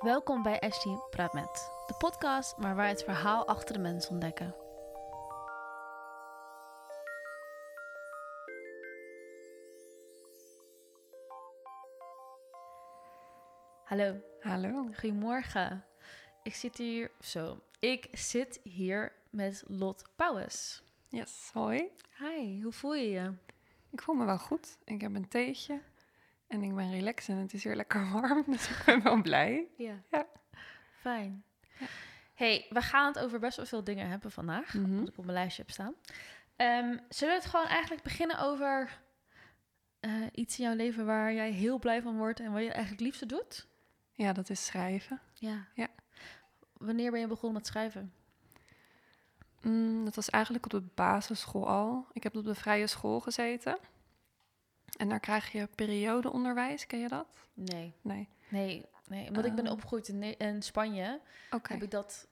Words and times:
Welkom 0.00 0.42
bij 0.42 0.60
Ashley 0.60 0.98
Praat 1.10 1.32
Met, 1.32 1.70
de 1.86 1.94
podcast 1.98 2.54
waar 2.56 2.76
wij 2.76 2.88
het 2.88 3.02
verhaal 3.02 3.46
achter 3.46 3.74
de 3.74 3.80
mens 3.80 4.08
ontdekken. 4.08 4.54
Hallo, 13.84 14.20
Hallo. 14.40 14.88
goedemorgen. 14.98 15.84
Ik 16.42 16.54
zit 16.54 16.76
hier, 16.76 17.10
zo, 17.20 17.58
ik 17.78 18.08
zit 18.12 18.60
hier 18.62 19.12
met 19.30 19.64
Lot 19.66 20.04
Pauwes. 20.16 20.82
Yes, 21.08 21.50
hoi. 21.52 21.90
Hi, 22.18 22.62
hoe 22.62 22.72
voel 22.72 22.94
je 22.94 23.10
je? 23.10 23.32
Ik 23.90 24.02
voel 24.02 24.14
me 24.14 24.24
wel 24.24 24.38
goed. 24.38 24.78
Ik 24.84 25.00
heb 25.00 25.14
een 25.14 25.28
theetje 25.28 25.80
en 26.50 26.62
ik 26.62 26.74
ben 26.74 26.90
relaxed 26.90 27.36
en 27.36 27.42
het 27.42 27.52
is 27.52 27.64
hier 27.64 27.76
lekker 27.76 28.10
warm, 28.12 28.44
dus 28.52 28.68
ik 28.68 28.82
ben 28.86 29.02
wel 29.02 29.22
blij. 29.22 29.66
Ja. 29.76 29.94
Ja. 30.10 30.26
Fijn. 31.00 31.44
Ja. 31.78 31.86
hey, 32.34 32.66
we 32.70 32.80
gaan 32.80 33.06
het 33.06 33.18
over 33.18 33.38
best 33.38 33.56
wel 33.56 33.66
veel 33.66 33.84
dingen 33.84 34.08
hebben 34.08 34.30
vandaag, 34.30 34.72
wat 34.72 35.08
ik 35.08 35.18
op 35.18 35.24
mijn 35.24 35.36
lijstje 35.38 35.62
heb 35.62 35.70
staan. 35.70 35.94
Ehm, 36.56 36.96
zullen 37.08 37.34
we 37.34 37.40
het 37.40 37.50
gewoon 37.50 37.66
eigenlijk 37.66 38.02
beginnen 38.02 38.38
over 38.38 39.00
eh, 40.00 40.12
iets 40.32 40.58
in 40.58 40.64
jouw 40.64 40.74
leven 40.74 41.06
waar 41.06 41.32
jij 41.32 41.50
heel 41.50 41.78
blij 41.78 42.02
van 42.02 42.16
wordt 42.16 42.40
en 42.40 42.52
wat 42.52 42.62
je 42.62 42.72
eigenlijk 42.72 42.90
het 42.90 43.00
liefste 43.00 43.26
doet? 43.26 43.66
Ja, 44.12 44.32
dat 44.32 44.50
is 44.50 44.66
schrijven. 44.66 45.20
Ja. 45.34 45.66
Ja. 45.74 45.88
Wanneer 46.72 47.10
ben 47.10 47.20
je 47.20 47.26
begonnen 47.26 47.58
met 47.58 47.66
schrijven? 47.66 48.12
Mm, 49.62 50.04
dat 50.04 50.14
was 50.14 50.30
eigenlijk 50.30 50.64
op 50.64 50.70
de 50.70 50.86
basisschool 50.94 51.68
al. 51.68 52.06
Ik 52.12 52.22
heb 52.22 52.36
op 52.36 52.44
de 52.44 52.54
vrije 52.54 52.86
school 52.86 53.20
gezeten. 53.20 53.78
En 55.00 55.08
daar 55.08 55.20
krijg 55.20 55.52
je 55.52 55.68
periodeonderwijs, 55.74 56.86
ken 56.86 56.98
je 56.98 57.08
dat? 57.08 57.26
Nee. 57.54 57.92
Nee. 58.02 58.28
Nee, 58.48 58.84
nee. 59.08 59.28
omdat 59.28 59.44
ik 59.44 59.54
ben 59.54 59.66
Oh. 59.66 59.72
opgegroeid 59.72 60.08
in, 60.38 60.62
Spanje, 60.62 61.20
Oké. 61.50 61.72
heb 61.72 61.82
ik 61.82 61.90
dat, 61.90 62.26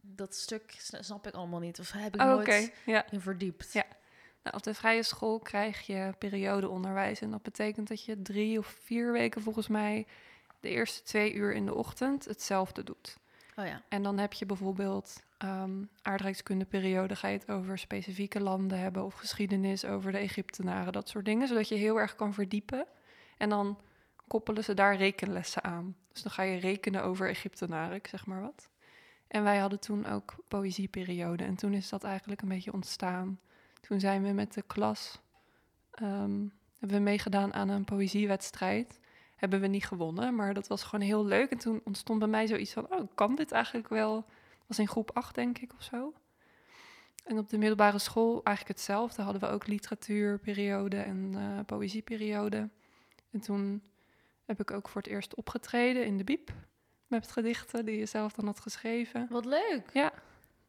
dat 0.00 0.34
stuk, 0.34 0.74
sna- 0.78 1.02
snap 1.02 1.26
ik 1.26 1.34
allemaal 1.34 1.60
niet. 1.60 1.78
Of 1.80 1.92
heb 1.92 2.14
ik 2.14 2.20
Oh, 2.20 2.26
nooit 2.26 2.48
Oké, 2.48 2.68
ja. 2.90 3.10
in 3.10 3.20
verdiept. 3.20 3.72
Ja. 3.72 3.84
Nou, 4.42 4.56
op 4.56 4.62
de 4.62 4.74
vrije 4.74 5.02
school 5.02 5.38
krijg 5.38 5.86
je 5.86 6.12
periodeonderwijs. 6.18 7.20
En 7.20 7.30
dat 7.30 7.42
betekent 7.42 7.88
dat 7.88 8.04
je 8.04 8.22
drie 8.22 8.58
of 8.58 8.66
vier 8.82 9.12
weken 9.12 9.42
volgens 9.42 9.68
mij 9.68 10.06
de 10.60 10.68
eerste 10.68 11.02
twee 11.02 11.32
uur 11.34 11.52
in 11.54 11.66
de 11.66 11.74
ochtend 11.74 12.24
hetzelfde 12.24 12.84
doet. 12.84 13.16
Oh 13.56 13.66
ja. 13.66 13.82
En 13.88 14.02
dan 14.02 14.18
heb 14.18 14.32
je 14.32 14.46
bijvoorbeeld 14.46 15.22
ehm 15.38 15.82
aardrijkskundeperiode, 16.02 17.16
ga 17.16 17.28
je 17.28 17.38
het 17.38 17.50
over 17.50 17.78
specifieke 17.78 18.40
landen 18.40 18.78
hebben 18.78 19.04
of 19.04 19.14
geschiedenis 19.14 19.84
over 19.84 20.12
de 20.12 20.18
Egyptenaren, 20.18 20.92
dat 20.92 21.08
soort 21.08 21.24
dingen, 21.24 21.48
zodat 21.48 21.68
je 21.68 21.74
heel 21.74 22.00
erg 22.00 22.14
kan 22.14 22.34
verdiepen. 22.34 22.86
En 23.36 23.48
dan 23.48 23.78
koppelen 24.26 24.64
ze 24.64 24.74
daar 24.74 24.96
rekenlessen 24.96 25.64
aan. 25.64 25.96
Dus 26.12 26.22
dan 26.22 26.32
ga 26.32 26.42
je 26.42 26.58
rekenen 26.58 27.02
over 27.02 27.28
Egyptenaren, 27.28 28.00
zeg 28.10 28.26
maar 28.26 28.40
wat. 28.40 28.68
En 29.28 29.42
wij 29.42 29.58
hadden 29.58 29.80
toen 29.80 30.06
ook 30.06 30.34
poëzieperiode 30.48 31.44
en 31.44 31.54
toen 31.54 31.74
is 31.74 31.88
dat 31.88 32.04
eigenlijk 32.04 32.42
een 32.42 32.48
beetje 32.48 32.72
ontstaan. 32.72 33.40
Toen 33.80 34.00
zijn 34.00 34.22
we 34.22 34.32
met 34.32 34.54
de 34.54 34.62
klas, 34.62 35.20
ehm, 35.90 36.46
hebben 36.78 36.96
we 36.96 37.02
meegedaan 37.02 37.54
aan 37.54 37.68
een 37.68 37.84
poëziewedstrijd 37.84 38.98
hebben 39.38 39.60
we 39.60 39.66
niet 39.66 39.86
gewonnen. 39.86 40.34
Maar 40.34 40.54
dat 40.54 40.66
was 40.66 40.82
gewoon 40.82 41.06
heel 41.06 41.24
leuk. 41.24 41.50
En 41.50 41.58
toen 41.58 41.80
ontstond 41.84 42.18
bij 42.18 42.28
mij 42.28 42.46
zoiets 42.46 42.72
van, 42.72 42.86
oh, 42.90 43.08
kan 43.14 43.34
dit 43.34 43.52
eigenlijk 43.52 43.88
wel? 43.88 44.24
Was 44.68 44.78
in 44.78 44.88
groep 44.88 45.10
8, 45.16 45.34
denk 45.34 45.58
ik, 45.58 45.72
of 45.74 45.82
zo. 45.82 46.14
En 47.24 47.38
op 47.38 47.48
de 47.48 47.58
middelbare 47.58 47.98
school 47.98 48.42
eigenlijk 48.44 48.78
hetzelfde. 48.78 49.22
Hadden 49.22 49.40
we 49.40 49.48
ook 49.48 49.66
literatuurperiode 49.66 50.96
en 50.96 51.34
eh, 51.34 51.64
poëzieperiode. 51.66 52.68
En 53.30 53.40
toen 53.40 53.82
heb 54.44 54.60
ik 54.60 54.70
ook 54.70 54.88
voor 54.88 55.00
het 55.02 55.10
eerst 55.10 55.34
opgetreden 55.34 56.04
in 56.04 56.16
de 56.16 56.24
Biep. 56.24 56.52
Met 57.06 57.30
gedichten 57.30 57.84
die 57.84 57.98
je 57.98 58.06
zelf 58.06 58.32
dan 58.32 58.46
had 58.46 58.60
geschreven. 58.60 59.26
Wat 59.30 59.44
leuk. 59.44 59.90
Ja, 59.92 60.12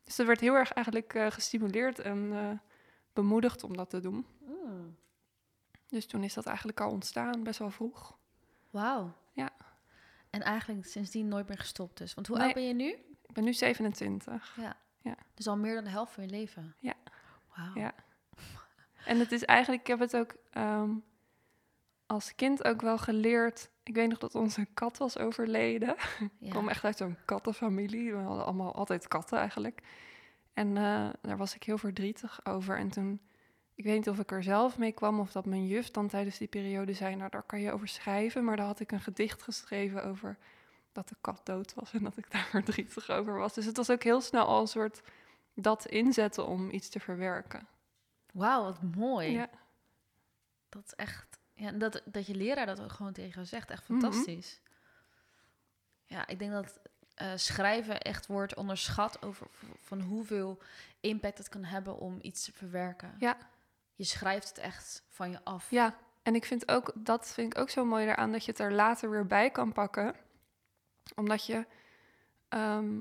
dus 0.03 0.17
er 0.17 0.25
werd 0.25 0.39
heel 0.39 0.53
erg 0.53 0.71
eigenlijk 0.71 1.13
eh, 1.13 1.31
gestimuleerd 1.31 1.99
en 1.99 2.29
eh, 2.33 2.49
bemoedigd 3.13 3.63
om 3.63 3.77
dat 3.77 3.89
te 3.89 3.99
doen. 3.99 4.25
Mm. 4.45 4.97
Dus 5.87 6.05
toen 6.05 6.23
is 6.23 6.33
dat 6.33 6.45
eigenlijk 6.45 6.79
al 6.79 6.91
ontstaan, 6.91 7.43
best 7.43 7.59
wel 7.59 7.69
vroeg. 7.69 8.17
Wauw. 8.69 9.13
Ja. 9.33 9.49
En 10.29 10.41
eigenlijk 10.41 10.85
sindsdien 10.85 11.27
nooit 11.27 11.47
meer 11.47 11.57
gestopt 11.57 11.97
dus. 11.97 12.13
Want 12.13 12.27
hoe 12.27 12.37
Nee. 12.37 12.45
oud 12.45 12.55
ben 12.55 12.67
je 12.67 12.73
nu? 12.73 12.95
Ik 13.29 13.35
ben 13.35 13.43
nu 13.43 13.53
27. 13.53 14.55
Ja. 14.61 14.75
Ja. 15.01 15.15
Dus 15.33 15.47
al 15.47 15.57
meer 15.57 15.75
dan 15.75 15.83
de 15.83 15.89
helft 15.89 16.13
van 16.13 16.23
je 16.23 16.29
leven. 16.29 16.75
Ja. 16.79 16.93
Wauw. 17.55 17.75
Ja. 17.75 17.93
En 19.05 19.19
het 19.19 19.31
is 19.31 19.45
eigenlijk, 19.45 19.81
ik 19.81 19.87
heb 19.87 19.99
het 19.99 20.15
ook 20.15 20.35
ehm, 20.51 20.91
als 22.05 22.35
kind 22.35 22.63
ook 22.63 22.81
wel 22.81 22.97
geleerd. 22.97 23.69
Ik 23.83 23.95
weet 23.95 24.09
nog 24.09 24.17
dat 24.17 24.35
onze 24.35 24.67
kat 24.73 24.97
was 24.97 25.17
overleden. 25.17 25.95
Ik 26.39 26.49
kom 26.51 26.69
echt 26.69 26.83
uit 26.83 26.97
zo'n 26.97 27.17
kattenfamilie. 27.25 28.13
We 28.13 28.21
hadden 28.21 28.45
allemaal 28.45 28.75
altijd 28.75 29.07
katten 29.07 29.37
eigenlijk. 29.37 29.81
En 30.53 30.77
eh, 30.77 31.09
daar 31.21 31.37
was 31.37 31.55
ik 31.55 31.63
heel 31.63 31.77
verdrietig 31.77 32.45
over. 32.45 32.77
En 32.77 32.89
toen, 32.89 33.21
ik 33.75 33.83
weet 33.83 33.95
niet 33.95 34.09
of 34.09 34.19
ik 34.19 34.31
er 34.31 34.43
zelf 34.43 34.77
mee 34.77 34.91
kwam 34.91 35.19
of 35.19 35.31
dat 35.31 35.45
mijn 35.45 35.67
juf 35.67 35.91
dan 35.91 36.07
tijdens 36.07 36.37
die 36.37 36.47
periode 36.47 36.93
zei, 36.93 37.15
nou 37.15 37.29
daar 37.29 37.43
kan 37.43 37.61
je 37.61 37.71
over 37.71 37.87
schrijven. 37.87 38.43
Maar 38.43 38.57
daar 38.57 38.65
had 38.65 38.79
ik 38.79 38.91
een 38.91 39.01
gedicht 39.01 39.41
geschreven 39.41 40.03
over 40.03 40.37
dat 40.99 41.09
de 41.09 41.15
kat 41.21 41.41
dood 41.43 41.73
was 41.73 41.93
en 41.93 42.03
dat 42.03 42.17
ik 42.17 42.31
daar 42.31 42.47
verdrietig 42.57 43.09
over 43.09 43.37
was. 43.37 43.53
Dus 43.53 43.65
het 43.65 43.77
was 43.77 43.89
ook 43.89 44.03
heel 44.03 44.21
snel 44.21 44.45
al 44.45 44.61
een 44.61 44.67
soort 44.67 45.01
dat 45.53 45.85
inzetten 45.85 46.47
om 46.47 46.69
iets 46.71 46.89
te 46.89 46.99
verwerken. 46.99 47.67
Wauw, 48.33 48.63
wat 48.63 48.81
mooi. 48.95 49.31
Ja. 49.31 49.49
Dat 50.69 50.83
is 50.85 50.93
echt... 50.95 51.39
Ja, 51.53 51.67
en 51.67 51.79
dat, 51.79 52.01
dat 52.05 52.27
je 52.27 52.35
leraar 52.35 52.65
dat 52.65 52.81
ook 52.81 52.91
gewoon 52.91 53.13
tegen 53.13 53.31
jou 53.31 53.45
zegt. 53.45 53.69
Echt 53.69 53.89
Mhm. 53.89 53.99
fantastisch. 53.99 54.61
Ja, 56.05 56.27
ik 56.27 56.39
denk 56.39 56.51
dat 56.51 56.79
eh, 57.15 57.31
schrijven 57.35 57.99
echt 58.01 58.27
wordt 58.27 58.55
onderschat 58.55 59.21
over 59.25 59.47
van 59.83 60.01
hoeveel 60.01 60.59
impact 60.99 61.37
het 61.37 61.49
kan 61.49 61.63
hebben 61.63 61.97
om 61.97 62.17
iets 62.21 62.43
te 62.43 62.51
verwerken. 62.51 63.15
Ja. 63.19 63.37
Je 63.95 64.03
schrijft 64.03 64.47
het 64.47 64.57
echt 64.57 65.03
van 65.09 65.31
je 65.31 65.39
af. 65.43 65.69
Ja, 65.71 65.95
en 66.23 66.35
ik 66.35 66.45
vind 66.45 66.71
ook, 66.71 66.91
dat 66.95 67.27
vind 67.27 67.53
ik 67.53 67.59
ook 67.59 67.69
zo 67.69 67.85
mooi 67.85 68.05
daaraan, 68.05 68.31
dat 68.31 68.45
je 68.45 68.51
het 68.51 68.59
er 68.59 68.73
later 68.73 69.09
weer 69.09 69.25
bij 69.27 69.49
kan 69.49 69.71
pakken. 69.73 70.15
Omdat 71.15 71.45
je 71.45 71.65
ehm, 72.49 72.99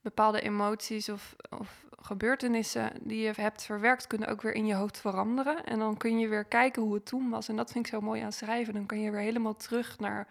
bepaalde 0.00 0.40
emoties 0.40 1.08
of, 1.08 1.36
of 1.50 1.84
gebeurtenissen 1.98 2.92
die 3.02 3.20
je 3.20 3.32
hebt 3.36 3.62
verwerkt, 3.64 4.06
kunnen 4.06 4.28
ook 4.28 4.42
weer 4.42 4.54
in 4.54 4.66
je 4.66 4.74
hoofd 4.74 4.98
veranderen. 4.98 5.64
En 5.64 5.78
dan 5.78 5.96
kun 5.96 6.18
je 6.18 6.28
weer 6.28 6.44
kijken 6.44 6.82
hoe 6.82 6.94
het 6.94 7.06
toen 7.06 7.30
was. 7.30 7.48
En 7.48 7.56
dat 7.56 7.72
vind 7.72 7.86
ik 7.86 7.92
zo 7.92 8.00
mooi 8.00 8.22
aan 8.22 8.32
schrijven. 8.32 8.74
Dan 8.74 8.86
kan 8.86 9.00
je 9.00 9.10
weer 9.10 9.20
helemaal 9.20 9.56
terug 9.56 9.98
naar 9.98 10.28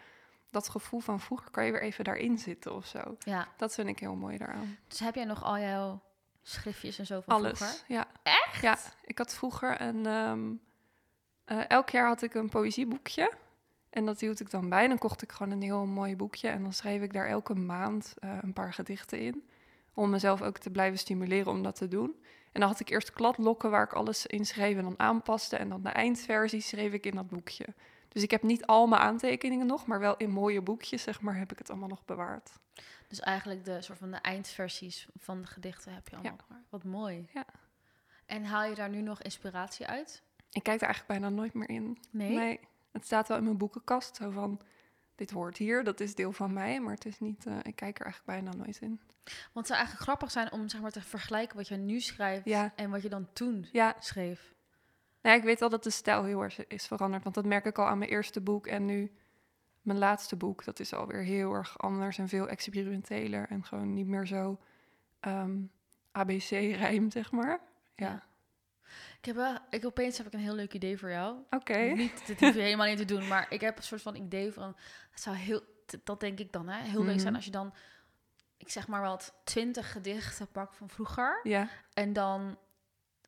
dat 0.51 0.69
gevoel 0.69 0.99
van 0.99 1.19
vroeger. 1.19 1.51
Kan 1.51 1.65
je 1.65 1.71
weer 1.71 1.81
even 1.81 2.03
daarin 2.03 2.37
zitten 2.37 2.73
of 2.75 2.85
zo. 2.85 3.17
Ja. 3.19 3.47
Dat 3.57 3.73
vind 3.73 3.87
ik 3.87 3.99
heel 3.99 4.15
mooi 4.15 4.37
daaraan. 4.37 4.77
Dus 4.87 4.99
heb 4.99 5.15
jij 5.15 5.25
nog 5.25 5.43
al 5.43 5.59
jouw 5.59 6.01
schriftjes 6.41 6.99
en 6.99 7.05
zo 7.05 7.21
van 7.21 7.33
Alles. 7.33 7.57
vroeger? 7.57 7.83
Ja. 7.87 8.07
Echt? 8.23 8.61
Ja, 8.61 8.77
ik 9.03 9.17
had 9.17 9.33
vroeger 9.33 9.81
een. 9.81 10.05
ehm, 10.05 10.49
eh, 11.45 11.69
elk 11.69 11.89
jaar 11.89 12.07
had 12.07 12.21
ik 12.21 12.33
een 12.33 12.49
poëzieboekje. 12.49 13.31
En 13.99 14.05
dat 14.05 14.19
hield 14.19 14.39
ik 14.39 14.49
dan 14.49 14.69
bij. 14.69 14.87
Dan 14.87 14.97
kocht 14.97 15.21
ik 15.21 15.31
gewoon 15.31 15.51
een 15.51 15.61
heel 15.61 15.85
mooi 15.85 16.15
boekje. 16.15 16.47
En 16.47 16.61
dan 16.61 16.73
schreef 16.73 17.01
ik 17.01 17.13
daar 17.13 17.27
elke 17.27 17.55
maand 17.55 18.13
eh, 18.19 18.37
een 18.41 18.53
paar 18.53 18.73
gedichten 18.73 19.19
in. 19.19 19.43
Om 19.93 20.09
mezelf 20.09 20.41
ook 20.41 20.57
te 20.57 20.69
blijven 20.69 20.99
stimuleren 20.99 21.51
om 21.51 21.63
dat 21.63 21.75
te 21.75 21.87
doen. 21.87 22.15
En 22.51 22.59
dan 22.59 22.69
had 22.69 22.79
ik 22.79 22.89
eerst 22.89 23.11
kladlokken 23.11 23.69
waar 23.69 23.83
ik 23.83 23.93
alles 23.93 24.25
in 24.25 24.45
schreef 24.45 24.77
en 24.77 24.83
dan 24.83 24.99
aanpaste. 24.99 25.55
En 25.55 25.69
dan 25.69 25.83
de 25.83 25.89
eindversie 25.89 26.61
schreef 26.61 26.93
ik 26.93 27.05
in 27.05 27.15
dat 27.15 27.27
boekje. 27.27 27.65
Dus 28.07 28.23
ik 28.23 28.31
heb 28.31 28.43
niet 28.43 28.65
al 28.65 28.87
mijn 28.87 29.01
aantekeningen 29.01 29.67
nog, 29.67 29.85
maar 29.85 29.99
wel 29.99 30.17
in 30.17 30.29
mooie 30.29 30.61
boekjes, 30.61 31.03
zeg 31.03 31.21
maar, 31.21 31.37
heb 31.37 31.51
ik 31.51 31.57
het 31.57 31.69
allemaal 31.69 31.89
nog 31.89 32.05
bewaard. 32.05 32.51
Dus 33.07 33.19
eigenlijk 33.19 33.65
de 33.65 33.81
soort 33.81 33.97
van 33.97 34.11
de 34.11 34.17
eindversies 34.17 35.07
van 35.17 35.41
de 35.41 35.47
gedichten 35.47 35.93
heb 35.93 36.07
je 36.07 36.15
allemaal. 36.15 36.35
nog 36.37 36.47
maar. 36.49 36.63
Wat 36.69 36.83
mooi. 36.83 37.27
Ja. 37.33 37.45
En 38.25 38.43
haal 38.43 38.69
je 38.69 38.75
daar 38.75 38.89
nu 38.89 39.01
nog 39.01 39.21
inspiratie 39.21 39.85
uit? 39.85 40.21
Ik 40.51 40.63
kijk 40.63 40.81
er 40.81 40.87
eigenlijk 40.87 41.19
bijna 41.19 41.35
nooit 41.35 41.53
meer 41.53 41.69
in. 41.69 41.97
Nee? 42.09 42.59
Het 42.91 43.05
staat 43.05 43.27
wel 43.27 43.37
in 43.37 43.43
mijn 43.43 43.57
boekenkast, 43.57 44.15
zo 44.15 44.29
van, 44.29 44.61
dit 45.15 45.31
hoort 45.31 45.57
hier, 45.57 45.83
dat 45.83 45.99
is 45.99 46.15
deel 46.15 46.31
van 46.31 46.53
mij, 46.53 46.79
maar 46.81 46.93
het 46.93 47.05
is 47.05 47.19
niet, 47.19 47.45
eh, 47.45 47.57
ik 47.63 47.75
kijk 47.75 47.99
er 47.99 48.05
eigenlijk 48.05 48.41
bijna 48.43 48.57
nooit 48.63 48.79
in. 48.81 48.99
Want 49.23 49.53
het 49.53 49.65
zou 49.67 49.79
eigenlijk 49.79 50.01
grappig 50.09 50.31
zijn 50.31 50.51
om 50.51 50.69
zeg 50.69 50.81
maar, 50.81 50.91
te 50.91 51.01
vergelijken 51.01 51.57
wat 51.57 51.67
je 51.67 51.75
nu 51.75 51.99
schrijft 51.99 52.45
Ja. 52.45 52.73
en 52.75 52.89
wat 52.89 53.01
je 53.01 53.09
dan 53.09 53.27
toen 53.33 53.67
Ja, 53.71 53.95
schreef. 53.99 54.53
nou, 55.21 55.35
ja, 55.35 55.41
ik 55.41 55.43
weet 55.47 55.59
wel 55.59 55.69
dat 55.69 55.83
de 55.83 55.89
stijl 55.89 56.23
heel 56.23 56.41
erg 56.41 56.67
is 56.67 56.87
veranderd, 56.87 57.23
want 57.23 57.35
dat 57.35 57.45
merk 57.45 57.65
ik 57.65 57.77
al 57.77 57.87
aan 57.87 57.97
mijn 57.97 58.11
eerste 58.11 58.41
boek 58.41 58.67
en 58.67 58.85
nu 58.85 59.11
mijn 59.81 59.97
laatste 59.97 60.35
boek. 60.35 60.63
Dat 60.63 60.79
is 60.79 60.93
alweer 60.93 61.23
heel 61.23 61.53
erg 61.53 61.77
anders 61.79 62.17
en 62.17 62.27
veel 62.27 62.47
experimenteler 62.47 63.47
en 63.49 63.63
gewoon 63.65 63.93
niet 63.93 64.07
meer 64.07 64.27
zo 64.27 64.59
ehm, 65.19 65.61
ABC-rijm, 66.11 67.11
zeg 67.11 67.31
maar. 67.31 67.59
Ja, 67.95 68.23
Ik 69.19 69.25
heb 69.25 69.35
wel, 69.35 69.57
ik, 69.69 69.85
opeens 69.85 70.17
heb 70.17 70.27
ik 70.27 70.33
een 70.33 70.39
heel 70.39 70.55
leuk 70.55 70.73
idee 70.73 70.97
voor 70.97 71.09
jou. 71.09 71.37
oké. 71.49 71.77
Niet, 71.77 72.27
dit 72.27 72.39
hoef 72.39 72.53
je 72.53 72.61
helemaal 72.61 72.87
niet 72.87 72.97
te 72.97 73.05
doen, 73.05 73.27
maar 73.27 73.45
ik 73.49 73.61
heb 73.61 73.77
een 73.77 73.83
soort 73.83 74.01
van 74.01 74.15
idee 74.15 74.51
van, 74.51 74.75
het 75.11 75.21
zou 75.21 75.35
heel, 75.35 75.61
dat 76.03 76.19
denk 76.19 76.39
ik 76.39 76.51
dan, 76.51 76.69
hè, 76.69 76.81
heel 76.81 77.03
leuk 77.03 77.13
zijn 77.19 77.25
Mhm. 77.27 77.35
als 77.35 77.45
je 77.45 77.51
dan, 77.51 77.73
ik 78.57 78.69
zeg 78.69 78.87
maar 78.87 79.01
wat, 79.01 79.33
twintig 79.43 79.91
gedichten 79.91 80.47
pakt 80.51 80.75
van 80.75 80.89
vroeger. 80.89 81.39
Ja, 81.43 81.67
En 81.93 82.13
dan, 82.13 82.57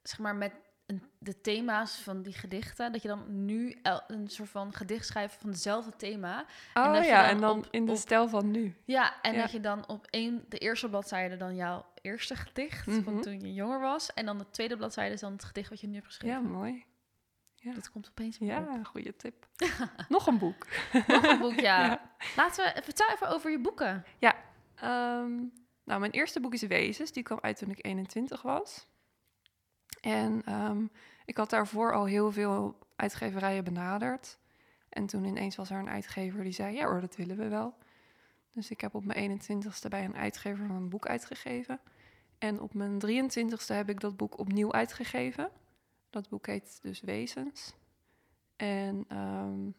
zeg 0.03 0.19
maar, 0.19 0.35
met 0.35 0.51
een- 0.85 1.03
de 1.19 1.41
thema's 1.41 1.95
van 1.95 2.21
die 2.21 2.33
gedichten, 2.33 2.91
dat 2.91 3.01
je 3.01 3.07
dan 3.07 3.45
nu 3.45 3.79
el- 3.81 4.03
een 4.07 4.27
soort 4.27 4.49
van 4.49 4.73
gedicht 4.73 5.05
schrijft 5.07 5.35
van 5.41 5.49
hetzelfde 5.49 5.95
thema. 5.95 6.45
Oh 6.73 7.03
ja, 7.03 7.29
en 7.29 7.39
dan 7.41 7.57
op- 7.57 7.67
in 7.71 7.85
de 7.85 7.91
op- 7.91 7.97
stijl 7.97 8.27
van 8.29 8.51
nu. 8.51 8.75
Ja, 8.85 9.21
en 9.21 9.33
Ja. 9.33 9.41
dat 9.41 9.51
je 9.51 9.59
dan 9.59 9.87
op 9.87 10.07
één, 10.09 10.45
de 10.49 10.57
eerste 10.57 10.89
bladzijde 10.89 11.37
dan 11.37 11.55
jouw 11.55 11.85
eerste 12.01 12.35
gedicht 12.35 12.85
Mhm. 12.85 13.03
van 13.03 13.21
toen 13.21 13.39
je 13.41 13.53
jonger 13.53 13.79
was. 13.79 14.13
En 14.13 14.25
dan 14.25 14.37
de 14.37 14.49
tweede 14.49 14.77
bladzijde 14.77 15.13
is 15.13 15.19
dan 15.19 15.31
het 15.31 15.43
gedicht 15.43 15.69
wat 15.69 15.79
je 15.81 15.87
nu 15.87 15.93
hebt 15.93 16.05
Ja, 16.05 16.11
geschreven. 16.11 16.43
mooi. 16.51 16.85
ja. 17.55 17.73
Dat 17.73 17.91
komt 17.91 18.09
opeens. 18.09 18.37
Ja, 18.37 18.83
goede 18.83 19.15
tip. 19.15 19.47
Nog 20.09 20.27
een 20.27 20.37
boek. 20.37 20.67
Nog 21.07 21.23
een 21.23 21.39
boek, 21.39 21.59
ja. 21.59 21.85
Ja. 21.87 22.11
Laten 22.35 22.63
we, 22.73 22.81
vertel 22.83 23.09
even 23.09 23.27
over 23.29 23.51
je 23.51 23.59
boeken. 23.59 24.05
Ehm, 24.75 25.31
nou, 25.83 25.99
mijn 25.99 26.11
eerste 26.11 26.39
boek 26.39 26.53
is 26.53 26.61
Wezens. 26.61 27.11
Die 27.11 27.23
kwam 27.23 27.39
uit 27.41 27.57
toen 27.57 27.69
ik 27.69 27.85
21 27.85 28.41
was. 28.41 28.87
En 30.01 30.41
ehm, 30.45 30.85
ik 31.25 31.37
had 31.37 31.49
daarvoor 31.49 31.93
al 31.93 32.05
heel 32.05 32.31
veel 32.31 32.77
uitgeverijen 32.95 33.63
benaderd. 33.63 34.39
En 34.89 35.05
toen 35.05 35.23
ineens 35.25 35.55
was 35.55 35.69
er 35.69 35.79
een 35.79 35.89
uitgever 35.89 36.43
die 36.43 36.51
zei, 36.53 36.75
ja 36.75 36.85
hoor, 36.85 37.01
dat 37.01 37.15
willen 37.15 37.37
we 37.37 37.47
wel. 37.47 37.77
Dus 38.51 38.69
ik 38.69 38.81
heb 38.81 38.95
op 38.95 39.05
mijn 39.05 39.41
21ste 39.41 39.87
bij 39.89 40.05
een 40.05 40.15
uitgever 40.15 40.69
een 40.69 40.89
boek 40.89 41.07
uitgegeven. 41.07 41.79
En 42.37 42.61
op 42.61 42.73
mijn 42.73 43.01
23ste 43.01 43.75
heb 43.75 43.89
ik 43.89 43.99
dat 43.99 44.17
boek 44.17 44.37
opnieuw 44.37 44.71
uitgegeven. 44.71 45.49
Dat 46.09 46.29
boek 46.29 46.45
heet 46.47 46.79
dus 46.81 47.01
Wezens. 47.01 47.73
En 48.55 49.05
ehm, 49.07 49.69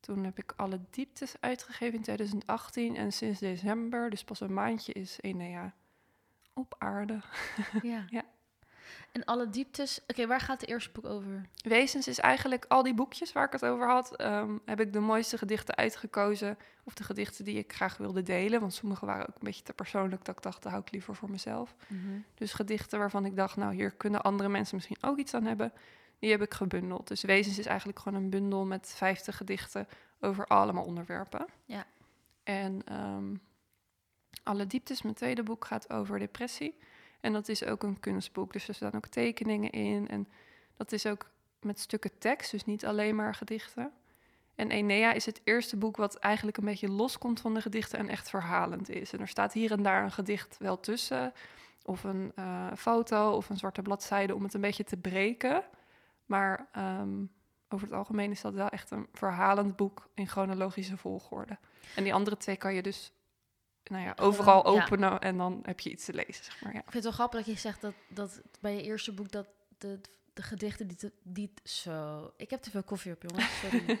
toen 0.00 0.24
heb 0.24 0.38
ik 0.38 0.52
alle 0.56 0.80
dieptes 0.90 1.40
uitgegeven 1.40 1.94
in 1.94 2.02
2018. 2.02 2.96
En 2.96 3.12
sinds 3.12 3.40
december, 3.40 4.10
dus 4.10 4.24
pas 4.24 4.40
een 4.40 4.54
maandje, 4.54 4.92
is 4.92 5.18
Enea 5.20 5.74
op 6.52 6.74
aarde. 6.78 7.20
Ja. 7.82 8.04
Ja. 8.10 8.24
En 9.16 9.24
alle 9.24 9.48
dieptes. 9.48 10.00
Oké, 10.06 10.26
waar 10.26 10.40
gaat 10.40 10.60
het 10.60 10.70
eerste 10.70 10.90
boek 10.90 11.04
over? 11.04 11.48
Wezens 11.56 12.08
is 12.08 12.18
eigenlijk 12.18 12.64
al 12.68 12.82
die 12.82 12.94
boekjes 12.94 13.32
waar 13.32 13.44
ik 13.44 13.52
het 13.52 13.64
over 13.64 13.88
had. 13.88 14.16
ehm, 14.16 14.58
heb 14.64 14.80
ik 14.80 14.92
de 14.92 15.00
mooiste 15.00 15.38
gedichten 15.38 15.76
uitgekozen. 15.76 16.58
Of 16.84 16.94
de 16.94 17.04
gedichten 17.04 17.44
die 17.44 17.58
ik 17.58 17.72
graag 17.72 17.96
wilde 17.96 18.22
delen. 18.22 18.60
Want 18.60 18.74
sommige 18.74 19.06
waren 19.06 19.28
ook 19.28 19.34
een 19.34 19.44
beetje 19.44 19.62
te 19.62 19.72
persoonlijk. 19.72 20.24
Dat 20.24 20.36
ik 20.36 20.42
dacht, 20.42 20.62
dat 20.62 20.72
hou 20.72 20.84
ik 20.84 20.92
liever 20.92 21.14
voor 21.14 21.30
mezelf. 21.30 21.74
Dus 22.34 22.52
gedichten 22.52 22.98
waarvan 22.98 23.24
ik 23.24 23.36
dacht, 23.36 23.56
nou 23.56 23.74
hier 23.74 23.90
kunnen 23.90 24.22
andere 24.22 24.48
mensen 24.48 24.74
misschien 24.74 24.98
ook 25.00 25.18
iets 25.18 25.34
aan 25.34 25.44
hebben. 25.44 25.72
Die 26.18 26.30
heb 26.30 26.42
ik 26.42 26.54
gebundeld. 26.54 27.08
Dus 27.08 27.22
Wezens 27.22 27.58
is 27.58 27.66
eigenlijk 27.66 27.98
gewoon 27.98 28.22
een 28.22 28.30
bundel 28.30 28.64
met 28.64 28.92
50 28.96 29.36
gedichten 29.36 29.88
over 30.20 30.46
allemaal 30.46 30.84
onderwerpen. 30.84 31.46
Ja. 31.64 31.86
En 32.42 32.82
ehm, 32.84 33.34
Alle 34.42 34.66
Dieptes, 34.66 35.02
mijn 35.02 35.14
tweede 35.14 35.42
boek, 35.42 35.64
gaat 35.64 35.90
over 35.90 36.18
depressie. 36.18 36.78
En 37.26 37.32
dat 37.32 37.48
is 37.48 37.64
ook 37.64 37.82
een 37.82 38.00
kunstboek. 38.00 38.52
Dus 38.52 38.68
er 38.68 38.74
staan 38.74 38.94
ook 38.94 39.06
tekeningen 39.06 39.70
in. 39.70 40.08
En 40.08 40.28
dat 40.76 40.92
is 40.92 41.06
ook 41.06 41.30
met 41.60 41.80
stukken 41.80 42.18
tekst, 42.18 42.50
dus 42.50 42.64
niet 42.64 42.86
alleen 42.86 43.14
maar 43.14 43.34
gedichten. 43.34 43.92
En 44.54 44.70
Enea 44.70 45.12
is 45.12 45.26
het 45.26 45.40
eerste 45.44 45.76
boek 45.76 45.96
wat 45.96 46.16
eigenlijk 46.16 46.56
een 46.56 46.64
beetje 46.64 46.88
loskomt 46.88 47.40
van 47.40 47.54
de 47.54 47.60
gedichten 47.60 47.98
en 47.98 48.08
echt 48.08 48.30
verhalend 48.30 48.88
is. 48.88 49.12
En 49.12 49.20
er 49.20 49.28
staat 49.28 49.52
hier 49.52 49.72
en 49.72 49.82
daar 49.82 50.04
een 50.04 50.12
gedicht 50.12 50.56
wel 50.58 50.80
tussen, 50.80 51.32
of 51.84 52.04
een 52.04 52.32
eh, 52.34 52.66
foto 52.76 53.30
of 53.30 53.48
een 53.48 53.56
zwarte 53.56 53.82
bladzijde 53.82 54.34
om 54.34 54.42
het 54.42 54.54
een 54.54 54.60
beetje 54.60 54.84
te 54.84 54.96
breken. 54.96 55.64
Maar 56.26 56.68
ehm, 56.72 57.24
over 57.68 57.86
het 57.86 57.96
algemeen 57.96 58.30
is 58.30 58.40
dat 58.40 58.54
wel 58.54 58.68
echt 58.68 58.90
een 58.90 59.06
verhalend 59.12 59.76
boek 59.76 60.08
in 60.14 60.28
chronologische 60.28 60.96
volgorde. 60.96 61.58
En 61.94 62.02
die 62.02 62.14
andere 62.14 62.36
twee 62.36 62.56
kan 62.56 62.74
je 62.74 62.82
dus 62.82 63.12
nou 63.90 64.04
ja, 64.04 64.12
overal 64.16 64.74
ja. 64.74 64.82
openen 64.82 65.20
en 65.20 65.36
dan 65.36 65.60
heb 65.62 65.80
je 65.80 65.90
iets 65.90 66.04
te 66.04 66.14
lezen, 66.14 66.44
zeg 66.44 66.62
maar. 66.62 66.72
Ja. 66.72 66.78
Ik 66.78 66.90
vind 66.90 66.94
het 66.94 67.02
wel 67.02 67.12
grappig 67.12 67.44
dat 67.44 67.54
je 67.54 67.60
zegt 67.60 67.80
dat, 67.80 67.94
dat 68.08 68.40
bij 68.60 68.74
je 68.74 68.82
eerste 68.82 69.12
boek 69.12 69.30
dat 69.30 69.46
de, 69.78 70.00
de 70.32 70.42
gedichten 70.42 70.86
die, 70.86 70.96
te, 70.96 71.12
die 71.22 71.52
zo... 71.64 72.30
Ik 72.36 72.50
heb 72.50 72.62
te 72.62 72.70
veel 72.70 72.82
koffie 72.82 73.12
op, 73.12 73.22
jongens. 73.22 73.60
Sorry. 73.60 73.98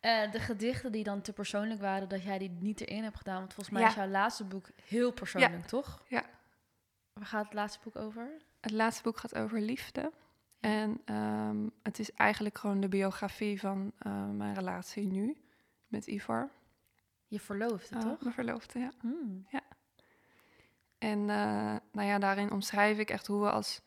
Eh, 0.00 0.32
de 0.32 0.40
gedichten 0.40 0.92
die 0.92 1.04
dan 1.04 1.20
te 1.20 1.32
persoonlijk 1.32 1.80
waren, 1.80 2.08
dat 2.08 2.22
jij 2.22 2.38
die 2.38 2.50
niet 2.50 2.80
erin 2.80 3.02
hebt 3.02 3.16
gedaan. 3.16 3.38
Want 3.38 3.54
volgens 3.54 3.74
mij 3.74 3.82
Ja. 3.82 3.88
is 3.88 3.94
jouw 3.94 4.08
laatste 4.08 4.44
boek 4.44 4.68
heel 4.84 5.12
persoonlijk, 5.12 5.66
toch? 5.66 6.02
Ja. 6.08 6.24
Waar 7.12 7.26
gaat 7.26 7.44
het 7.44 7.54
laatste 7.54 7.78
boek 7.82 7.96
over? 7.96 8.30
Het 8.60 8.70
laatste 8.70 9.02
boek 9.02 9.18
gaat 9.18 9.34
over 9.34 9.60
liefde. 9.60 10.12
En 10.60 11.00
ehm, 11.04 11.68
het 11.82 11.98
is 11.98 12.12
eigenlijk 12.12 12.58
gewoon 12.58 12.80
de 12.80 12.88
biografie 12.88 13.60
van 13.60 13.92
eh, 13.98 14.28
mijn 14.28 14.54
relatie 14.54 15.06
nu 15.06 15.36
met 15.86 16.06
Ivar. 16.06 16.50
Je 17.26 17.40
verloofde, 17.40 17.96
Ah, 17.96 18.02
toch? 18.02 18.20
Mijn 18.20 18.34
verloofde, 18.34 18.78
ja. 18.78 18.90
Hmm. 19.00 19.46
En 20.98 21.30
eh, 21.30 21.76
nou 21.92 22.08
ja, 22.08 22.18
daarin 22.18 22.50
omschrijf 22.50 22.98
ik 22.98 23.10
echt 23.10 23.26
hoe, 23.26 23.40
we 23.42 23.50
als, 23.50 23.80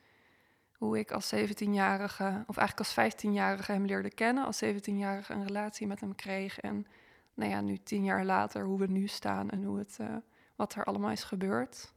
hoe 0.77 0.99
ik 0.99 1.11
als 1.11 1.35
17-jarige, 1.35 2.43
of 2.47 2.57
eigenlijk 2.57 2.79
als 2.79 3.13
15-jarige 3.13 3.71
hem 3.71 3.85
leerde 3.85 4.13
kennen. 4.13 4.45
Als 4.45 4.63
17-jarige 4.63 5.33
een 5.33 5.45
relatie 5.45 5.87
met 5.87 5.99
hem 5.99 6.15
kreeg. 6.15 6.59
En 6.59 6.87
nou 7.33 7.51
ja, 7.51 7.61
nu 7.61 7.77
tien 7.77 8.03
jaar 8.03 8.25
later 8.25 8.63
hoe 8.65 8.79
we 8.79 8.87
nu 8.87 9.07
staan 9.07 9.49
en 9.49 9.63
hoe 9.63 9.77
het, 9.77 9.97
eh, 9.99 10.15
wat 10.55 10.75
er 10.75 10.83
allemaal 10.83 11.11
is 11.11 11.23
gebeurd. 11.23 11.93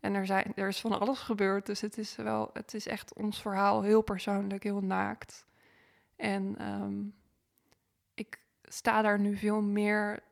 En 0.00 0.14
er, 0.14 0.26
zijn, 0.26 0.52
er 0.54 0.68
is 0.68 0.80
van 0.80 1.00
alles 1.00 1.18
gebeurd, 1.18 1.66
dus 1.66 1.80
het 1.80 1.98
is 1.98 2.16
wel, 2.16 2.50
het 2.52 2.74
is 2.74 2.86
echt 2.86 3.14
ons 3.14 3.40
verhaal 3.42 3.82
heel 3.82 4.02
persoonlijk, 4.02 4.62
heel 4.62 4.80
naakt. 4.80 5.46
En 6.16 6.58
ehm, 6.58 7.02
ik 8.14 8.40
sta 8.62 9.02
daar 9.02 9.20
nu 9.20 9.36
veel 9.36 9.60
meer, 9.60 10.22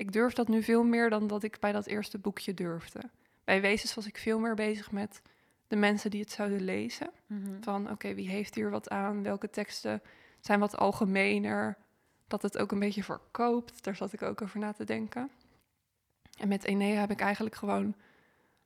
ik 0.00 0.12
durf 0.12 0.32
dat 0.32 0.48
nu 0.48 0.62
veel 0.62 0.84
meer 0.84 1.10
dan 1.10 1.26
dat 1.26 1.42
ik 1.42 1.58
bij 1.58 1.72
dat 1.72 1.86
eerste 1.86 2.18
boekje 2.18 2.54
durfde. 2.54 3.00
Bij 3.44 3.60
Wezens 3.60 3.94
was 3.94 4.06
ik 4.06 4.16
veel 4.16 4.38
meer 4.38 4.54
bezig 4.54 4.90
met 4.90 5.22
de 5.68 5.76
mensen 5.76 6.10
die 6.10 6.20
het 6.20 6.30
zouden 6.30 6.60
lezen. 6.60 7.10
Mhm. 7.26 7.62
Van 7.62 7.90
oké, 7.90 8.14
wie 8.14 8.28
heeft 8.28 8.54
hier 8.54 8.70
wat 8.70 8.88
aan? 8.88 9.22
Welke 9.22 9.50
teksten 9.50 10.02
zijn 10.40 10.60
wat 10.60 10.76
algemener? 10.76 11.76
Dat 12.26 12.42
het 12.42 12.58
ook 12.58 12.72
een 12.72 12.78
beetje 12.78 13.04
verkoopt. 13.04 13.84
Daar 13.84 13.96
zat 13.96 14.12
ik 14.12 14.22
ook 14.22 14.42
over 14.42 14.58
na 14.58 14.72
te 14.72 14.84
denken. 14.84 15.30
En 16.38 16.48
met 16.48 16.64
Enea 16.64 17.00
heb 17.00 17.10
ik 17.10 17.20
eigenlijk 17.20 17.54
gewoon 17.54 17.94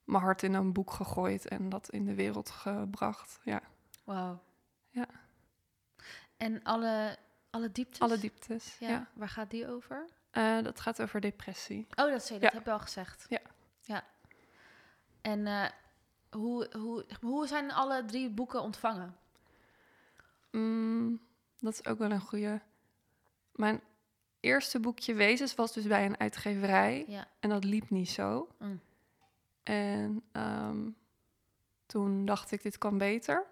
mijn 0.05 0.23
hart 0.23 0.43
in 0.43 0.55
een 0.55 0.73
boek 0.73 0.91
gegooid 0.91 1.49
en 1.49 1.69
dat 1.69 1.91
in 1.91 2.05
de 2.05 2.15
wereld 2.15 2.51
gebracht. 2.51 3.41
Ja, 3.43 3.63
Wauw. 4.05 4.43
Ja. 4.91 5.07
En 6.37 6.63
alle, 6.63 7.17
alle 7.51 7.73
dieptes? 7.73 8.01
alle 8.01 8.19
dieptes. 8.19 8.77
Ja. 8.79 8.89
Ja. 8.89 9.09
Waar 9.15 9.29
gaat 9.29 9.51
die 9.51 9.69
over? 9.69 10.09
Eh, 10.35 10.63
dat 10.63 10.81
gaat 10.81 11.03
over 11.03 11.21
depressie. 11.21 11.87
Oh, 11.95 12.11
dat, 12.11 12.25
zei, 12.25 12.39
dat 12.39 12.51
Ja. 12.51 12.57
heb 12.57 12.67
je 12.67 12.73
al 12.73 12.79
gezegd. 12.79 13.27
Ja. 13.29 13.41
ja. 13.83 14.05
En 15.21 15.47
eh, 15.47 15.69
hoe, 16.31 16.69
hoe, 16.79 17.05
hoe 17.21 17.47
zijn 17.47 17.73
alle 17.73 18.05
drie 18.05 18.31
boeken 18.31 18.61
ontvangen? 18.63 19.17
Mm, 20.51 21.21
dat 21.59 21.73
is 21.73 21.87
ook 21.87 21.99
wel 21.99 22.11
een 22.11 22.21
goede. 22.21 22.61
Mijn 23.53 23.81
eerste 24.41 24.81
boekje 24.81 25.15
Wezens 25.15 25.55
was 25.55 25.73
dus 25.73 25.87
bij 25.87 26.05
een 26.07 26.19
uitgeverij. 26.19 27.05
Ja. 27.09 27.27
En 27.41 27.49
dat 27.49 27.65
liep 27.65 27.91
niet 27.91 28.11
zo. 28.11 28.49
Mm. 28.59 28.81
En 29.63 30.23
ehm, 30.33 30.91
toen 31.87 32.25
dacht 32.25 32.51
ik, 32.53 32.63
dit 32.63 32.79
kan 32.79 32.99
beter. 32.99 33.47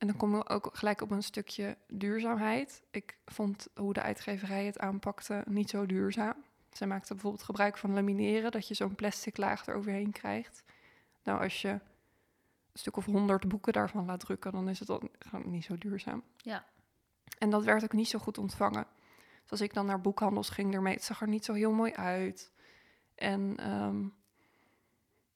En 0.00 0.06
dan 0.06 0.16
kom 0.16 0.36
ik 0.36 0.50
ook 0.50 0.70
gelijk 0.72 1.00
op 1.00 1.10
een 1.10 1.22
stukje 1.22 1.76
duurzaamheid. 1.88 2.82
Ik 2.90 3.18
vond 3.26 3.68
hoe 3.74 3.92
de 3.92 4.02
uitgeverij 4.02 4.64
het 4.64 4.78
aanpakte 4.78 5.44
niet 5.48 5.70
zo 5.70 5.86
duurzaam. 5.86 6.34
Zij 6.70 6.86
maakte 6.86 7.12
bijvoorbeeld 7.12 7.42
gebruik 7.42 7.78
van 7.78 7.92
lamineren, 7.92 8.50
dat 8.50 8.68
je 8.68 8.74
zo'n 8.74 8.94
plastic 8.94 9.36
laag 9.36 9.66
eroverheen 9.66 10.12
krijgt. 10.12 10.62
Nou, 11.22 11.42
als 11.42 11.62
je 11.62 11.68
een 11.68 11.80
stuk 12.72 12.96
of 12.96 13.04
honderd 13.04 13.48
boeken 13.48 13.72
daarvan 13.72 14.04
laat 14.04 14.20
drukken, 14.20 14.52
dan 14.52 14.68
is 14.68 14.78
het 14.78 14.88
dan 14.88 15.10
niet 15.44 15.64
zo 15.64 15.78
duurzaam. 15.78 16.22
Ja. 16.36 16.64
En 17.38 17.50
dat 17.50 17.64
werd 17.64 17.84
ook 17.84 17.92
niet 17.92 18.08
zo 18.08 18.18
goed 18.18 18.38
ontvangen. 18.38 18.86
Dus 19.42 19.50
als 19.50 19.60
ik 19.60 19.74
dan 19.74 19.86
naar 19.86 20.00
boekhandels 20.00 20.48
ging 20.48 20.74
ermee, 20.74 20.94
het 20.94 21.04
zag 21.04 21.20
er 21.20 21.28
niet 21.28 21.44
zo 21.44 21.52
heel 21.52 21.72
mooi 21.72 21.92
uit. 21.92 22.52
En 23.14 23.56
ehm, 23.56 24.02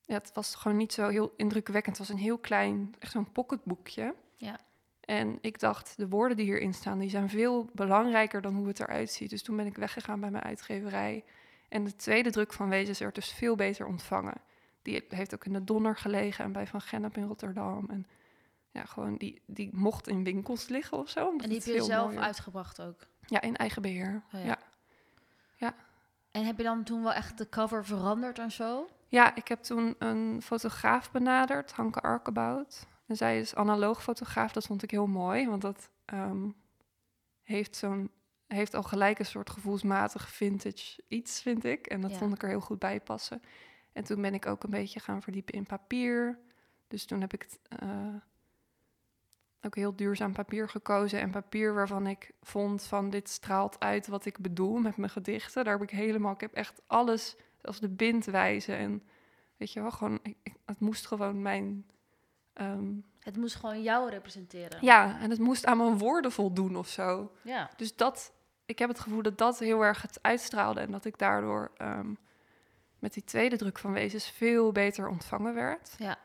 ja, 0.00 0.14
het 0.14 0.30
was 0.32 0.54
gewoon 0.54 0.76
niet 0.76 0.92
zo 0.92 1.08
heel 1.08 1.34
indrukwekkend. 1.36 1.98
Het 1.98 2.06
was 2.06 2.16
een 2.16 2.22
heel 2.22 2.38
klein, 2.38 2.94
echt 2.98 3.12
zo'n 3.12 3.32
pocketboekje. 3.32 4.14
Ja. 4.36 4.58
En 5.00 5.38
ik 5.40 5.58
dacht, 5.58 5.96
de 5.96 6.08
woorden 6.08 6.36
die 6.36 6.46
hierin 6.46 6.74
staan, 6.74 6.98
die 6.98 7.10
zijn 7.10 7.28
veel 7.28 7.68
belangrijker 7.72 8.40
dan 8.40 8.54
hoe 8.54 8.66
het 8.68 8.80
eruit 8.80 9.10
ziet. 9.10 9.30
Dus 9.30 9.42
toen 9.42 9.56
ben 9.56 9.66
ik 9.66 9.76
weggegaan 9.76 10.20
bij 10.20 10.30
mijn 10.30 10.44
uitgeverij. 10.44 11.24
En 11.68 11.84
de 11.84 11.96
tweede 11.96 12.30
druk 12.30 12.52
van 12.52 12.68
Wezens 12.68 12.98
werd 12.98 13.14
dus 13.14 13.32
veel 13.32 13.56
beter 13.56 13.86
ontvangen. 13.86 14.34
Die 14.82 15.04
heeft 15.08 15.34
ook 15.34 15.44
in 15.44 15.52
de 15.52 15.64
Donner 15.64 15.96
gelegen 15.96 16.44
en 16.44 16.52
bij 16.52 16.66
Van 16.66 16.80
Gennep 16.80 17.16
in 17.16 17.26
Rotterdam. 17.26 17.86
En 17.90 18.06
ja, 18.70 18.84
gewoon 18.84 19.16
die, 19.16 19.42
die 19.46 19.70
mocht 19.72 20.08
in 20.08 20.24
winkels 20.24 20.68
liggen 20.68 20.98
of 20.98 21.08
zo. 21.08 21.30
En 21.30 21.38
die 21.38 21.58
heb 21.58 21.66
je 21.66 21.82
zelf 21.82 22.06
mooier- 22.06 22.22
uitgebracht 22.22 22.80
ook. 22.80 23.06
Ja, 23.26 23.40
in 23.40 23.56
eigen 23.56 23.82
beheer. 23.82 24.22
Oh 24.34 24.44
ja. 24.44 24.58
ja. 25.56 25.74
En 26.30 26.44
heb 26.44 26.56
je 26.56 26.62
dan 26.62 26.84
toen 26.84 27.02
wel 27.02 27.12
echt 27.12 27.38
de 27.38 27.48
cover 27.48 27.84
veranderd 27.84 28.38
en 28.38 28.50
zo? 28.52 28.88
Ja, 29.08 29.34
ik 29.34 29.48
heb 29.48 29.62
toen 29.62 29.94
een 29.98 30.42
fotograaf 30.42 31.10
benaderd, 31.10 31.72
Hanke 31.72 32.00
Arkebout. 32.00 32.86
En 33.06 33.16
zij 33.16 33.38
is 33.40 33.54
analoog 33.54 34.02
fotograaf, 34.02 34.52
dat 34.52 34.66
vond 34.66 34.82
ik 34.82 34.90
heel 34.90 35.06
mooi, 35.06 35.48
want 35.48 35.62
dat 35.62 35.90
ehm, 36.04 36.48
heeft, 37.42 37.76
zo'n, 37.76 38.10
heeft 38.46 38.74
al 38.74 38.82
gelijk 38.82 39.18
een 39.18 39.26
soort 39.26 39.50
gevoelsmatig 39.50 40.28
vintage 40.28 41.02
iets, 41.08 41.42
vind 41.42 41.64
ik. 41.64 41.86
En 41.86 42.00
dat 42.00 42.10
Ja. 42.10 42.16
vond 42.16 42.34
ik 42.34 42.42
er 42.42 42.48
heel 42.48 42.60
goed 42.60 42.78
bij 42.78 43.00
passen. 43.00 43.42
En 43.92 44.04
toen 44.04 44.22
ben 44.22 44.34
ik 44.34 44.46
ook 44.46 44.62
een 44.64 44.70
beetje 44.70 45.00
gaan 45.00 45.22
verdiepen 45.22 45.54
in 45.54 45.66
papier. 45.66 46.38
Dus 46.88 47.04
toen 47.04 47.20
heb 47.20 47.32
ik 47.32 47.46
eh, 47.68 48.14
ook 49.62 49.74
heel 49.74 49.96
duurzaam 49.96 50.32
papier 50.32 50.68
gekozen. 50.68 51.20
En 51.20 51.30
papier 51.30 51.74
waarvan 51.74 52.06
ik 52.06 52.30
vond 52.42 52.82
van 52.84 53.10
dit 53.10 53.28
straalt 53.28 53.80
uit 53.80 54.06
wat 54.06 54.24
ik 54.24 54.38
bedoel 54.38 54.76
met 54.78 54.96
mijn 54.96 55.10
gedichten. 55.10 55.64
Daar 55.64 55.72
heb 55.78 55.82
ik 55.82 55.90
helemaal, 55.98 56.32
ik 56.32 56.40
heb 56.40 56.52
echt 56.54 56.82
alles, 56.86 57.36
zelfs 57.62 57.80
de 57.80 57.88
bindwijze. 57.88 58.72
En 58.74 59.02
weet 59.56 59.72
je 59.72 59.80
wel, 59.80 59.90
gewoon, 59.90 60.18
ik- 60.22 60.52
het 60.64 60.80
moest 60.80 61.06
gewoon 61.06 61.42
mijn... 61.42 61.86
ehm, 62.54 62.92
Het 63.20 63.36
moest 63.36 63.54
gewoon 63.54 63.82
jou 63.82 64.10
representeren. 64.10 64.78
ja, 64.80 65.20
en 65.20 65.30
het 65.30 65.38
moest 65.38 65.66
aan 65.66 65.76
mijn 65.76 65.98
woorden 65.98 66.32
voldoen 66.32 66.76
of 66.76 66.88
zo. 66.88 67.32
Ja. 67.42 67.70
Dus 67.76 67.96
dat, 67.96 68.32
ik 68.66 68.78
heb 68.78 68.88
het 68.88 69.00
gevoel 69.00 69.22
dat 69.22 69.38
dat 69.38 69.58
heel 69.58 69.84
erg 69.84 70.02
het 70.02 70.18
uitstraalde. 70.22 70.80
En 70.80 70.90
dat 70.90 71.04
ik 71.04 71.18
daardoor 71.18 71.70
ehm, 71.76 72.12
met 72.98 73.12
die 73.14 73.24
tweede 73.24 73.56
druk 73.56 73.78
van 73.78 73.92
Wezens 73.92 74.30
veel 74.30 74.72
beter 74.72 75.08
ontvangen 75.08 75.54
werd. 75.54 75.94
Ja. 75.98 76.18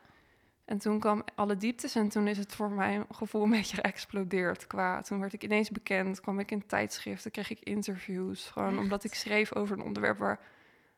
En 0.64 0.78
toen 0.78 0.98
kwam 1.00 1.24
alle 1.34 1.56
dieptes 1.56 1.94
en 1.94 2.08
toen 2.08 2.26
is 2.28 2.38
het 2.38 2.54
voor 2.54 2.70
mijn 2.70 3.04
gevoel 3.10 3.42
een 3.42 3.50
beetje 3.50 3.76
geëxplodeerd. 3.76 4.66
Qua, 4.66 5.00
toen 5.02 5.20
werd 5.20 5.32
ik 5.32 5.44
ineens 5.44 5.70
bekend, 5.70 6.20
kwam 6.20 6.38
ik 6.38 6.50
in 6.50 6.66
tijdschriften, 6.66 7.30
kreeg 7.30 7.50
ik 7.50 7.60
interviews. 7.60 8.48
Gewoon 8.48 8.72
Echt? 8.72 8.78
omdat 8.78 9.04
ik 9.04 9.14
schreef 9.14 9.54
over 9.54 9.78
een 9.78 9.84
onderwerp 9.84 10.18
waar 10.18 10.40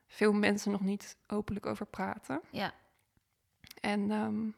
veel 0.07 0.33
mensen 0.33 0.71
nog 0.73 0.81
niet 0.81 1.17
openlijk 1.27 1.67
over 1.67 1.87
praten. 1.87 2.41
Ja. 2.51 2.73
En 3.81 4.11
ehm, 4.11 4.49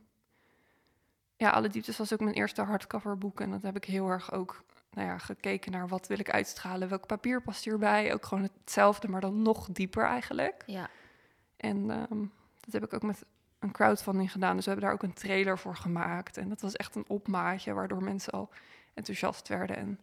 ja, 1.44 1.50
alle 1.50 1.68
dieptes 1.68 1.96
was 1.96 2.12
ook 2.12 2.20
mijn 2.20 2.34
eerste 2.34 2.62
hardcover 2.62 3.18
boek. 3.18 3.40
En 3.40 3.50
dat 3.50 3.62
heb 3.62 3.76
ik 3.76 3.84
heel 3.84 4.08
erg 4.08 4.32
ook 4.32 4.64
nou 4.90 5.08
ja, 5.08 5.18
gekeken 5.18 5.72
naar 5.72 5.88
wat 5.88 6.06
wil 6.06 6.18
ik 6.18 6.30
uitstralen, 6.30 6.88
welk 6.88 7.06
papier 7.06 7.42
past 7.42 7.64
hierbij. 7.64 8.12
Ook 8.12 8.26
gewoon 8.26 8.50
hetzelfde, 8.58 9.08
maar 9.08 9.20
dan 9.20 9.42
nog 9.42 9.68
dieper 9.70 10.04
eigenlijk. 10.04 10.62
Ja. 10.66 10.88
En 11.56 11.90
ehm, 11.90 12.24
dat 12.60 12.72
heb 12.72 12.84
ik 12.84 12.94
ook 12.94 13.02
met 13.02 13.24
een 13.58 13.72
crowdfunding 13.72 14.32
gedaan. 14.32 14.56
Dus 14.56 14.64
we 14.64 14.70
hebben 14.70 14.88
daar 14.88 14.98
ook 14.98 15.02
een 15.02 15.14
trailer 15.14 15.58
voor 15.58 15.76
gemaakt. 15.76 16.36
En 16.36 16.48
dat 16.48 16.60
was 16.60 16.76
echt 16.76 16.94
een 16.94 17.04
opmaatje, 17.08 17.72
waardoor 17.72 18.02
mensen 18.02 18.32
al 18.32 18.50
enthousiast 18.94 19.48
werden. 19.48 19.76
En 19.76 20.00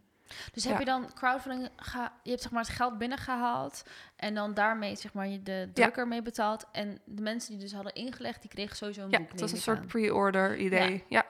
Dus 0.52 0.64
heb 0.64 0.78
je 0.78 0.84
dan 0.84 1.12
crowdfunding, 1.14 1.68
ga, 1.76 2.12
je 2.22 2.30
hebt 2.30 2.42
zeg 2.42 2.52
maar 2.52 2.62
het 2.62 2.72
geld 2.72 2.98
binnengehaald 2.98 3.82
en 4.16 4.34
dan 4.34 4.54
daarmee 4.54 4.96
zeg 4.96 5.12
maar 5.12 5.28
je 5.28 5.42
de 5.42 5.70
drukker 5.72 6.08
mee 6.08 6.22
betaald. 6.22 6.66
En 6.72 6.98
de 7.04 7.22
mensen 7.22 7.50
die 7.50 7.60
dus 7.60 7.72
hadden 7.72 7.94
ingelegd, 7.94 8.40
die 8.40 8.50
kregen 8.50 8.76
sowieso 8.76 9.02
een 9.02 9.10
ja, 9.10 9.18
boek. 9.18 9.30
het 9.30 9.40
was 9.40 9.52
een 9.52 9.58
soort 9.58 9.86
pre-order 9.86 10.56
idee. 10.56 11.04
Ja. 11.08 11.21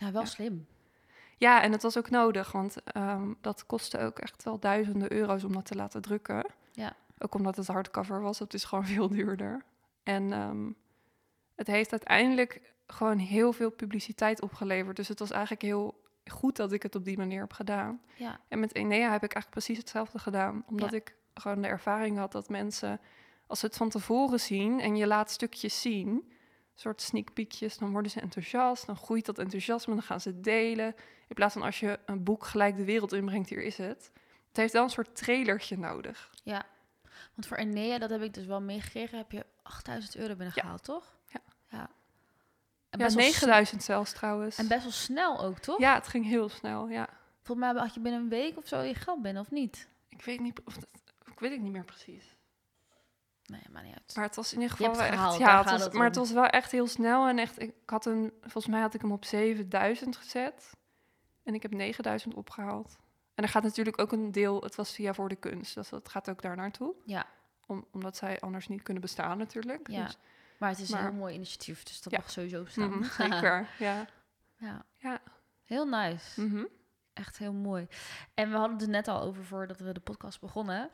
Ja, 0.00 0.12
wel 0.12 0.22
ja. 0.22 0.26
slim. 0.28 0.66
Ja, 1.36 1.62
en 1.62 1.72
het 1.72 1.82
was 1.82 1.98
ook 1.98 2.10
nodig, 2.10 2.52
want 2.52 2.82
ehm, 2.82 3.32
dat 3.40 3.66
kostte 3.66 3.98
ook 3.98 4.18
echt 4.18 4.42
wel 4.42 4.58
duizenden 4.58 5.12
euro's 5.12 5.44
om 5.44 5.52
dat 5.52 5.64
te 5.64 5.74
laten 5.74 6.02
drukken. 6.02 6.46
Ja. 6.72 6.96
Ook 7.18 7.34
omdat 7.34 7.56
het 7.56 7.66
hardcover 7.66 8.20
was, 8.20 8.38
dat 8.38 8.54
is 8.54 8.64
gewoon 8.64 8.86
veel 8.94 9.08
duurder. 9.08 9.64
En 10.02 10.32
ehm, 10.32 10.70
het 11.54 11.66
heeft 11.66 11.90
uiteindelijk 11.90 12.60
gewoon 12.86 13.18
heel 13.18 13.52
veel 13.52 13.70
publiciteit 13.70 14.42
opgeleverd. 14.42 14.96
Dus 14.96 15.08
het 15.08 15.18
was 15.18 15.30
eigenlijk 15.30 15.62
heel 15.62 16.00
goed 16.24 16.56
dat 16.56 16.72
ik 16.72 16.82
het 16.82 16.94
op 16.94 17.04
die 17.04 17.16
manier 17.16 17.40
heb 17.40 17.52
gedaan. 17.52 18.00
Ja. 18.14 18.40
En 18.48 18.60
met 18.60 18.74
Enea 18.74 19.10
heb 19.12 19.22
ik 19.24 19.32
eigenlijk 19.34 19.50
precies 19.50 19.78
hetzelfde 19.78 20.18
gedaan. 20.18 20.64
Omdat 20.66 20.90
Ja. 20.90 20.96
ik 20.96 21.14
gewoon 21.34 21.62
de 21.62 21.68
ervaring 21.68 22.18
had 22.18 22.32
dat 22.32 22.48
mensen, 22.48 23.00
als 23.46 23.60
ze 23.60 23.66
het 23.66 23.76
van 23.76 23.88
tevoren 23.88 24.40
zien 24.40 24.80
en 24.80 24.96
je 24.96 25.06
laat 25.06 25.30
stukjes 25.30 25.80
zien, 25.80 26.32
soort 26.80 27.02
sneak 27.02 27.32
peekjes, 27.32 27.78
dan 27.78 27.92
worden 27.92 28.10
ze 28.10 28.20
enthousiast, 28.20 28.86
dan 28.86 28.96
groeit 28.96 29.26
dat 29.26 29.38
enthousiasme, 29.38 29.94
dan 29.94 30.02
gaan 30.02 30.20
ze 30.20 30.40
delen. 30.40 30.94
In 31.28 31.34
plaats 31.34 31.52
van 31.52 31.62
als 31.62 31.80
je 31.80 31.98
een 32.06 32.24
boek 32.24 32.44
gelijk 32.44 32.76
de 32.76 32.84
wereld 32.84 33.12
inbrengt, 33.12 33.48
hier 33.48 33.62
is 33.62 33.76
het. 33.76 34.10
Het 34.48 34.56
heeft 34.56 34.72
wel 34.72 34.82
een 34.82 34.90
soort 34.90 35.16
trailertje 35.16 35.78
nodig. 35.78 36.30
Ja. 36.42 36.66
Want 37.34 37.46
voor 37.46 37.56
Enea, 37.56 37.98
dat 37.98 38.10
heb 38.10 38.22
ik 38.22 38.34
dus 38.34 38.46
wel 38.46 38.60
meegekregen, 38.60 39.18
heb 39.18 39.32
je 39.32 39.46
8000 39.62 40.16
euro 40.16 40.34
binnengehaald, 40.34 40.84
toch? 40.84 41.16
Ja. 41.26 41.40
ja. 41.68 41.90
En 42.90 42.98
Ja, 42.98 43.04
best 43.04 43.14
wel 43.14 43.24
9000 43.24 43.82
zelfs 43.82 44.12
trouwens. 44.12 44.58
En 44.58 44.68
best 44.68 44.82
wel 44.82 44.92
snel 44.92 45.40
ook, 45.40 45.58
toch? 45.58 45.78
Ja, 45.78 45.94
het 45.94 46.08
ging 46.08 46.24
heel 46.24 46.48
snel, 46.48 46.88
ja. 46.88 47.08
Volgens 47.42 47.72
mij 47.72 47.82
had 47.82 47.94
je 47.94 48.00
binnen 48.00 48.20
een 48.20 48.28
week 48.28 48.56
of 48.56 48.66
zo 48.66 48.80
je 48.80 48.94
geld 48.94 49.22
binnen, 49.22 49.42
of 49.42 49.50
niet? 49.50 49.88
Ik 50.08 50.22
weet 50.22 50.40
niet, 50.40 50.60
of 50.64 50.74
dat, 50.74 50.88
ik 51.24 51.40
weet 51.40 51.50
het 51.50 51.60
niet 51.60 51.72
meer 51.72 51.84
precies. 51.84 52.36
Nee, 53.50 53.62
maar 53.70 53.82
niet 53.82 53.94
uit. 53.94 54.12
Maar 54.16 54.24
het 54.24 54.36
was 54.36 54.52
in 54.52 54.60
ieder 54.60 54.76
geval 54.76 54.94
wel 54.96 55.04
echt, 55.04 55.38
ja, 55.38 55.58
het 55.58 55.70
was, 55.70 55.82
het 55.84 55.92
maar 55.92 56.06
het 56.06 56.16
was 56.16 56.32
wel 56.32 56.46
echt 56.46 56.70
heel 56.70 56.86
snel 56.86 57.28
en 57.28 57.38
echt, 57.38 57.60
ik 57.62 57.74
had 57.86 58.06
een, 58.06 58.32
volgens 58.40 58.66
mij 58.66 58.80
had 58.80 58.94
ik 58.94 59.00
hem 59.00 59.12
op 59.12 59.24
7000 59.24 60.16
gezet 60.16 60.70
en 61.42 61.54
ik 61.54 61.62
heb 61.62 61.72
9000 61.72 62.34
opgehaald. 62.34 62.96
En 63.34 63.42
er 63.44 63.48
gaat 63.48 63.62
natuurlijk 63.62 64.00
ook 64.00 64.12
een 64.12 64.32
deel, 64.32 64.60
het 64.62 64.74
was 64.74 64.92
via 64.94 65.14
voor 65.14 65.28
de 65.28 65.36
kunst, 65.36 65.74
dus 65.74 65.88
dat 65.88 66.08
gaat 66.08 66.30
ook 66.30 66.42
daar 66.42 66.56
naartoe. 66.56 66.94
Ja. 67.04 67.26
Om, 67.66 67.86
omdat 67.92 68.16
zij 68.16 68.40
anders 68.40 68.68
niet 68.68 68.82
kunnen 68.82 69.02
bestaan 69.02 69.38
natuurlijk. 69.38 69.88
Ja. 69.90 70.04
Dus, 70.04 70.18
Maar 70.58 70.68
het 70.70 70.78
is 70.78 70.90
een 70.90 70.98
heel 70.98 71.12
mooi 71.12 71.34
initiatief, 71.34 71.82
dus 71.82 72.02
dat 72.02 72.12
Ja. 72.12 72.18
mag 72.18 72.30
sowieso 72.30 72.64
staan. 72.64 72.90
mhm, 72.90 73.04
zeker, 73.22 73.68
ja. 73.78 74.06
ja. 74.56 74.84
Ja. 74.96 75.18
Heel 75.64 75.86
nice. 75.86 76.40
mhm. 76.40 76.64
Echt 77.12 77.38
heel 77.38 77.52
mooi. 77.52 77.86
En 78.34 78.50
we 78.50 78.56
hadden 78.56 78.72
het 78.76 78.82
er 78.82 78.88
net 78.92 79.08
al 79.08 79.20
over 79.22 79.44
voordat 79.44 79.78
we 79.78 79.92
de 79.92 80.00
podcast 80.00 80.40
begonnen. 80.40 80.90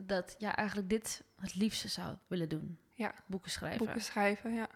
Dat 0.00 0.34
ja, 0.38 0.56
eigenlijk 0.56 0.88
dit 0.88 1.24
het 1.40 1.54
liefste 1.54 1.88
zou 1.88 2.16
willen 2.26 2.48
doen. 2.48 2.78
Ja. 2.92 3.14
Boeken 3.26 3.50
schrijven. 3.50 3.78
Boeken 3.78 4.02
schrijven, 4.02 4.54
ja. 4.54 4.68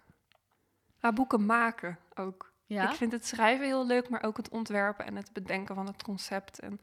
Ja, 1.01 1.13
boeken 1.13 1.47
maken 1.47 1.99
ook. 2.15 2.53
Ja. 2.67 2.91
Ik 2.91 2.97
vind 2.97 3.13
het 3.13 3.27
schrijven 3.27 3.67
heel 3.67 3.87
leuk, 3.87 4.09
maar 4.09 4.23
ook 4.23 4.37
het 4.37 4.49
ontwerpen 4.49 5.07
en 5.07 5.17
het 5.17 5.33
bedenken 5.33 5.75
van 5.75 5.87
het 5.87 6.03
concept 6.03 6.61
en 6.61 6.81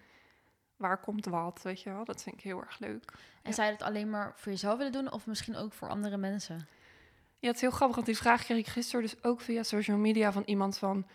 waar 0.75 0.97
komt 0.97 1.25
wat, 1.25 1.61
weet 1.63 1.81
je 1.81 1.89
wel. 1.89 2.05
Dat 2.05 2.23
vind 2.23 2.35
ik 2.35 2.41
heel 2.41 2.61
erg 2.61 2.79
leuk. 2.79 3.11
En 3.41 3.49
ja. 3.49 3.51
zou 3.51 3.67
je 3.67 3.73
het 3.73 3.81
alleen 3.81 4.09
maar 4.09 4.33
voor 4.35 4.51
jezelf 4.51 4.77
willen 4.77 4.91
doen 4.91 5.11
of 5.11 5.25
misschien 5.25 5.55
ook 5.55 5.73
voor 5.73 5.89
andere 5.89 6.17
mensen? 6.17 6.67
Ja, 7.39 7.47
het 7.47 7.55
is 7.55 7.61
heel 7.61 7.71
grappig, 7.71 7.95
want 7.95 8.07
die 8.07 8.17
vraag 8.17 8.43
kreeg 8.43 8.57
ik 8.57 8.67
gisteren 8.67 9.01
dus 9.01 9.23
ook 9.23 9.41
via 9.41 9.63
social 9.63 9.97
media 9.97 10.31
van 10.31 10.43
iemand 10.45 10.77
van... 10.77 11.07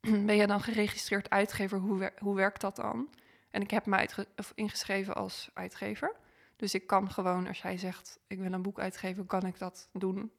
ben 0.00 0.36
je 0.36 0.46
dan 0.46 0.60
geregistreerd 0.60 1.30
uitgever? 1.30 1.78
Hoe, 1.78 1.98
wer- 1.98 2.14
hoe 2.18 2.34
werkt 2.34 2.60
dat 2.60 2.76
dan? 2.76 3.08
En 3.50 3.62
ik 3.62 3.70
heb 3.70 3.86
me 3.86 4.26
of 4.36 4.52
ingeschreven 4.54 5.14
als 5.14 5.50
uitgever. 5.54 6.16
Dus 6.60 6.74
ik 6.74 6.86
kan 6.86 7.10
gewoon, 7.10 7.46
als 7.46 7.60
jij 7.62 7.78
zegt, 7.78 8.18
ik 8.26 8.38
wil 8.38 8.52
een 8.52 8.62
boek 8.62 8.78
uitgeven, 8.78 9.26
kan 9.26 9.46
ik 9.46 9.58
dat 9.58 9.88
doen 9.92 10.32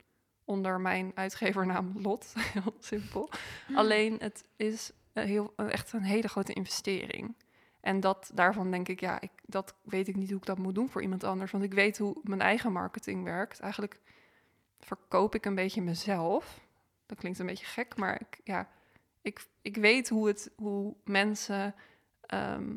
onder 0.46 0.82
mijn 0.82 1.12
uitgevernaam 1.16 1.92
Lot. 2.01 2.34
heel 2.54 2.75
simpel. 2.80 3.30
Alleen 3.75 4.18
het 4.20 4.44
is 4.56 4.92
een 5.13 5.28
heel, 5.28 5.54
een- 5.56 5.70
echt 5.70 5.94
een 5.94 6.04
hele 6.04 6.28
grote 6.28 6.54
investering. 6.54 7.36
En 7.80 8.00
dat, 8.00 8.32
daarvan 8.34 8.72
denk 8.72 8.88
ik, 8.88 9.00
ja, 9.00 9.22
ik, 9.22 9.32
dat 9.46 9.75
weet 9.82 10.08
ik 10.08 10.16
niet 10.16 10.30
hoe 10.30 10.38
ik 10.38 10.46
dat 10.46 10.58
moet 10.58 10.75
doen 10.75 10.90
voor 10.90 11.01
iemand 11.01 11.24
anders. 11.24 11.51
Want 11.51 11.63
ik 11.63 11.74
weet 11.74 11.98
hoe 11.98 12.18
mijn 12.24 12.42
eigen 12.42 12.72
marketing 12.72 13.24
werkt. 13.24 13.60
Eigenlijk 13.60 14.00
verkoop 14.80 15.36
ik 15.36 15.46
een 15.46 15.56
beetje 15.56 15.82
mezelf. 15.82 16.60
Dat 17.06 17.18
klinkt 17.18 17.40
een 17.40 17.46
beetje 17.46 17.66
gek, 17.66 17.96
maar 17.98 18.22
ik, 18.22 18.40
ja, 18.44 18.68
ik, 19.22 19.46
ik 19.62 19.78
weet 19.78 20.10
hoe, 20.10 20.28
het, 20.28 20.51
hoe 20.56 20.96
mensen, 21.04 21.75
ehm, 22.22 22.75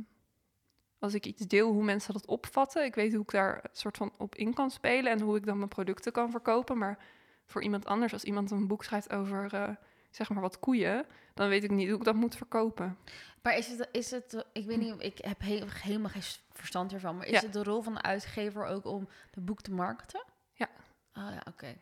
als 1.05 1.15
ik 1.15 1.27
iets 1.27 1.43
deel, 1.47 1.73
hoe 1.73 1.85
mensen 1.85 2.13
dat 2.13 2.27
opvatten. 2.27 2.85
Ik 2.85 2.95
weet 2.95 3.13
hoe 3.13 3.23
ik 3.23 3.31
daar 3.31 3.55
een 3.63 3.69
soort 3.73 3.97
van 3.97 4.13
op 4.19 4.35
in 4.35 4.55
kan 4.55 4.71
spelen 4.71 5.13
en 5.13 5.21
hoe 5.21 5.37
ik 5.37 5.47
dan 5.47 5.57
mijn 5.57 5.69
producten 5.69 6.13
kan 6.13 6.31
verkopen. 6.31 6.79
Maar 6.79 6.99
voor 7.47 7.63
iemand 7.63 7.87
anders, 7.87 8.13
als 8.13 8.25
iemand 8.25 8.51
een 8.51 8.67
boek 8.67 8.85
schrijft 8.85 9.13
over, 9.13 9.55
eh, 9.55 9.69
zeg 10.11 10.29
maar 10.31 10.41
wat 10.43 10.59
koeien, 10.59 11.07
dan 11.35 11.49
weet 11.49 11.65
ik 11.65 11.71
niet 11.71 11.89
hoe 11.89 11.99
ik 11.99 12.05
dat 12.05 12.15
moet 12.15 12.37
verkopen. 12.37 12.99
Maar 13.43 13.57
is 13.57 13.67
het, 13.69 13.89
is 13.93 14.11
het 14.11 14.45
ik 14.53 14.67
weet 14.67 14.79
niet, 14.79 14.95
ik 14.99 15.19
heb 15.19 15.41
he- 15.41 15.65
helemaal 15.83 16.11
geen 16.11 16.23
verstand 16.53 16.93
ervan, 16.93 17.17
maar 17.17 17.27
is 17.27 17.33
Ja. 17.33 17.41
het 17.41 17.53
de 17.53 17.63
rol 17.63 17.83
van 17.83 17.95
de 17.95 18.03
uitgever 18.03 18.67
ook 18.67 18.85
om 18.85 19.09
de 19.31 19.41
boek 19.41 19.61
te 19.61 19.73
marketen? 19.73 20.25
Ja. 20.53 20.69
Oh 21.15 21.29
ja, 21.31 21.43
oké. 21.49 21.75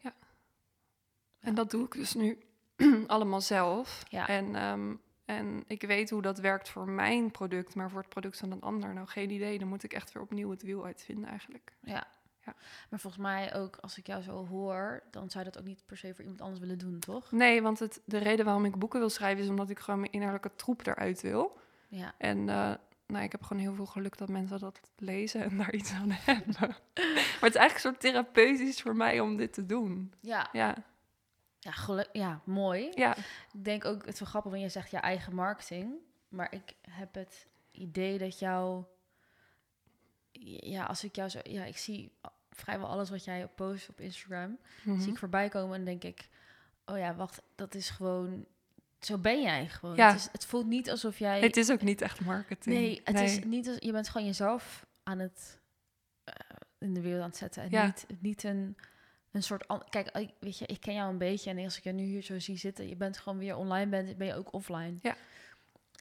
En 1.41 1.55
dat 1.55 1.71
doe 1.71 1.85
ik 1.85 1.93
dus 1.93 2.15
nu 2.15 2.39
allemaal 3.07 3.41
zelf. 3.41 4.03
Ja. 4.09 4.29
En, 4.29 4.55
ehm, 4.57 4.95
en 5.37 5.65
ik 5.67 5.83
weet 5.83 6.11
hoe 6.11 6.23
dat 6.23 6.39
werkt 6.39 6.69
voor 6.69 6.89
mijn 6.89 7.31
product, 7.31 7.75
maar 7.75 7.91
voor 7.91 8.01
het 8.01 8.09
product 8.09 8.39
van 8.39 8.51
een 8.51 8.63
ander, 8.63 8.95
nou 8.95 9.07
geen 9.07 9.31
idee. 9.31 9.59
Dan 9.59 9.69
moet 9.69 9.83
ik 9.83 9.93
echt 9.93 10.13
weer 10.13 10.23
opnieuw 10.23 10.51
het 10.51 10.63
wiel 10.63 10.85
uitvinden 10.85 11.29
eigenlijk. 11.29 11.73
Ja. 11.81 12.07
Ja. 12.45 12.55
Maar 12.91 13.01
volgens 13.01 13.23
mij 13.23 13.55
ook, 13.55 13.77
als 13.77 13.99
ik 13.99 14.07
jou 14.07 14.23
zo 14.23 14.47
hoor, 14.47 15.03
dan 15.11 15.31
zou 15.31 15.45
je 15.45 15.51
dat 15.51 15.61
ook 15.61 15.67
niet 15.67 15.83
per 15.87 15.97
se 15.97 16.15
voor 16.15 16.21
iemand 16.21 16.41
anders 16.41 16.61
willen 16.61 16.79
doen, 16.79 16.99
toch? 16.99 17.33
Nee, 17.33 17.63
want 17.63 17.79
het, 17.79 18.01
de 18.05 18.19
reden 18.19 18.45
waarom 18.45 18.65
ik 18.65 18.79
boeken 18.79 18.99
wil 18.99 19.11
schrijven 19.11 19.43
is 19.45 19.51
omdat 19.51 19.71
ik 19.71 19.79
gewoon 19.79 20.01
mijn 20.01 20.13
innerlijke 20.13 20.51
troep 20.57 20.87
eruit 20.87 21.21
wil. 21.21 21.59
Ja. 21.89 22.15
En 22.19 22.39
uh, 22.39 22.75
nou, 23.07 23.25
ik 23.25 23.33
heb 23.33 23.43
gewoon 23.43 23.63
heel 23.63 23.75
veel 23.75 23.87
geluk 23.87 24.19
dat 24.19 24.29
mensen 24.29 24.61
dat 24.61 24.81
lezen 24.97 25.43
en 25.43 25.57
daar 25.57 25.75
iets 25.75 25.93
aan 25.93 26.11
hebben. 26.11 26.55
maar 26.61 27.41
het 27.41 27.55
is 27.55 27.61
eigenlijk 27.61 27.75
een 27.75 27.81
soort 27.81 28.01
therapeutisch 28.01 28.83
voor 28.83 28.97
mij 28.97 29.21
om 29.21 29.37
dit 29.37 29.53
te 29.53 29.67
doen. 29.67 30.13
Ja. 30.21 30.49
Ja, 30.53 30.77
Ja, 31.63 32.05
ja, 32.13 32.41
mooi. 32.45 32.91
ja. 32.95 33.17
Ik 33.53 33.65
denk 33.65 33.85
ook, 33.85 34.05
het 34.05 34.15
is 34.15 34.21
wel 34.21 34.29
grappig, 34.29 34.51
want 34.51 34.63
je 34.63 34.69
zegt 34.69 34.91
je 34.91 34.97
eigen 34.97 35.35
marketing. 35.35 35.93
Maar 36.29 36.53
ik 36.53 36.75
heb 36.91 37.15
het 37.15 37.47
idee 37.71 38.19
dat 38.19 38.39
jou... 38.39 38.85
Ja, 40.61 40.85
als 40.85 41.05
ik 41.05 41.17
jou 41.17 41.29
zo... 41.29 41.39
Ja, 41.43 41.65
ik 41.65 41.77
zie 41.77 42.13
vrijwel 42.51 42.89
alles 42.89 43.11
wat 43.11 43.25
jij 43.25 43.47
post 43.47 43.89
op 43.89 44.01
Instagram. 44.01 44.59
Mhm. 44.85 45.01
Zie 45.01 45.11
ik 45.13 45.19
voorbij 45.19 45.49
komen 45.49 45.77
en 45.79 45.85
denk 45.85 46.05
ik... 46.05 46.29
Oh 46.87 46.99
ja, 46.99 47.15
wacht, 47.15 47.43
dat 47.55 47.75
is 47.75 47.91
gewoon... 47.91 48.47
Zo 49.01 49.19
ben 49.19 49.43
jij 49.43 49.69
gewoon. 49.69 49.97
Ja. 49.97 50.09
Het, 50.11 50.19
is, 50.19 50.29
het 50.33 50.45
voelt 50.47 50.67
niet 50.67 50.91
alsof 50.91 51.19
jij... 51.19 51.41
Het 51.41 51.57
is 51.57 51.71
ook 51.71 51.83
niet 51.83 52.01
echt 52.01 52.21
marketing. 52.21 52.77
nee, 52.77 53.01
het 53.05 53.21
is 53.21 53.45
niet... 53.45 53.69
als- 53.69 53.77
Je 53.79 53.93
bent 53.93 54.09
gewoon 54.09 54.27
jezelf 54.27 54.87
aan 55.03 55.19
het... 55.19 55.59
eh, 56.25 56.35
in 56.79 56.95
de 56.95 57.01
wereld 57.01 57.23
aan 57.23 57.29
het 57.29 57.37
zetten. 57.37 57.63
En 57.63 57.71
Ja. 57.71 57.85
niet, 57.85 58.07
niet 58.21 58.43
een... 58.45 58.77
Een 59.33 59.43
soort, 59.43 59.67
kijk, 59.89 60.33
weet 60.41 60.59
je, 60.59 60.67
ik 60.67 60.81
ken 60.81 60.95
jou 60.95 61.11
een 61.11 61.19
beetje 61.19 61.51
en 61.51 61.65
als 61.65 61.77
ik 61.77 61.85
je 61.85 61.93
nu 61.93 62.03
hier 62.03 62.23
zo 62.23 62.39
zie 62.39 62.57
zitten, 62.57 62.89
je 62.89 62.97
bent 62.97 63.19
gewoon 63.19 63.39
weer 63.39 63.57
online 63.57 63.91
bent, 63.91 64.17
ben 64.17 64.27
je 64.27 64.35
ook 64.35 64.53
offline. 64.53 64.99
Ja. 65.03 65.17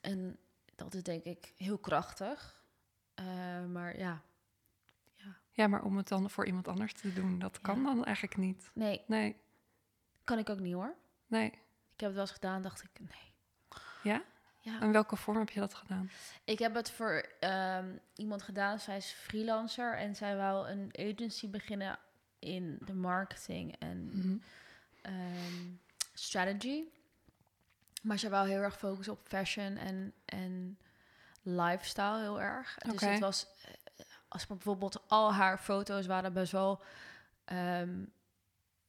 En 0.02 0.38
dat 0.76 0.94
is 0.94 1.04
denk 1.04 1.24
ik 1.24 1.54
heel 1.58 1.78
krachtig. 1.78 2.64
Eh, 3.14 3.26
maar 3.66 3.98
ja, 3.98 4.22
Ja, 5.54 5.68
maar 5.68 5.84
om 5.84 5.98
het 5.98 6.08
dan 6.08 6.30
voor 6.30 6.46
iemand 6.46 6.68
anders 6.68 6.94
te 6.94 7.14
doen, 7.14 7.40
dat 7.40 7.62
kan 7.62 7.78
Ja. 7.78 7.84
dan 7.84 8.06
eigenlijk 8.06 8.38
niet. 8.38 8.70
nee, 8.74 9.02
Nee, 9.08 9.36
kan 10.24 10.38
ik 10.38 10.50
ook 10.50 10.60
niet 10.60 10.74
hoor. 10.74 10.96
nee. 11.28 11.46
Ik 11.46 12.08
heb 12.08 12.10
het 12.10 12.14
wel 12.14 12.22
eens 12.22 12.32
gedaan, 12.32 12.62
dacht 12.62 12.84
ik, 12.84 12.90
nee. 13.00 13.32
Ja? 14.04 14.24
Ja, 14.60 14.82
In 14.82 14.92
welke 14.92 15.16
vorm 15.16 15.38
heb 15.38 15.50
je 15.50 15.60
dat 15.60 15.74
gedaan? 15.74 16.10
ik 16.44 16.60
heb 16.60 16.74
het 16.76 16.92
voor 16.92 17.26
ehm, 17.40 17.98
iemand 18.16 18.42
gedaan. 18.42 18.80
Zij 18.80 18.98
is 18.98 19.12
freelancer 19.12 19.98
en 19.98 20.16
zij 20.16 20.36
wou 20.38 20.70
een 20.70 20.90
agency 21.00 21.50
beginnen 21.50 22.00
in 22.42 22.78
de 22.86 22.94
marketing 22.94 23.76
en 23.80 24.10
Mhm. 24.18 24.38
ehm, 25.02 25.66
strategy. 26.14 26.84
Maar 28.02 28.20
ze 28.20 28.30
wou 28.30 28.48
heel 28.50 28.62
erg 28.62 28.78
focussen 28.78 29.14
op 29.14 29.28
fashion 29.28 29.78
en, 29.78 30.14
en 30.26 30.78
lifestyle 31.42 32.20
heel 32.20 32.42
erg. 32.42 32.78
Dus 32.78 33.02
het 33.02 33.20
was, 33.20 33.48
eh, 33.66 34.06
als 34.28 34.48
bijvoorbeeld 34.48 35.08
al 35.08 35.34
haar 35.34 35.58
foto's 35.58 36.06
waren 36.06 36.34
best 36.34 36.52
wel 36.52 36.84
een 37.46 38.14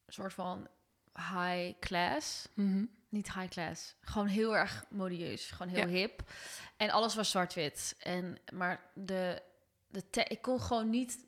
soort 0.07 0.33
van 0.33 0.69
high 1.15 1.79
class. 1.79 2.49
Mhm. 2.55 2.85
Niet 3.09 3.33
high 3.35 3.49
class, 3.49 3.95
gewoon 4.01 4.27
heel 4.27 4.57
erg 4.57 4.85
modieus, 4.91 5.51
gewoon 5.51 5.73
heel 5.73 5.89
Ja. 5.89 5.95
hip. 5.95 6.31
En 6.77 6.91
alles 6.91 7.15
was 7.15 7.31
zwart-wit. 7.31 7.97
En, 7.99 8.39
maar 8.53 8.81
de, 8.95 9.43
de 9.89 10.05
ik 10.29 10.43
kon 10.43 10.61
gewoon 10.61 10.91
niet 10.91 11.25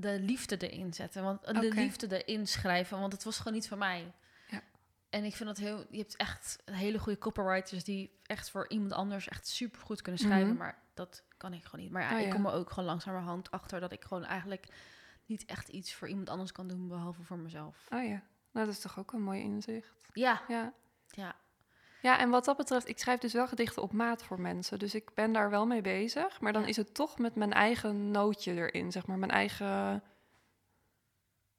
de 0.00 0.20
liefde 0.20 0.56
erin 0.56 0.94
zetten. 0.94 1.22
Want 1.22 1.44
de 1.44 1.72
liefde 1.74 2.24
erin 2.24 2.46
schrijven, 2.46 3.00
want 3.00 3.12
het 3.12 3.24
was 3.24 3.36
gewoon 3.38 3.52
niet 3.52 3.68
van 3.68 3.78
mij. 3.78 4.12
Ja. 4.48 4.62
En 5.10 5.24
ik 5.24 5.34
vind 5.34 5.48
dat 5.48 5.58
heel... 5.58 5.86
Je 5.90 5.98
hebt 5.98 6.16
echt 6.16 6.62
hele 6.64 6.98
goede 6.98 7.18
copywriters 7.18 7.84
die 7.84 8.20
echt 8.22 8.50
voor 8.50 8.68
iemand 8.68 8.92
anders 8.92 9.28
echt 9.28 9.46
super 9.48 9.80
goed 9.80 10.02
kunnen 10.02 10.20
schrijven. 10.20 10.48
Mhm. 10.48 10.58
Maar 10.58 10.78
dat 10.94 11.22
kan 11.36 11.52
ik 11.52 11.64
gewoon 11.64 11.80
niet. 11.80 11.92
Maar 11.92 12.02
ja, 12.02 12.18
Oh, 12.18 12.24
ik 12.24 12.30
kom 12.30 12.46
er 12.46 12.52
ook 12.52 12.70
gewoon 12.70 12.84
langzamerhand 12.88 13.50
achter 13.50 13.80
dat 13.80 13.92
ik 13.92 14.04
gewoon 14.04 14.24
eigenlijk 14.24 14.66
niet 15.26 15.44
echt 15.44 15.68
iets 15.68 15.94
voor 15.94 16.08
iemand 16.08 16.28
anders 16.28 16.52
kan 16.52 16.68
doen, 16.68 16.88
behalve 16.88 17.22
voor 17.22 17.38
mezelf. 17.38 17.86
Oh 17.92 18.02
ja, 18.04 18.22
nou 18.52 18.66
dat 18.66 18.68
is 18.68 18.80
toch 18.80 18.98
ook 18.98 19.12
een 19.12 19.22
mooi 19.22 19.40
inzicht. 19.40 19.94
Ja, 20.12 20.42
Ja. 20.48 20.72
ja. 21.08 21.36
Ja, 22.06 22.18
en 22.18 22.30
wat 22.30 22.44
dat 22.44 22.56
betreft, 22.56 22.88
ik 22.88 22.98
schrijf 22.98 23.20
dus 23.20 23.32
wel 23.32 23.48
gedichten 23.48 23.82
op 23.82 23.92
maat 23.92 24.22
voor 24.22 24.40
mensen. 24.40 24.78
Dus 24.78 24.94
ik 24.94 25.14
ben 25.14 25.32
daar 25.32 25.50
wel 25.50 25.66
mee 25.66 25.80
bezig. 25.80 26.40
Maar 26.40 26.52
dan 26.52 26.62
Ja. 26.62 26.68
is 26.68 26.76
het 26.76 26.94
toch 26.94 27.18
met 27.18 27.34
mijn 27.34 27.52
eigen 27.52 28.10
nootje 28.10 28.52
erin, 28.54 28.92
zeg 28.92 29.06
maar. 29.06 29.18
Mijn 29.18 29.30
eigen... 29.30 30.02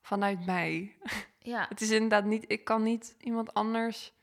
Vanuit 0.01 0.45
mij. 0.45 0.95
Ja, 1.39 1.65
Het 1.69 1.81
is 1.81 1.89
inderdaad 1.89 2.25
niet... 2.25 2.45
Ik 2.47 2.63
kan 2.63 2.83
niet 2.83 3.15
iemand 3.19 3.53
anders... 3.53 4.13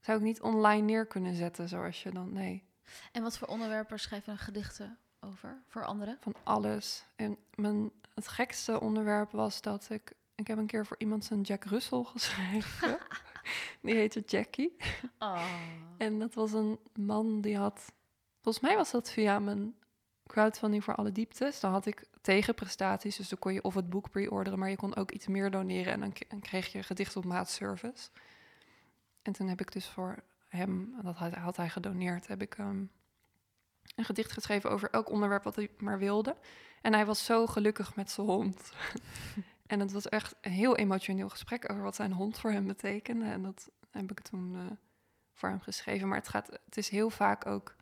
Zou 0.00 0.18
ik 0.18 0.24
niet 0.24 0.40
online 0.40 0.82
neer 0.82 1.06
kunnen 1.06 1.34
zetten, 1.34 1.68
zoals 1.68 2.02
je 2.02 2.10
dan... 2.10 2.32
Nee, 2.32 2.62
En 3.12 3.22
wat 3.22 3.38
voor 3.38 3.48
onderwerpen 3.48 4.00
schrijf 4.00 4.24
je 4.24 4.30
dan 4.30 4.40
gedichten 4.40 4.98
over 5.20 5.62
voor 5.68 5.84
anderen? 5.84 6.18
van 6.20 6.34
alles. 6.42 7.04
En 7.16 7.36
mijn, 7.54 7.90
het 8.14 8.28
gekste 8.28 8.80
onderwerp 8.80 9.30
was 9.30 9.60
dat 9.60 9.90
ik... 9.90 10.12
Ik 10.34 10.46
heb 10.46 10.58
een 10.58 10.66
keer 10.66 10.86
voor 10.86 10.98
iemand 10.98 11.24
zijn 11.24 11.40
Jack 11.40 11.64
Russell 11.64 12.04
geschreven. 12.04 12.98
Die 13.80 13.94
heette 13.94 14.22
Jackie. 14.26 14.76
Oh. 15.18 15.44
En 15.96 16.18
dat 16.18 16.34
was 16.34 16.52
een 16.52 16.78
man 16.94 17.40
die 17.40 17.56
had... 17.56 17.92
Volgens 18.42 18.64
mij 18.64 18.76
was 18.76 18.90
dat 18.90 19.10
via 19.10 19.38
mijn 19.38 19.74
crowdfunding 20.26 20.84
voor 20.84 20.94
alle 20.94 21.12
dieptes. 21.12 21.60
Dan 21.60 21.70
had 21.70 21.86
ik 21.86 22.04
tegenprestaties, 22.20 23.16
dus 23.16 23.28
dan 23.28 23.38
kon 23.38 23.52
je 23.52 23.62
of 23.62 23.74
het 23.74 23.90
boek 23.90 24.10
pre-orderen... 24.10 24.58
maar 24.58 24.70
je 24.70 24.76
kon 24.76 24.96
ook 24.96 25.10
iets 25.10 25.26
meer 25.26 25.50
doneren 25.50 25.92
en 25.92 26.00
dan 26.00 26.40
kreeg 26.40 26.72
je 26.72 26.82
gedicht 26.82 27.16
op 27.16 27.24
maat 27.24 27.50
service. 27.50 28.08
En 29.22 29.32
toen 29.32 29.48
heb 29.48 29.60
ik 29.60 29.72
dus 29.72 29.86
voor 29.86 30.22
hem, 30.48 30.94
en 30.98 31.04
dat 31.04 31.16
had, 31.16 31.34
had 31.34 31.56
hij 31.56 31.68
gedoneerd... 31.68 32.26
heb 32.26 32.42
ik 32.42 32.54
ehm, 32.54 32.84
een 33.94 34.04
gedicht 34.04 34.32
geschreven 34.32 34.70
over 34.70 34.90
elk 34.90 35.10
onderwerp 35.10 35.42
wat 35.42 35.56
hij 35.56 35.70
maar 35.78 35.98
wilde. 35.98 36.36
En 36.82 36.92
hij 36.92 37.06
was 37.06 37.24
zo 37.24 37.46
gelukkig 37.46 37.94
met 37.96 38.10
zijn 38.10 38.26
hond. 38.26 38.72
en 39.66 39.80
het 39.80 39.92
was 39.92 40.08
echt 40.08 40.34
een 40.40 40.50
heel 40.52 40.76
emotioneel 40.76 41.28
gesprek 41.28 41.70
over 41.70 41.82
wat 41.82 41.94
zijn 41.96 42.12
hond 42.12 42.38
voor 42.38 42.50
hem 42.50 42.66
betekende. 42.66 43.24
En 43.24 43.42
dat 43.42 43.70
heb 43.90 44.10
ik 44.10 44.20
toen... 44.20 44.54
eh, 44.56 44.76
voor 45.36 45.48
hem 45.48 45.60
geschreven. 45.60 46.08
Maar 46.08 46.18
het, 46.18 46.28
gaat, 46.28 46.46
het 46.64 46.76
is 46.76 46.88
heel 46.88 47.10
vaak 47.10 47.46
ook 47.46 47.74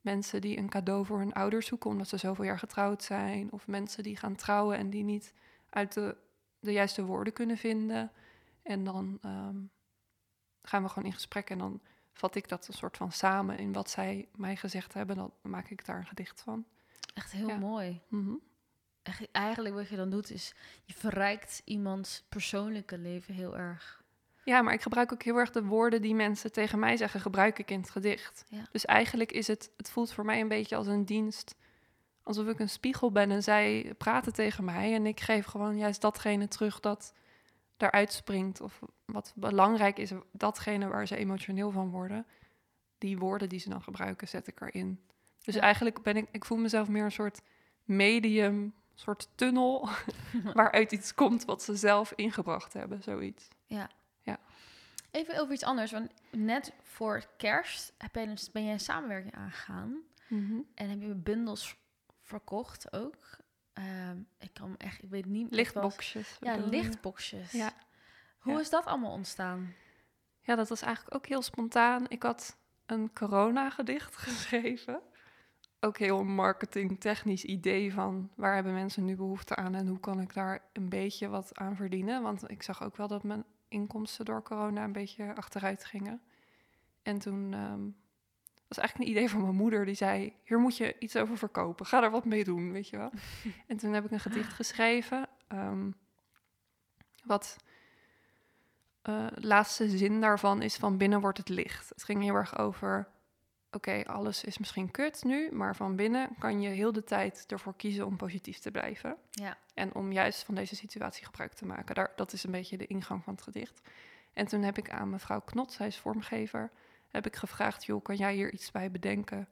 mensen 0.00 0.40
die 0.40 0.58
een 0.58 0.68
cadeau 0.68 1.04
voor 1.04 1.18
hun 1.18 1.32
ouders 1.32 1.66
zoeken 1.66 1.90
omdat 1.90 2.08
ze 2.08 2.16
zoveel 2.16 2.44
jaar 2.44 2.58
getrouwd 2.58 3.02
zijn. 3.02 3.52
Of 3.52 3.66
mensen 3.66 4.02
die 4.02 4.16
gaan 4.16 4.34
trouwen 4.36 4.76
en 4.76 4.90
die 4.90 5.04
niet 5.04 5.32
uit 5.70 5.92
de, 5.92 6.16
de 6.60 6.72
juiste 6.72 7.04
woorden 7.04 7.32
kunnen 7.32 7.56
vinden. 7.56 8.12
En 8.62 8.84
dan 8.84 9.18
ehm, 9.22 9.56
gaan 10.62 10.82
we 10.82 10.88
gewoon 10.88 11.04
in 11.08 11.12
gesprek 11.12 11.50
en 11.50 11.58
dan 11.58 11.80
vat 12.12 12.34
ik 12.34 12.48
dat 12.48 12.68
een 12.68 12.74
soort 12.74 12.96
van 12.96 13.12
samen 13.12 13.58
in 13.58 13.72
wat 13.72 13.90
zij 13.90 14.28
mij 14.36 14.56
gezegd 14.56 14.94
hebben. 14.94 15.16
Dan 15.16 15.32
maak 15.42 15.70
ik 15.70 15.86
daar 15.86 15.98
een 15.98 16.06
gedicht 16.06 16.40
van. 16.40 16.64
Echt 17.14 17.32
heel 17.32 17.48
Ja. 17.48 17.58
mooi. 17.58 18.00
Echt, 18.10 18.20
eigenlijk 19.32 19.74
wat 19.74 19.88
je 19.88 19.96
dan 19.96 20.10
doet 20.10 20.30
is, 20.30 20.54
je 20.84 20.92
verrijkt 20.94 21.62
iemands 21.64 22.24
persoonlijke 22.28 22.98
leven 22.98 23.34
heel 23.34 23.56
erg. 23.56 24.02
Ja, 24.44 24.62
maar 24.62 24.74
ik 24.74 24.82
gebruik 24.82 25.12
ook 25.12 25.22
heel 25.22 25.36
erg 25.36 25.50
de 25.50 25.64
woorden 25.64 26.02
die 26.02 26.14
mensen 26.14 26.52
tegen 26.52 26.78
mij 26.78 26.96
zeggen, 26.96 27.20
gebruik 27.20 27.58
ik 27.58 27.70
in 27.70 27.80
het 27.80 27.90
gedicht. 27.90 28.44
Ja. 28.48 28.68
Dus 28.72 28.84
eigenlijk 28.84 29.32
is 29.32 29.46
het, 29.46 29.70
het 29.76 29.90
voelt 29.90 30.12
voor 30.12 30.24
mij 30.24 30.40
een 30.40 30.48
beetje 30.48 30.76
als 30.76 30.86
een 30.86 31.04
dienst. 31.04 31.54
Alsof 32.22 32.46
ik 32.46 32.58
een 32.58 32.68
spiegel 32.68 33.12
ben 33.12 33.30
en 33.30 33.42
zij 33.42 33.94
praten 33.98 34.32
tegen 34.32 34.64
mij. 34.64 34.94
En 34.94 35.06
ik 35.06 35.20
geef 35.20 35.44
gewoon 35.44 35.76
juist 35.76 36.00
datgene 36.00 36.48
terug 36.48 36.80
dat 36.80 37.12
daaruit 37.76 38.12
springt. 38.12 38.60
Of 38.60 38.80
wat 39.04 39.32
belangrijk 39.36 39.98
is, 39.98 40.10
datgene 40.32 40.88
waar 40.88 41.06
ze 41.06 41.16
emotioneel 41.16 41.70
van 41.70 41.90
worden. 41.90 42.26
Die 42.98 43.18
woorden 43.18 43.48
die 43.48 43.60
ze 43.60 43.68
dan 43.68 43.82
gebruiken, 43.82 44.28
zet 44.28 44.46
ik 44.46 44.60
erin. 44.60 45.00
Dus 45.40 45.54
Ja. 45.54 45.60
eigenlijk 45.60 46.02
ben 46.02 46.16
ik, 46.16 46.28
ik 46.30 46.44
voel 46.44 46.58
mezelf 46.58 46.88
meer 46.88 47.04
een 47.04 47.12
soort 47.12 47.40
medium, 47.84 48.74
soort 48.94 49.28
tunnel, 49.34 49.88
waaruit 50.54 50.92
iets 50.92 51.14
komt 51.14 51.44
wat 51.44 51.62
ze 51.62 51.76
zelf 51.76 52.12
ingebracht 52.16 52.72
hebben, 52.72 53.02
zoiets. 53.02 53.48
Even 55.10 55.40
over 55.40 55.54
iets 55.54 55.62
anders, 55.64 55.90
want 55.92 56.10
net 56.30 56.72
voor 56.82 57.24
kerst 57.36 57.92
heb 57.98 58.14
jij 58.14 58.26
dus, 58.26 58.50
ben 58.50 58.64
jij 58.64 58.72
een 58.72 58.80
samenwerking 58.80 59.34
aangegaan 59.34 59.96
en 60.74 60.88
heb 60.88 61.00
je 61.00 61.14
bundels 61.14 61.76
verkocht 62.22 62.92
ook. 62.92 63.16
Ehm, 63.72 64.16
ik 64.38 64.50
kan 64.52 64.74
echt, 64.76 65.02
ik 65.02 65.10
weet 65.10 65.26
niet. 65.26 65.50
Lichtboxjes. 65.50 66.36
Ja, 66.40 66.56
lichtboxjes. 66.56 67.50
Ja. 67.52 67.72
Hoe 68.38 68.52
Ja. 68.52 68.60
is 68.60 68.70
dat 68.70 68.84
allemaal 68.84 69.12
ontstaan? 69.12 69.74
Ja, 70.40 70.54
dat 70.54 70.68
was 70.68 70.82
eigenlijk 70.82 71.14
ook 71.14 71.26
heel 71.26 71.42
spontaan. 71.42 72.04
Ik 72.08 72.22
had 72.22 72.56
een 72.86 73.12
corona-gedicht 73.12 74.16
geschreven. 74.26 75.00
Ook 75.84 75.98
heel 75.98 76.24
marketingtechnisch 76.24 77.44
idee 77.44 77.92
van 77.92 78.30
waar 78.34 78.54
hebben 78.54 78.72
mensen 78.72 79.04
nu 79.04 79.16
behoefte 79.16 79.56
aan 79.56 79.74
en 79.74 79.86
hoe 79.86 80.00
kan 80.00 80.20
ik 80.20 80.34
daar 80.34 80.62
een 80.72 80.88
beetje 80.88 81.28
wat 81.28 81.58
aan 81.58 81.76
verdienen. 81.76 82.22
Want 82.22 82.50
ik 82.50 82.62
zag 82.62 82.82
ook 82.82 82.96
wel 82.96 83.08
dat 83.08 83.22
mijn 83.22 83.44
inkomsten 83.68 84.24
door 84.24 84.42
corona 84.42 84.84
een 84.84 84.92
beetje 84.92 85.34
achteruit 85.34 85.84
gingen. 85.84 86.22
En 87.02 87.18
toen 87.18 87.52
ehm, 87.52 87.80
was 88.68 88.78
eigenlijk 88.78 88.98
een 88.98 89.16
idee 89.16 89.30
van 89.30 89.42
mijn 89.42 89.54
moeder 89.54 89.84
die 89.84 89.94
zei: 89.94 90.36
Hier 90.44 90.58
moet 90.58 90.76
je 90.76 90.96
iets 90.98 91.16
over 91.16 91.38
verkopen, 91.38 91.86
ga 91.86 92.02
er 92.02 92.10
wat 92.10 92.24
mee 92.24 92.44
doen, 92.44 92.72
weet 92.72 92.88
je 92.88 92.96
wel. 92.96 93.10
en 93.66 93.76
toen 93.76 93.92
heb 93.92 94.04
ik 94.04 94.10
een 94.10 94.20
gedicht 94.20 94.52
geschreven. 94.52 95.28
ehm, 95.48 95.90
wat 97.24 97.56
eh, 99.02 99.26
laatste 99.34 99.88
zin 99.88 100.20
daarvan 100.20 100.62
is 100.62 100.76
van 100.76 100.96
binnen 100.96 101.20
wordt 101.20 101.38
het 101.38 101.48
licht. 101.48 101.88
Het 101.88 102.04
ging 102.04 102.22
heel 102.22 102.34
erg 102.34 102.58
over, 102.58 103.08
oké, 103.72 104.02
alles 104.04 104.44
is 104.44 104.58
misschien 104.58 104.90
kut 104.90 105.24
nu, 105.24 105.52
maar 105.52 105.76
van 105.76 105.96
binnen 105.96 106.28
kan 106.38 106.60
je 106.60 106.68
heel 106.68 106.92
de 106.92 107.04
tijd 107.04 107.44
ervoor 107.46 107.74
kiezen 107.76 108.06
om 108.06 108.16
positief 108.16 108.58
te 108.58 108.70
blijven. 108.70 109.16
Ja. 109.30 109.56
En 109.74 109.94
om 109.94 110.12
juist 110.12 110.42
van 110.42 110.54
deze 110.54 110.76
situatie 110.76 111.24
gebruik 111.24 111.52
te 111.52 111.66
maken. 111.66 111.94
Daar, 111.94 112.12
dat 112.16 112.32
is 112.32 112.44
een 112.44 112.50
beetje 112.50 112.76
de 112.76 112.86
ingang 112.86 113.24
van 113.24 113.34
het 113.34 113.42
gedicht. 113.42 113.80
En 114.32 114.46
toen 114.46 114.62
heb 114.62 114.78
ik 114.78 114.90
aan 114.90 115.10
mevrouw 115.10 115.40
Knot, 115.40 115.72
zij 115.72 115.86
is 115.86 115.98
vormgever, 115.98 116.70
heb 117.08 117.26
ik 117.26 117.36
gevraagd, 117.36 117.84
joh, 117.84 118.02
kan 118.02 118.16
jij 118.16 118.34
hier 118.34 118.52
iets 118.52 118.70
bij 118.70 118.90
bedenken? 118.90 119.48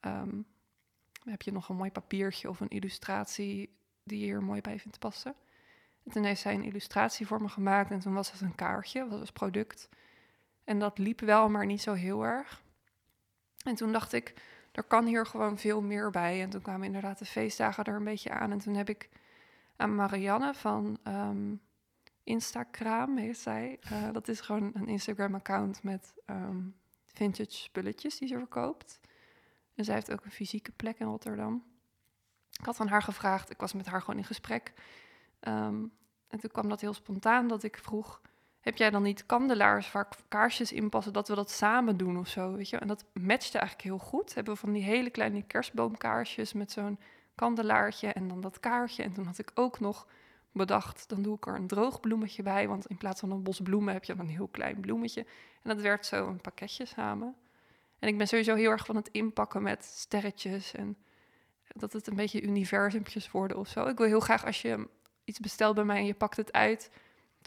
Ehm, 0.00 0.40
heb 1.24 1.42
je 1.42 1.52
nog 1.52 1.68
een 1.68 1.76
mooi 1.76 1.90
papiertje 1.90 2.48
of 2.48 2.60
een 2.60 2.68
illustratie 2.68 3.76
die 4.02 4.18
je 4.18 4.24
hier 4.24 4.42
mooi 4.42 4.60
bij 4.60 4.78
vindt 4.78 4.98
passen? 4.98 5.34
En 6.04 6.12
toen 6.12 6.24
heeft 6.24 6.40
zij 6.40 6.54
een 6.54 6.64
illustratie 6.64 7.26
voor 7.26 7.42
me 7.42 7.48
gemaakt 7.48 7.90
en 7.90 7.98
toen 7.98 8.14
was 8.14 8.32
het 8.32 8.40
een 8.40 8.54
kaartje, 8.54 9.00
dat 9.00 9.10
was 9.10 9.20
het 9.20 9.32
product. 9.32 9.88
En 10.64 10.78
dat 10.78 10.98
liep 10.98 11.20
wel, 11.20 11.48
maar 11.48 11.66
niet 11.66 11.82
zo 11.82 11.92
heel 11.92 12.24
erg. 12.24 12.62
En 13.68 13.74
toen 13.74 13.92
dacht 13.92 14.12
ik, 14.12 14.34
er 14.72 14.82
kan 14.82 15.06
hier 15.06 15.26
gewoon 15.26 15.58
veel 15.58 15.80
meer 15.80 16.10
bij. 16.10 16.42
En 16.42 16.50
toen 16.50 16.62
kwamen 16.62 16.86
inderdaad 16.86 17.18
de 17.18 17.24
feestdagen 17.24 17.84
er 17.84 17.94
een 17.94 18.04
beetje 18.04 18.30
aan. 18.30 18.50
En 18.50 18.58
toen 18.58 18.74
heb 18.74 18.88
ik 18.88 19.08
aan 19.76 19.94
Marianne 19.94 20.54
van 20.54 20.98
ehm 21.02 21.54
Instagram, 22.28 23.16
heet 23.16 23.38
zij. 23.38 23.78
eh, 23.80 24.12
dat 24.12 24.28
is 24.28 24.40
gewoon 24.40 24.70
een 24.74 24.88
Instagram-account 24.88 25.82
met 25.82 26.14
ehm, 26.24 26.60
vintage 27.04 27.50
spulletjes 27.52 28.18
die 28.18 28.28
ze 28.28 28.34
verkoopt. 28.34 29.00
En 29.74 29.84
zij 29.84 29.94
heeft 29.94 30.12
ook 30.12 30.24
een 30.24 30.30
fysieke 30.30 30.72
plek 30.72 30.98
in 30.98 31.06
Rotterdam. 31.06 31.64
Ik 32.58 32.64
had 32.64 32.80
aan 32.80 32.88
haar 32.88 33.02
gevraagd, 33.02 33.50
ik 33.50 33.60
was 33.60 33.72
met 33.72 33.86
haar 33.86 34.00
gewoon 34.00 34.18
in 34.18 34.24
gesprek. 34.26 34.72
Ehm, 35.40 35.84
en 36.28 36.40
toen 36.40 36.50
kwam 36.50 36.68
dat 36.68 36.80
heel 36.80 36.94
spontaan 36.94 37.48
dat 37.48 37.62
ik 37.62 37.78
vroeg... 37.78 38.20
heb 38.68 38.76
jij 38.76 38.90
dan 38.90 39.02
niet 39.02 39.26
kandelaars 39.26 39.92
waar 39.92 40.08
kaarsjes 40.28 40.72
in 40.72 40.88
passen, 40.88 41.12
dat 41.12 41.28
we 41.28 41.34
dat 41.34 41.50
samen 41.50 41.96
doen 41.96 42.18
of 42.18 42.28
zo, 42.28 42.52
weet 42.52 42.68
je? 42.68 42.76
En 42.76 42.88
dat 42.88 43.04
matchte 43.12 43.58
eigenlijk 43.58 43.88
heel 43.88 43.98
goed. 43.98 44.34
Hebben 44.34 44.54
we 44.54 44.60
van 44.60 44.72
die 44.72 44.82
hele 44.82 45.10
kleine 45.10 45.42
kerstboomkaarsjes 45.42 46.52
met 46.52 46.72
zo'n 46.72 46.98
kandelaartje 47.34 48.12
en 48.12 48.28
dan 48.28 48.40
dat 48.40 48.60
kaartje. 48.60 49.02
En 49.02 49.12
toen 49.12 49.26
had 49.26 49.38
ik 49.38 49.50
ook 49.54 49.80
nog 49.80 50.06
bedacht, 50.52 51.08
dan 51.08 51.22
doe 51.22 51.36
ik 51.36 51.46
er 51.46 51.54
een 51.54 51.66
droog 51.66 52.00
bloemetje 52.00 52.42
bij, 52.42 52.68
want 52.68 52.86
in 52.86 52.96
plaats 52.96 53.20
van 53.20 53.30
een 53.30 53.42
bos 53.42 53.60
bloemen 53.60 53.92
heb 53.92 54.04
je 54.04 54.14
dan 54.14 54.26
een 54.26 54.32
heel 54.32 54.48
klein 54.48 54.80
bloemetje. 54.80 55.20
En 55.62 55.74
dat 55.74 55.80
werd 55.80 56.06
zo 56.06 56.28
een 56.28 56.40
pakketje 56.40 56.84
samen. 56.84 57.34
En 57.98 58.08
ik 58.08 58.18
ben 58.18 58.28
sowieso 58.28 58.54
heel 58.54 58.70
erg 58.70 58.86
van 58.86 58.96
het 58.96 59.08
inpakken 59.12 59.62
met 59.62 59.84
sterretjes 59.84 60.74
en 60.74 60.96
dat 61.68 61.92
het 61.92 62.06
een 62.06 62.16
beetje 62.16 62.42
universumpjes 62.42 63.30
worden 63.30 63.56
of 63.56 63.68
zo. 63.68 63.86
Ik 63.86 63.98
wil 63.98 64.06
heel 64.06 64.20
graag 64.20 64.46
als 64.46 64.62
je 64.62 64.88
iets 65.24 65.38
bestelt 65.38 65.74
bij 65.74 65.84
mij 65.84 65.96
en 65.96 66.06
je 66.06 66.14
pakt 66.14 66.36
het 66.36 66.52
uit, 66.52 66.90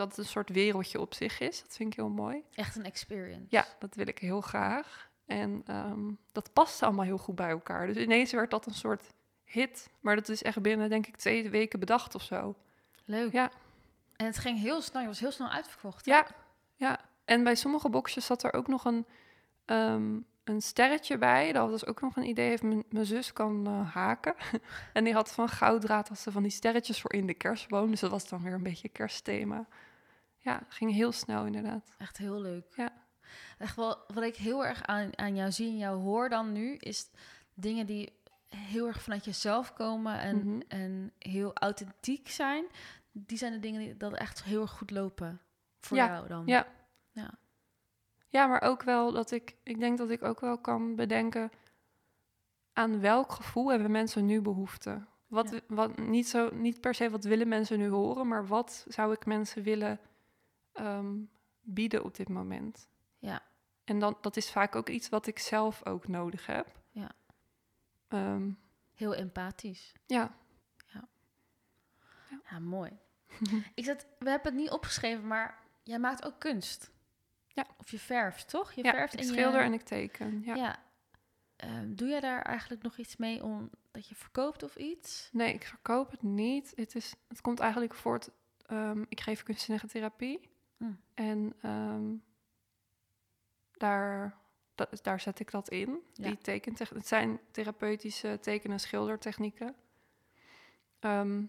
dat 0.02 0.10
het 0.10 0.26
een 0.26 0.32
soort 0.32 0.50
wereldje 0.50 1.00
op 1.00 1.14
zich 1.14 1.40
is. 1.40 1.62
Dat 1.62 1.76
vind 1.76 1.92
ik 1.92 2.00
heel 2.00 2.10
mooi. 2.10 2.44
Echt 2.54 2.76
een 2.76 2.86
experience. 2.86 3.46
Ja, 3.50 3.66
dat 3.80 3.96
wil 3.96 4.08
ik 4.08 4.20
heel 4.20 4.42
graag. 4.42 5.10
En 5.26 5.62
ehm, 5.66 6.12
dat 6.32 6.54
past 6.54 6.84
allemaal 6.84 7.06
heel 7.06 7.18
goed 7.18 7.36
bij 7.36 7.50
elkaar. 7.50 7.88
Dus 7.88 7.96
ineens 7.96 8.32
werd 8.32 8.52
dat 8.52 8.66
een 8.66 8.74
soort 8.74 9.14
hit. 9.44 9.90
Maar 10.00 10.16
dat 10.16 10.30
is 10.30 10.44
echt 10.44 10.62
binnen, 10.62 10.90
denk 10.90 11.08
ik, 11.08 11.16
twee 11.16 11.50
weken 11.50 11.80
bedacht 11.80 12.16
of 12.16 12.22
zo. 12.22 12.56
Leuk. 13.06 13.32
Ja. 13.32 13.52
En 14.16 14.26
het 14.26 14.38
ging 14.38 14.60
heel 14.60 14.82
snel. 14.82 15.02
Je 15.02 15.08
was 15.08 15.20
heel 15.20 15.32
snel 15.32 15.50
uitverkocht. 15.50 16.06
hè? 16.06 16.12
Ja, 16.12 16.28
ja. 16.76 17.00
En 17.26 17.44
bij 17.44 17.56
sommige 17.56 17.90
boxjes 17.90 18.26
zat 18.26 18.44
er 18.44 18.54
ook 18.54 18.68
nog 18.68 18.86
een, 18.86 19.06
ehm, 19.66 20.20
een 20.44 20.62
sterretje 20.62 21.18
bij. 21.18 21.52
Dat 21.52 21.70
was 21.70 21.86
ook 21.86 22.02
nog 22.02 22.16
een 22.16 22.28
idee. 22.28 22.50
Heeft 22.50 22.64
mijn 22.64 23.06
zus 23.06 23.34
kan 23.34 23.68
eh, 23.68 23.94
haken. 23.94 24.36
en 24.94 25.04
die 25.04 25.14
had 25.14 25.32
van 25.32 25.50
gouddraad 25.50 26.08
had 26.08 26.20
ze 26.20 26.32
van 26.32 26.42
die 26.44 26.52
sterretjes 26.52 27.02
voor 27.02 27.14
in 27.14 27.28
de 27.28 27.34
kerstboom. 27.34 27.90
Dus 27.90 28.00
dat 28.00 28.12
was 28.12 28.30
dan 28.30 28.44
weer 28.44 28.54
een 28.54 28.64
beetje 28.64 28.90
kerstthema. 28.90 29.66
Ja, 30.44 30.64
ging 30.70 30.92
heel 30.94 31.12
snel 31.12 31.46
inderdaad. 31.46 31.92
Echt 31.98 32.18
heel 32.18 32.42
leuk. 32.42 32.74
Ja. 32.76 32.94
Echt 33.58 33.76
wel, 33.76 33.98
wat 34.08 34.24
ik 34.24 34.36
heel 34.36 34.66
erg 34.66 34.84
aan, 34.84 35.18
aan 35.18 35.36
jou 35.36 35.52
zie 35.52 35.68
en 35.70 35.78
jou 35.78 36.02
hoor 36.02 36.30
dan 36.30 36.52
nu, 36.52 36.76
is 36.76 37.10
dingen 37.54 37.86
die 37.86 38.20
heel 38.48 38.88
erg 38.88 39.02
vanuit 39.02 39.26
jezelf 39.26 39.74
komen 39.74 40.20
en, 40.20 40.38
Mhm. 40.38 40.60
en 40.68 41.12
heel 41.20 41.54
authentiek 41.54 42.30
zijn. 42.30 42.66
Die 43.12 43.38
zijn 43.38 43.52
de 43.54 43.60
dingen 43.60 43.80
die 43.82 43.98
dat 43.98 44.14
echt 44.14 44.44
heel 44.44 44.62
erg 44.62 44.72
goed 44.72 44.92
lopen 44.92 45.42
voor 45.80 45.98
Ja, 45.98 46.06
jou 46.08 46.28
dan. 46.28 46.44
ja. 46.46 46.68
Ja. 47.12 47.30
Ja, 48.28 48.48
maar 48.48 48.62
ook 48.62 48.84
wel 48.84 49.12
dat 49.12 49.32
ik, 49.32 49.56
ik 49.64 49.80
denk 49.80 49.98
dat 49.98 50.10
ik 50.10 50.24
ook 50.24 50.40
wel 50.40 50.58
kan 50.58 50.96
bedenken 50.96 51.52
aan 52.74 53.00
welk 53.00 53.32
gevoel 53.32 53.70
hebben 53.72 53.92
mensen 53.92 54.26
nu 54.26 54.42
behoefte. 54.42 55.06
Wat, 55.28 55.50
Ja. 55.52 55.60
wat 55.68 55.98
niet, 55.98 56.28
zo, 56.28 56.50
niet 56.56 56.82
per 56.82 56.94
se 56.96 57.10
wat 57.10 57.24
willen 57.24 57.48
mensen 57.48 57.78
nu 57.80 57.90
horen, 57.90 58.28
maar 58.28 58.48
wat 58.48 58.86
zou 58.88 59.14
ik 59.14 59.26
mensen 59.26 59.64
willen 59.64 60.00
ehm, 60.74 61.16
bieden 61.62 62.04
op 62.04 62.16
dit 62.16 62.30
moment. 62.30 62.90
Ja. 63.18 63.44
En 63.84 64.00
dan, 64.00 64.18
dat 64.22 64.38
is 64.38 64.52
vaak 64.52 64.76
ook 64.76 64.90
iets 64.90 65.10
wat 65.10 65.28
ik 65.28 65.40
zelf 65.40 65.86
ook 65.86 66.08
nodig 66.08 66.46
heb. 66.46 66.80
Ja. 66.90 67.12
Ehm, 68.08 68.52
Heel 68.94 69.16
empathisch. 69.16 69.94
ja. 70.06 70.40
Ja, 72.52 72.60
mooi. 72.60 72.92
ik 73.76 73.86
zat, 73.86 74.06
we 74.20 74.30
hebben 74.30 74.52
het 74.52 74.62
niet 74.62 74.70
opgeschreven, 74.70 75.28
maar 75.28 75.60
jij 75.84 76.00
maakt 76.00 76.26
ook 76.26 76.40
kunst. 76.40 76.92
Ja. 77.48 77.66
Of 77.78 77.92
je 77.92 78.00
verft, 78.00 78.50
toch? 78.50 78.72
Je 78.72 78.84
ja, 78.84 78.92
verft 78.92 79.14
ik 79.14 79.20
en 79.20 79.26
schilder 79.26 79.60
je... 79.60 79.66
en 79.66 79.74
ik 79.74 79.82
teken. 79.82 80.42
Ja. 80.46 80.56
Ja. 80.56 80.84
Ehm, 81.56 81.94
doe 81.94 82.08
jij 82.08 82.20
daar 82.20 82.42
eigenlijk 82.42 82.82
nog 82.82 82.98
iets 82.98 83.16
mee 83.16 83.44
om 83.44 83.70
dat 83.92 84.08
je 84.08 84.16
verkoopt 84.16 84.64
of 84.64 84.76
iets? 84.76 85.30
Nee, 85.32 85.54
ik 85.54 85.66
verkoop 85.66 86.12
het 86.12 86.22
niet. 86.22 86.74
Het, 86.76 86.96
is, 86.96 87.14
het 87.28 87.42
komt 87.42 87.60
eigenlijk 87.60 87.94
voort. 87.94 88.30
ik 89.08 89.22
geef 89.22 89.44
kunstzinnige 89.44 89.88
therapie. 89.88 90.50
Mm. 90.82 91.00
En 91.14 91.54
ehm, 91.62 92.14
daar, 93.72 94.38
daar 95.02 95.20
zet 95.20 95.40
ik 95.40 95.52
dat 95.52 95.70
in. 95.70 96.00
Ja. 96.14 96.24
Die 96.24 96.64
het 96.94 97.08
zijn 97.08 97.40
therapeutische 97.52 98.38
teken- 98.42 98.72
en 98.72 98.80
schildertechnieken. 98.80 99.76
Ehm, 101.00 101.44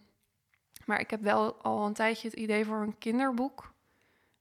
maar 0.87 1.01
ik 1.01 1.11
heb 1.11 1.21
wel 1.21 1.63
al 1.63 1.87
een 1.87 1.95
tijdje 1.95 2.29
het 2.29 2.39
idee 2.39 2.65
voor 2.65 2.81
een 2.81 2.99
kinderboek. 2.99 3.73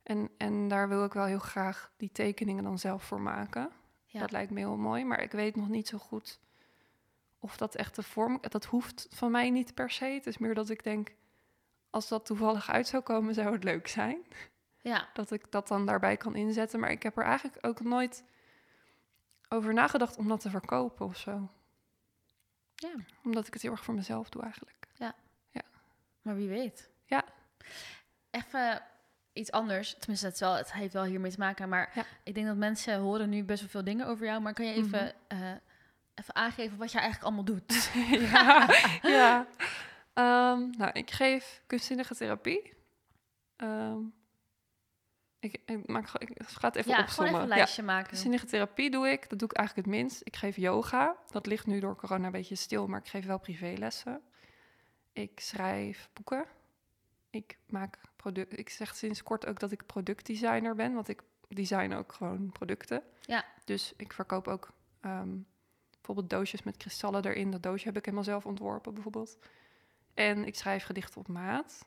En, 0.04 0.30
en 0.38 0.68
daar 0.68 0.90
wil 0.90 1.04
ik 1.04 1.14
wel 1.14 1.26
heel 1.26 1.40
graag 1.40 1.92
die 1.98 2.12
tekeningen 2.12 2.64
dan 2.64 2.80
zelf 2.80 3.04
voor 3.04 3.22
maken. 3.22 3.72
Ja. 4.06 4.20
Dat 4.20 4.32
lijkt 4.32 4.52
me 4.52 4.60
heel 4.60 4.78
mooi, 4.78 5.06
maar 5.06 5.22
ik 5.22 5.32
weet 5.32 5.56
nog 5.56 5.70
niet 5.70 5.88
zo 5.88 5.98
goed 5.98 6.40
of 7.42 7.58
dat 7.58 7.76
echt 7.76 7.96
de 7.96 8.04
vorm... 8.04 8.38
Dat 8.42 8.66
hoeft 8.66 9.08
van 9.10 9.32
mij 9.32 9.50
niet 9.50 9.74
per 9.74 9.90
se. 9.90 10.06
Het 10.06 10.28
is 10.28 10.38
meer 10.38 10.54
dat 10.54 10.70
ik 10.70 10.84
denk, 10.84 11.16
als 11.90 12.08
dat 12.08 12.26
toevallig 12.26 12.70
uit 12.70 12.88
zou 12.88 13.04
komen, 13.04 13.34
zou 13.34 13.54
het 13.54 13.64
leuk 13.64 13.88
zijn. 13.88 14.18
Ja, 14.82 15.08
Dat 15.14 15.32
ik 15.32 15.52
dat 15.52 15.68
dan 15.68 15.86
daarbij 15.86 16.18
kan 16.18 16.36
inzetten. 16.36 16.80
Maar 16.80 16.92
ik 16.92 17.04
heb 17.04 17.18
er 17.18 17.24
eigenlijk 17.24 17.58
ook 17.66 17.80
nooit 17.82 18.24
over 19.50 19.74
nagedacht 19.74 20.18
om 20.18 20.28
dat 20.28 20.40
te 20.40 20.50
verkopen 20.50 21.06
of 21.06 21.18
zo. 21.18 21.50
ja, 22.76 22.92
Omdat 23.24 23.48
ik 23.48 23.54
het 23.54 23.62
heel 23.62 23.72
erg 23.72 23.84
voor 23.84 23.94
mezelf 23.94 24.30
doe 24.30 24.42
eigenlijk. 24.44 24.80
maar 26.22 26.36
wie 26.36 26.48
weet. 26.50 26.90
Ja. 27.06 27.24
Even 28.32 28.82
iets 29.34 29.52
anders. 29.52 29.96
Tenminste, 30.00 30.26
het, 30.26 30.40
wel, 30.40 30.54
het 30.54 30.74
heeft 30.74 30.94
wel 30.94 31.04
hiermee 31.04 31.32
te 31.32 31.40
maken. 31.40 31.70
Maar 31.70 31.92
Ja. 31.94 32.06
ik 32.24 32.34
denk 32.34 32.48
dat 32.48 32.56
mensen 32.56 33.00
horen 33.00 33.30
nu 33.30 33.44
best 33.44 33.60
wel 33.62 33.70
veel 33.70 33.84
dingen 33.84 34.08
over 34.08 34.26
jou. 34.26 34.42
Maar 34.42 34.54
kan 34.54 34.66
je 34.66 34.74
even, 34.74 35.14
Mhm. 35.30 35.42
eh, 35.44 35.52
even 36.16 36.36
aangeven 36.36 36.78
wat 36.78 36.92
jij 36.92 37.02
eigenlijk 37.02 37.32
allemaal 37.34 37.56
doet? 37.56 37.92
ja, 38.32 38.68
ja. 39.02 39.48
Ehm, 40.14 40.70
nou, 40.78 40.92
ik 40.94 41.12
geef 41.12 41.62
kunstzinnige 41.68 42.16
therapie. 42.16 42.74
Ehm, 43.56 44.00
ik, 45.42 45.62
ik, 45.66 45.88
maak, 45.88 46.10
ik 46.18 46.32
ga 46.44 46.68
het 46.68 46.76
even 46.76 46.90
ja, 46.92 46.96
gewoon 46.96 47.04
opzommen. 47.06 47.32
even 47.34 47.44
een 47.44 47.50
Ja. 47.50 47.56
lijstje 47.56 47.84
maken. 47.84 48.08
Kunstzinnige 48.08 48.46
therapie 48.46 48.90
doe 48.92 49.08
ik. 49.10 49.30
Dat 49.30 49.40
doe 49.40 49.50
ik 49.50 49.56
eigenlijk 49.56 49.88
het 49.88 49.96
minst. 49.98 50.22
Ik 50.24 50.36
geef 50.36 50.56
yoga. 50.56 51.16
Dat 51.28 51.46
ligt 51.46 51.66
nu 51.66 51.80
door 51.80 51.96
corona 51.96 52.26
een 52.26 52.32
beetje 52.32 52.56
stil, 52.56 52.88
maar 52.88 53.00
ik 53.00 53.08
geef 53.08 53.26
wel 53.26 53.40
privélessen. 53.40 54.22
Ik 55.12 55.40
schrijf 55.40 56.10
boeken. 56.14 56.46
Ik 57.30 57.58
maak 57.68 57.98
product. 58.16 58.58
Ik 58.58 58.70
zeg 58.70 58.96
sinds 58.96 59.24
kort 59.24 59.46
ook 59.46 59.60
dat 59.60 59.72
ik 59.72 59.86
productdesigner 59.86 60.76
ben, 60.76 60.94
want 60.94 61.08
ik 61.08 61.22
design 61.48 61.94
ook 61.94 62.14
gewoon 62.14 62.52
producten. 62.52 63.04
Ja. 63.22 63.46
Dus 63.66 63.94
ik 63.98 64.14
verkoop 64.14 64.48
ook 64.48 64.72
ehm, 65.02 65.38
bijvoorbeeld 65.96 66.30
doosjes 66.30 66.64
met 66.64 66.78
kristallen 66.78 67.26
erin. 67.26 67.52
Dat 67.52 67.64
doosje 67.64 67.86
heb 67.88 67.98
ik 67.98 68.06
helemaal 68.06 68.26
zelf 68.26 68.46
ontworpen, 68.46 68.94
bijvoorbeeld. 68.94 69.38
En 70.14 70.46
ik 70.46 70.56
schrijf 70.56 70.84
gedichten 70.84 71.20
op 71.20 71.28
maat. 71.28 71.86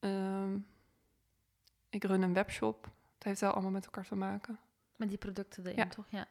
Ehm, 0.00 0.58
ik 1.94 2.04
run 2.04 2.22
een 2.22 2.34
webshop. 2.34 2.84
Het 3.14 3.24
heeft 3.24 3.40
wel 3.40 3.52
allemaal 3.52 3.70
met 3.70 3.84
elkaar 3.84 4.06
te 4.06 4.14
maken. 4.14 4.58
Met 4.96 5.08
die 5.08 5.18
producten 5.18 5.64
erin, 5.64 5.76
Ja. 5.76 5.86
toch? 5.86 6.06
Ja. 6.08 6.22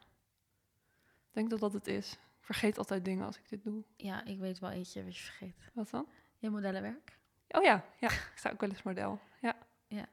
Ik 1.01 1.31
denk 1.39 1.49
dat 1.49 1.59
dat 1.59 1.73
het 1.73 1.87
is. 1.87 2.11
Ik 2.13 2.19
vergeet 2.45 2.77
altijd 2.77 3.05
dingen 3.05 3.25
als 3.25 3.37
ik 3.37 3.49
dit 3.49 3.63
doe. 3.63 3.83
ja, 3.95 4.25
ik 4.25 4.39
weet 4.39 4.59
wel 4.59 4.69
eentje 4.69 5.03
wat 5.03 5.17
je 5.17 5.23
vergeet. 5.23 5.55
Wat 5.73 5.89
dan? 5.89 6.07
Je 6.37 6.49
modellenwerk. 6.49 7.17
Oh 7.47 7.63
ja, 7.63 7.85
ja. 7.99 8.07
ik 8.07 8.31
sta 8.35 8.49
ook 8.49 8.59
wel 8.61 8.69
eens 8.69 8.83
model. 8.83 9.19
Ja. 9.41 9.55
Ja. 9.87 10.05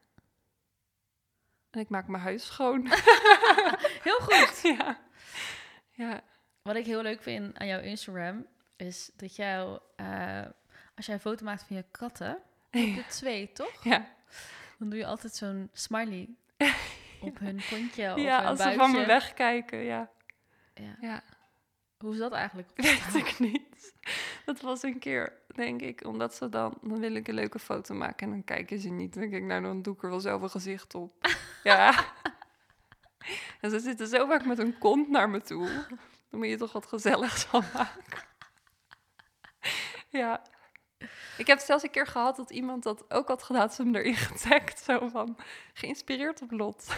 En 1.70 1.80
ik 1.80 1.88
maak 1.88 2.06
mijn 2.06 2.22
huis 2.22 2.46
schoon. 2.46 2.86
Heel 4.06 4.18
goed. 4.20 4.60
ja. 4.78 5.00
Ja. 5.90 6.20
Wat 6.62 6.76
ik 6.76 6.86
heel 6.86 7.02
leuk 7.02 7.22
vind 7.22 7.58
aan 7.58 7.66
jouw 7.66 7.80
Instagram 7.80 8.46
is 8.76 9.10
dat 9.14 9.36
jou, 9.36 9.80
eh, 9.96 10.46
als 10.94 11.06
jij 11.06 11.14
een 11.14 11.20
foto 11.20 11.44
maakt 11.44 11.62
van 11.62 11.76
je 11.76 11.84
katten, 11.90 12.42
de 12.70 13.04
twee 13.08 13.52
toch? 13.52 13.84
Ja. 13.84 14.08
Dan 14.80 14.90
doe 14.90 14.98
je 14.98 15.06
altijd 15.06 15.34
zo'n 15.34 15.70
smiley 15.72 16.28
op 17.20 17.38
hun 17.38 17.60
kontje 17.70 18.12
of 18.12 18.20
ja, 18.20 18.38
hun 18.38 18.46
als 18.46 18.62
ze 18.62 18.72
van 18.72 18.90
me 18.90 19.06
wegkijken, 19.06 19.78
ja. 19.78 20.10
Ja. 20.74 20.96
Ja, 21.00 21.22
Hoe 21.98 22.12
is 22.12 22.18
dat 22.18 22.32
eigenlijk? 22.32 22.70
weet 22.76 23.14
ik 23.14 23.38
niet. 23.38 23.94
Dat 24.44 24.60
was 24.60 24.82
een 24.82 24.98
keer, 24.98 25.32
denk 25.46 25.80
ik, 25.80 26.06
omdat 26.06 26.34
ze 26.34 26.48
dan... 26.48 26.78
Dan 26.82 27.00
wil 27.00 27.14
ik 27.14 27.28
een 27.28 27.34
leuke 27.34 27.58
foto 27.58 27.94
maken 27.94 28.26
en 28.26 28.32
dan 28.32 28.44
kijken 28.44 28.78
ze 28.78 28.88
niet. 28.88 29.12
Dan 29.12 29.22
denk 29.22 29.34
ik, 29.34 29.42
nou, 29.42 29.62
dan 29.62 29.82
doe 29.82 29.94
ik 29.94 30.02
er 30.02 30.10
wel 30.10 30.20
zelf 30.20 30.42
een 30.42 30.50
gezicht 30.50 30.94
op. 30.94 31.28
ja. 31.62 32.04
En 33.60 33.70
ze 33.70 33.80
zitten 33.80 34.06
zo 34.06 34.26
vaak 34.26 34.44
met 34.44 34.58
hun 34.58 34.78
kont 34.78 35.08
naar 35.08 35.30
me 35.30 35.40
toe. 35.40 35.68
Dan 36.30 36.38
moet 36.40 36.48
je 36.48 36.56
toch 36.56 36.72
wat 36.72 36.86
gezelligs 36.86 37.44
van 37.44 37.64
maken. 37.74 38.22
ja. 40.08 40.42
Ik 41.40 41.46
heb 41.46 41.58
zelfs 41.58 41.82
een 41.82 41.90
keer 41.90 42.06
gehad 42.06 42.36
dat 42.36 42.50
iemand 42.50 42.82
dat 42.82 43.10
ook 43.10 43.28
had 43.28 43.42
gedaan. 43.42 43.70
Ze 43.70 43.82
hem 43.82 43.94
erin 43.94 44.14
getagd. 44.16 44.78
Zo 44.78 45.08
van, 45.08 45.36
geïnspireerd 45.74 46.42
op 46.42 46.50
Lot. 46.50 46.86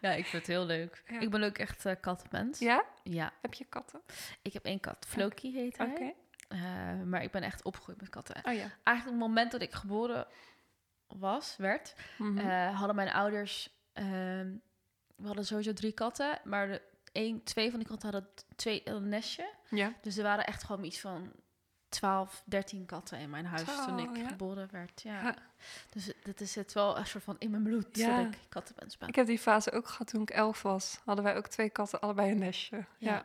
Ja, 0.00 0.10
ik 0.10 0.26
vind 0.26 0.46
het 0.46 0.56
heel 0.56 0.64
leuk. 0.64 1.02
Ja. 1.06 1.20
Ik 1.20 1.30
ben 1.30 1.42
ook 1.42 1.58
echt 1.58 1.86
eh 1.86 1.94
kattenmens. 2.00 2.58
Ja? 2.58 2.84
Ja, 3.02 3.32
Heb 3.40 3.54
je 3.54 3.64
katten? 3.64 4.00
ik 4.42 4.52
heb 4.52 4.64
één 4.64 4.80
kat. 4.80 5.06
Floki 5.08 5.52
heet 5.54 5.78
hij. 5.78 5.86
Oké. 5.86 6.12
Eh, 6.48 7.02
maar 7.04 7.22
ik 7.22 7.30
ben 7.30 7.42
echt 7.42 7.62
opgegroeid 7.62 8.00
met 8.00 8.08
katten. 8.08 8.36
Oh 8.36 8.52
ja. 8.52 8.70
Eigenlijk 8.82 8.96
op 8.98 9.04
het 9.04 9.14
moment 9.14 9.52
dat 9.52 9.60
ik 9.62 9.72
geboren 9.72 10.26
was, 11.06 11.56
werd, 11.56 11.94
Mhm. 12.18 12.38
eh, 12.38 12.76
hadden 12.78 12.96
mijn 12.96 13.10
ouders... 13.12 13.70
ehm, 13.92 14.52
we 15.16 15.26
hadden 15.26 15.46
sowieso 15.46 15.72
drie 15.72 15.92
katten, 15.92 16.38
maar 16.44 16.66
de, 16.68 16.82
één, 17.12 17.42
twee 17.42 17.70
van 17.70 17.78
die 17.78 17.88
katten 17.88 18.10
hadden 18.12 18.30
twee, 18.56 18.80
een 18.84 19.08
nestje. 19.08 19.50
ja. 19.68 19.92
Dus 20.02 20.16
er 20.16 20.22
waren 20.22 20.46
echt 20.46 20.62
gewoon 20.64 20.84
iets 20.84 21.00
van 21.00 21.32
12, 21.90 22.42
13 22.44 22.86
katten 22.86 23.18
in 23.18 23.30
mijn 23.30 23.46
huis 23.46 23.64
toen 23.64 23.98
Zo, 23.98 24.04
ik 24.10 24.16
ja. 24.16 24.28
geboren 24.28 24.68
werd. 24.70 25.02
Ja. 25.02 25.22
Ja. 25.22 25.34
Dus 25.90 26.12
dit 26.22 26.40
is 26.40 26.54
het 26.54 26.72
wel 26.72 26.98
een 26.98 27.06
soort 27.06 27.24
van 27.24 27.36
in 27.38 27.50
mijn 27.50 27.62
bloed 27.62 27.86
Ja. 27.96 28.16
dat 28.16 28.26
ik 28.34 28.38
kattenmens 28.48 28.98
ben. 28.98 29.08
Ik 29.08 29.14
heb 29.14 29.26
die 29.26 29.38
fase 29.38 29.72
ook 29.72 29.88
gehad 29.88 30.06
toen 30.06 30.22
ik 30.22 30.30
elf 30.30 30.62
was. 30.62 31.00
Hadden 31.04 31.24
wij 31.24 31.36
ook 31.36 31.46
twee 31.46 31.70
katten, 31.70 32.00
allebei 32.00 32.30
een 32.30 32.38
nestje. 32.38 32.76
Ja. 32.76 32.84
Ja. 33.12 33.22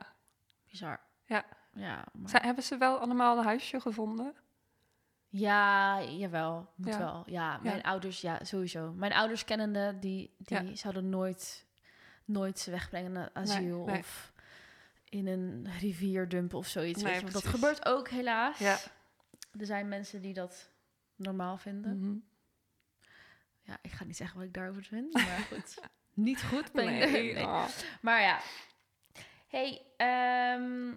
Bizar. 0.70 1.00
Ja. 1.26 1.44
Ja, 1.74 2.04
maar- 2.14 2.30
Zij- 2.30 2.42
hebben 2.44 2.64
ze 2.64 2.78
wel 2.78 2.98
allemaal 3.00 3.38
een 3.38 3.44
huisje 3.44 3.80
gevonden? 3.80 4.34
ja, 5.30 6.02
jawel. 6.02 6.72
Moet 6.76 6.88
Ja. 6.88 6.98
wel. 6.98 7.24
Ja, 7.26 7.60
mijn 7.64 7.84
ouders, 7.84 8.22
ja, 8.22 8.44
sowieso. 8.44 8.92
Mijn 8.92 9.14
ouders 9.14 9.46
kennende, 9.46 10.00
die, 10.00 10.36
die 10.38 10.76
zouden 10.76 11.10
nooit, 11.10 11.66
nooit 12.26 12.60
ze 12.60 12.72
wegbrengen 12.72 13.12
naar 13.12 13.30
asiel 13.34 13.86
nee. 13.86 14.00
of 14.00 14.32
in 15.10 15.28
een 15.28 15.68
rivier 15.80 16.30
dumpen 16.30 16.58
of 16.58 16.68
zoiets. 16.68 17.04
Nee. 17.04 17.22
Want 17.22 17.34
dat 17.34 17.46
gebeurt 17.48 17.86
ook 17.86 18.10
helaas. 18.10 18.58
Ja. 18.58 18.78
Er 19.60 19.66
zijn 19.66 19.88
mensen 19.88 20.22
die 20.22 20.34
dat 20.34 20.70
normaal 21.16 21.58
vinden. 21.58 22.00
Mhm. 22.00 22.18
Ja, 23.62 23.78
ik 23.82 23.92
ga 23.92 24.04
niet 24.04 24.18
zeggen 24.18 24.38
wat 24.38 24.46
ik 24.48 24.54
daarover 24.54 24.84
vind, 24.84 25.14
maar 25.14 25.40
goed. 25.52 25.78
niet 26.14 26.44
goed 26.44 26.72
ben 26.72 26.88
ik 26.90 27.12
Nee. 27.12 27.34
nee. 27.34 27.44
oh. 27.44 27.68
Maar 28.02 28.22
ja. 28.22 28.40
hey, 29.48 29.82
ehm, 29.98 30.94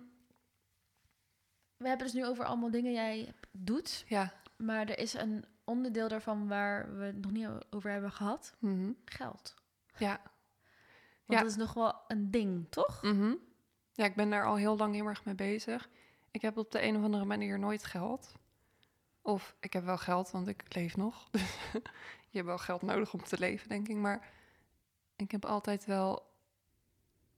we 1.76 1.88
hebben 1.88 2.06
dus 2.06 2.14
nu 2.14 2.26
over 2.26 2.44
allemaal 2.44 2.70
dingen 2.70 2.92
jij 2.92 3.32
doet. 3.52 4.04
Ja. 4.06 4.32
Maar 4.56 4.88
er 4.88 4.98
is 4.98 5.14
een 5.14 5.44
onderdeel 5.64 6.08
daarvan 6.08 6.48
waar 6.48 6.96
we 6.98 7.04
het 7.04 7.20
nog 7.20 7.30
niet 7.32 7.48
over 7.70 7.90
hebben 7.90 8.12
gehad. 8.12 8.54
Mhm. 8.58 8.92
Geld. 9.04 9.54
Ja. 9.96 10.20
Want 11.26 11.38
Ja. 11.38 11.40
dat 11.40 11.50
is 11.50 11.56
nog 11.56 11.72
wel 11.74 12.00
een 12.08 12.30
ding, 12.30 12.66
toch? 12.70 13.02
Mhm. 13.02 13.34
Ja, 13.98 14.04
ik 14.04 14.14
ben 14.14 14.30
daar 14.30 14.44
al 14.44 14.56
heel 14.56 14.76
lang 14.76 14.94
heel 14.94 15.06
erg 15.06 15.24
mee 15.24 15.34
bezig. 15.34 15.88
Ik 16.30 16.42
heb 16.42 16.56
op 16.56 16.70
de 16.70 16.82
een 16.82 16.96
of 16.96 17.02
andere 17.02 17.24
manier 17.24 17.58
nooit 17.58 17.84
geld. 17.84 18.32
Of 19.22 19.56
ik 19.60 19.72
heb 19.72 19.84
wel 19.84 19.98
geld, 19.98 20.30
want 20.30 20.48
ik 20.48 20.74
leef 20.74 20.96
nog. 20.96 21.28
je 22.30 22.36
hebt 22.36 22.46
wel 22.46 22.58
geld 22.58 22.82
nodig 22.82 23.12
om 23.12 23.22
te 23.22 23.38
leven, 23.38 23.68
denk 23.68 23.88
ik. 23.88 23.96
Maar 23.96 24.28
ik 25.16 25.30
heb 25.30 25.44
altijd 25.44 25.84
wel 25.84 26.30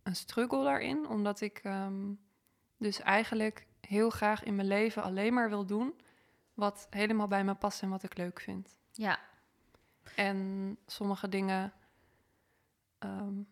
een 0.03 0.17
struggle 0.17 0.65
daarin. 0.65 1.09
Omdat 1.09 1.41
ik 1.41 1.59
ehm, 1.59 2.13
dus 2.77 3.01
eigenlijk 3.01 3.67
heel 3.81 4.11
graag 4.11 4.43
in 4.43 4.55
mijn 4.55 4.69
leven 4.69 5.03
alleen 5.03 5.35
maar 5.35 5.49
wil 5.49 5.67
doen... 5.67 6.01
wat 6.55 6.87
helemaal 6.91 7.29
bij 7.29 7.45
me 7.45 7.55
past 7.55 7.83
en 7.83 7.91
wat 7.91 8.03
ik 8.03 8.17
leuk 8.17 8.41
vind. 8.41 8.79
Ja. 8.93 9.19
En 10.17 10.79
sommige 10.87 11.29
dingen 11.29 11.73
ehm, 12.99 13.43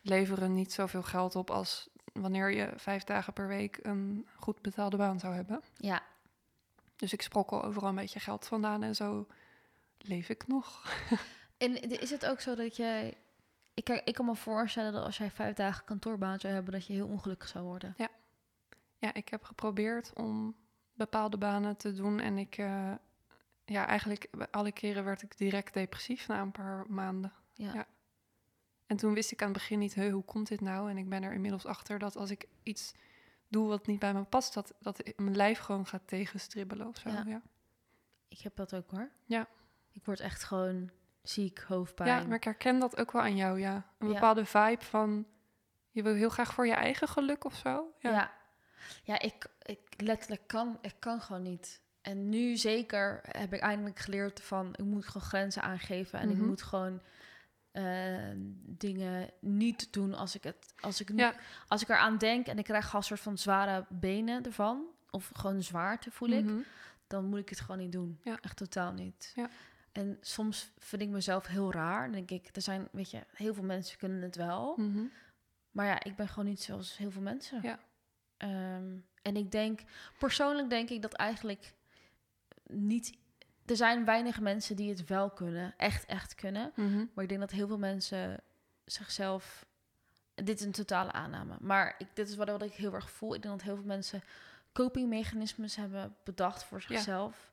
leveren 0.00 0.54
niet 0.54 0.72
zoveel 0.72 1.02
geld 1.02 1.36
op 1.36 1.50
als 1.50 1.90
wanneer 2.20 2.50
je 2.50 2.72
vijf 2.76 3.04
dagen 3.04 3.32
per 3.32 3.46
week 3.48 3.78
een 3.82 4.26
goed 4.36 4.62
betaalde 4.62 4.96
baan 4.96 5.20
zou 5.20 5.34
hebben. 5.34 5.60
Ja. 5.76 6.02
Dus 6.96 7.12
ik 7.12 7.22
sprokkel 7.22 7.62
overal 7.64 7.88
een 7.88 7.94
beetje 7.94 8.20
geld 8.20 8.46
vandaan 8.46 8.82
en 8.82 8.94
zo 8.94 9.26
leef 9.98 10.28
ik 10.28 10.46
nog. 10.46 10.92
En 11.58 12.00
is 12.00 12.10
het 12.10 12.26
ook 12.26 12.40
zo 12.40 12.54
dat 12.54 12.76
jij... 12.76 13.16
Ik, 13.74 13.84
kan- 13.84 14.00
ik 14.04 14.14
kan 14.14 14.24
me 14.26 14.34
voorstellen 14.36 14.92
dat 14.92 15.04
als 15.04 15.16
jij 15.18 15.30
vijf 15.30 15.54
dagen 15.54 15.84
kantoorbaan 15.84 16.40
zou 16.40 16.52
hebben... 16.52 16.72
dat 16.72 16.86
je 16.86 16.92
heel 16.92 17.06
ongelukkig 17.08 17.48
zou 17.48 17.64
worden. 17.64 17.94
Ja, 18.98 19.14
ik 19.14 19.28
heb 19.28 19.44
geprobeerd 19.44 20.12
om 20.14 20.54
bepaalde 20.94 21.36
banen 21.38 21.76
te 21.76 21.92
doen 21.94 22.20
en 22.20 22.38
ik, 22.38 22.58
eh, 22.58 22.92
ja, 23.64 23.86
eigenlijk 23.86 24.30
alle 24.50 24.72
keren 24.72 25.04
werd 25.04 25.22
ik 25.22 25.38
direct 25.38 25.74
depressief 25.74 26.28
na 26.28 26.40
een 26.40 26.50
paar 26.52 26.84
maanden. 26.88 27.32
Ja. 27.52 27.74
Ja. 27.74 27.86
En 28.90 28.96
toen 28.96 29.14
wist 29.14 29.30
ik 29.32 29.40
aan 29.42 29.48
het 29.48 29.56
begin 29.58 29.78
niet, 29.78 29.94
"Huh, 29.94 30.12
hoe 30.12 30.24
komt 30.24 30.48
dit 30.48 30.60
nou? 30.60 30.90
En 30.90 30.96
ik 30.98 31.08
ben 31.08 31.22
er 31.22 31.32
inmiddels 31.32 31.66
achter 31.66 31.98
dat 31.98 32.16
als 32.16 32.30
ik 32.30 32.46
iets 32.62 32.92
doe 33.48 33.68
wat 33.68 33.86
niet 33.86 33.98
bij 33.98 34.14
me 34.14 34.22
past, 34.22 34.54
dat, 34.54 34.74
dat 34.80 35.02
mijn 35.16 35.36
lijf 35.36 35.58
gewoon 35.58 35.86
gaat 35.86 36.02
tegenstribbelen 36.06 36.86
of 36.86 36.96
zo. 36.96 37.08
Ja. 37.08 37.42
Ik 38.28 38.38
heb 38.40 38.56
dat 38.56 38.74
ook 38.74 38.90
hoor. 38.90 39.10
Ja. 39.24 39.46
Ik 39.92 40.04
word 40.04 40.20
echt 40.20 40.44
gewoon 40.44 40.90
ziek, 41.22 41.58
hoofdpijn. 41.58 42.08
ja, 42.08 42.26
maar 42.26 42.36
ik 42.36 42.44
herken 42.44 42.78
dat 42.78 42.96
ook 43.00 43.12
wel 43.12 43.22
aan 43.22 43.36
jou, 43.36 43.60
ja. 43.60 43.74
Een 43.98 44.06
Ja. 44.08 44.12
bepaalde 44.14 44.44
vibe 44.44 44.84
van, 44.84 45.26
je 45.90 46.02
wil 46.02 46.14
heel 46.14 46.28
graag 46.28 46.52
voor 46.54 46.66
je 46.66 46.74
eigen 46.74 47.08
geluk 47.08 47.44
of 47.44 47.54
zo. 47.54 47.92
Ja, 47.98 48.10
Ja. 48.10 48.32
ja. 49.02 49.18
ik, 49.20 49.46
ik 49.62 49.80
letterlijk 49.96 50.46
kan, 50.46 50.78
ik 50.80 50.94
kan 50.98 51.20
gewoon 51.20 51.42
niet. 51.42 51.80
En 52.00 52.28
nu 52.28 52.56
zeker 52.56 53.20
heb 53.22 53.52
ik 53.52 53.60
eindelijk 53.60 53.98
geleerd 53.98 54.40
van, 54.42 54.68
ik 54.76 54.84
moet 54.84 55.06
gewoon 55.06 55.28
grenzen 55.28 55.62
aangeven. 55.62 56.18
En 56.18 56.30
ik 56.30 56.36
Mhm. 56.36 56.46
moet 56.46 56.62
gewoon 56.62 57.00
eh, 57.70 58.30
dingen 58.66 59.30
niet 59.40 59.92
doen 59.92 60.14
als 60.14 60.34
ik 60.34 60.42
het, 60.42 60.74
als 60.80 61.00
ik, 61.00 61.10
Ja. 61.14 61.34
als 61.68 61.82
ik 61.82 61.88
eraan 61.88 62.18
denk 62.18 62.46
en 62.46 62.58
ik 62.58 62.64
krijg 62.64 62.92
een 62.92 63.02
soort 63.02 63.20
van 63.20 63.38
zware 63.38 63.86
benen 63.88 64.44
ervan. 64.44 64.84
Of 65.10 65.30
gewoon 65.34 65.62
zwaarte 65.62 66.10
voel 66.10 66.28
ik. 66.28 66.44
Mhm. 66.44 66.58
dan 67.06 67.24
moet 67.24 67.38
ik 67.38 67.48
het 67.48 67.60
gewoon 67.60 67.78
niet 67.80 67.92
doen. 67.92 68.20
Ja. 68.22 68.38
Echt 68.40 68.56
totaal 68.56 68.92
niet. 68.92 69.32
Ja. 69.34 69.50
En 69.92 70.18
soms 70.20 70.70
vind 70.78 71.02
ik 71.02 71.08
mezelf 71.08 71.46
heel 71.46 71.72
raar. 71.72 72.02
Dan 72.02 72.12
denk 72.12 72.30
ik, 72.30 72.56
er 72.56 72.62
zijn, 72.62 72.88
weet 72.92 73.10
je, 73.10 73.20
heel 73.34 73.54
veel 73.54 73.64
mensen 73.64 73.98
kunnen 73.98 74.22
het 74.22 74.36
wel. 74.36 74.74
Mhm. 74.76 75.02
Maar 75.70 75.86
ja, 75.86 76.02
ik 76.02 76.16
ben 76.16 76.28
gewoon 76.28 76.44
niet 76.48 76.62
zoals 76.62 76.96
heel 76.96 77.10
veel 77.10 77.22
mensen. 77.22 77.62
Ja. 77.62 77.78
Ehm, 78.36 78.96
en 79.22 79.36
ik 79.36 79.50
denk, 79.50 79.80
persoonlijk 80.18 80.70
denk 80.70 80.90
ik 80.90 81.02
dat 81.02 81.12
eigenlijk 81.12 81.74
niet... 82.66 83.18
Er 83.70 83.76
zijn 83.76 84.04
weinig 84.04 84.40
mensen 84.40 84.76
die 84.76 84.90
het 84.90 85.06
wel 85.06 85.30
kunnen, 85.30 85.74
echt, 85.76 86.04
echt 86.06 86.34
kunnen. 86.34 86.72
Mhm. 86.74 87.04
Maar 87.14 87.22
ik 87.24 87.28
denk 87.28 87.40
dat 87.40 87.50
heel 87.50 87.66
veel 87.66 87.78
mensen 87.78 88.40
zichzelf... 88.84 89.66
Dit 90.34 90.58
is 90.60 90.66
een 90.66 90.72
totale 90.72 91.12
aanname. 91.12 91.56
Maar 91.60 91.94
ik, 91.98 92.06
dit 92.14 92.28
is 92.28 92.36
wat, 92.36 92.48
wat 92.48 92.62
ik 92.62 92.72
heel 92.72 92.94
erg 92.94 93.10
voel. 93.10 93.34
Ik 93.34 93.42
denk 93.42 93.54
dat 93.54 93.64
heel 93.64 93.76
veel 93.76 93.84
mensen 93.84 94.22
copingmechanismes 94.72 95.76
hebben 95.76 96.16
bedacht 96.24 96.64
voor 96.64 96.82
zichzelf. 96.82 97.48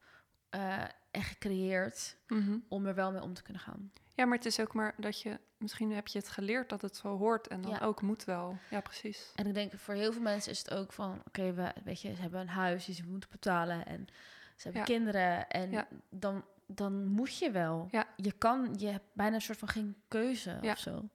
eh, 0.50 0.84
en 1.12 1.24
gecreëerd 1.24 2.16
Mhm. 2.28 2.58
om 2.68 2.86
er 2.86 2.96
wel 2.96 3.12
mee 3.12 3.22
om 3.22 3.34
te 3.34 3.42
kunnen 3.42 3.62
gaan. 3.62 3.92
Ja, 4.16 4.26
maar 4.26 4.38
het 4.38 4.46
is 4.46 4.60
ook 4.60 4.74
maar 4.74 4.94
dat 4.98 5.22
je... 5.22 5.40
Misschien 5.58 5.92
heb 5.92 6.08
je 6.08 6.18
het 6.20 6.30
geleerd 6.30 6.70
dat 6.70 6.82
het 6.82 6.96
zo 6.96 7.18
hoort 7.18 7.48
en 7.48 7.62
dan 7.62 7.72
Ja. 7.72 7.80
ook 7.80 8.02
moet 8.02 8.24
wel. 8.24 8.58
Ja, 8.70 8.80
precies. 8.82 9.32
En 9.36 9.48
ik 9.48 9.54
denk 9.54 9.74
voor 9.78 9.94
heel 9.94 10.12
veel 10.14 10.22
mensen 10.22 10.52
is 10.52 10.58
het 10.60 10.74
ook 10.74 10.92
van... 10.94 11.22
Oké, 11.28 11.54
we 11.54 11.74
weet 11.84 12.02
je, 12.02 12.16
ze 12.16 12.22
hebben 12.22 12.40
een 12.40 12.48
huis 12.50 12.86
die 12.86 12.96
ze 12.96 13.04
moeten 13.08 13.30
betalen. 13.32 13.86
En 13.86 14.08
ze 14.58 14.64
hebben 14.64 14.82
Ja. 14.82 14.88
kinderen. 14.88 15.50
En 15.50 15.72
Ja. 15.72 15.88
dan, 16.10 16.46
dan 16.66 17.06
moet 17.06 17.38
je 17.38 17.52
wel. 17.52 17.88
Ja. 17.92 18.08
Je 18.16 18.32
kan, 18.32 18.76
je 18.78 18.88
hebt 18.88 19.14
bijna 19.14 19.36
een 19.36 19.42
soort 19.42 19.58
van 19.58 19.68
geen 19.68 19.96
keuze 20.08 20.60
of 20.62 20.78
zo. 20.78 21.10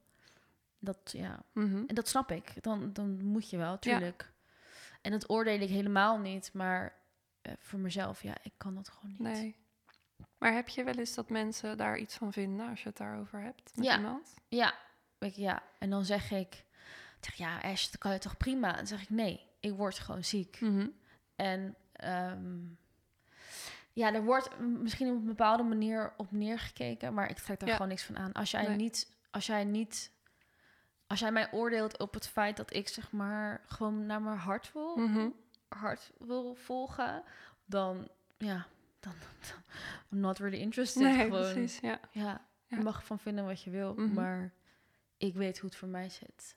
Dat, 0.78 1.12
ja. 1.16 1.42
Mhm. 1.52 1.82
En 1.86 1.94
dat 1.94 2.08
snap 2.08 2.30
ik. 2.30 2.62
Dan, 2.62 2.92
dan 2.92 3.24
moet 3.24 3.50
je 3.50 3.56
wel, 3.56 3.78
tuurlijk. 3.78 4.32
En 5.00 5.10
dat 5.10 5.30
oordeel 5.30 5.60
ik 5.60 5.68
helemaal 5.68 6.18
niet. 6.18 6.52
Maar 6.52 6.94
eh, 7.42 7.52
voor 7.58 7.78
mezelf, 7.78 8.22
ja, 8.22 8.34
ik 8.42 8.52
kan 8.56 8.74
dat 8.74 8.88
gewoon 8.88 9.10
niet. 9.10 9.20
Nee. 9.20 9.56
Maar 10.38 10.52
heb 10.52 10.68
je 10.68 10.84
wel 10.84 10.94
eens 10.94 11.14
dat 11.14 11.30
mensen 11.30 11.76
daar 11.76 11.98
iets 11.98 12.16
van 12.16 12.32
vinden 12.32 12.68
als 12.68 12.82
je 12.82 12.88
het 12.88 12.96
daarover 12.98 13.40
hebt 13.40 13.76
met 13.76 13.84
Ja. 13.84 13.96
iemand? 13.96 14.34
Ja, 14.48 14.74
je, 15.18 15.32
ja. 15.40 15.62
En 15.78 15.90
dan 15.90 16.04
zeg 16.04 16.30
ik... 16.30 16.64
Zeg, 17.20 17.34
ja, 17.34 17.58
Ash, 17.60 17.84
dat 17.90 17.98
kan 17.98 18.12
je 18.12 18.18
toch 18.18 18.36
prima? 18.36 18.68
En 18.70 18.76
dan 18.76 18.86
zeg 18.86 19.02
ik, 19.02 19.10
nee, 19.10 19.46
ik 19.60 19.72
word 19.72 19.98
gewoon 19.98 20.24
ziek. 20.24 20.60
Mhm. 20.60 20.88
En 21.36 21.76
ehm, 21.92 22.58
ja, 23.92 24.14
er 24.14 24.24
wordt 24.24 24.58
misschien 24.60 25.08
op 25.08 25.14
een 25.14 25.24
bepaalde 25.24 25.62
manier 25.62 26.12
op 26.16 26.30
neergekeken, 26.32 27.14
maar 27.14 27.30
ik 27.30 27.38
trek 27.38 27.58
daar 27.58 27.68
Ja. 27.68 27.74
gewoon 27.74 27.88
niks 27.90 28.04
van 28.04 28.18
aan. 28.18 28.32
Als 28.32 28.50
jij 28.50 28.66
Nee. 28.66 28.76
niet, 28.76 29.12
als 29.30 29.46
jij 29.46 29.64
niet, 29.64 30.12
als 31.06 31.20
jij 31.20 31.32
mij 31.32 31.52
oordeelt 31.52 31.98
op 31.98 32.14
het 32.14 32.28
feit 32.28 32.56
dat 32.56 32.74
ik 32.74 32.88
zeg 32.88 33.12
maar 33.12 33.62
gewoon 33.66 34.06
naar 34.06 34.22
mijn 34.22 34.38
hart 34.38 34.72
wil, 34.72 34.96
Mhm. 34.96 35.28
hart 35.68 36.12
wil 36.18 36.54
volgen, 36.54 37.22
dan 37.64 38.08
ja, 38.38 38.66
dan, 39.00 39.12
dan 39.40 39.62
I'm 40.12 40.18
not 40.20 40.38
really 40.38 40.58
interested. 40.58 41.02
Nee, 41.02 41.14
gewoon. 41.24 41.52
precies. 41.52 41.78
Ja. 41.80 42.00
Ja, 42.10 42.22
Ja. 42.66 42.76
je 42.76 42.82
mag 42.82 42.96
ervan 43.00 43.18
vinden 43.18 43.44
wat 43.46 43.62
je 43.62 43.70
wil, 43.70 43.94
Mhm. 43.94 44.12
maar 44.14 44.52
ik 45.16 45.34
weet 45.34 45.58
hoe 45.58 45.68
het 45.68 45.78
voor 45.78 45.88
mij 45.88 46.08
zit. 46.08 46.56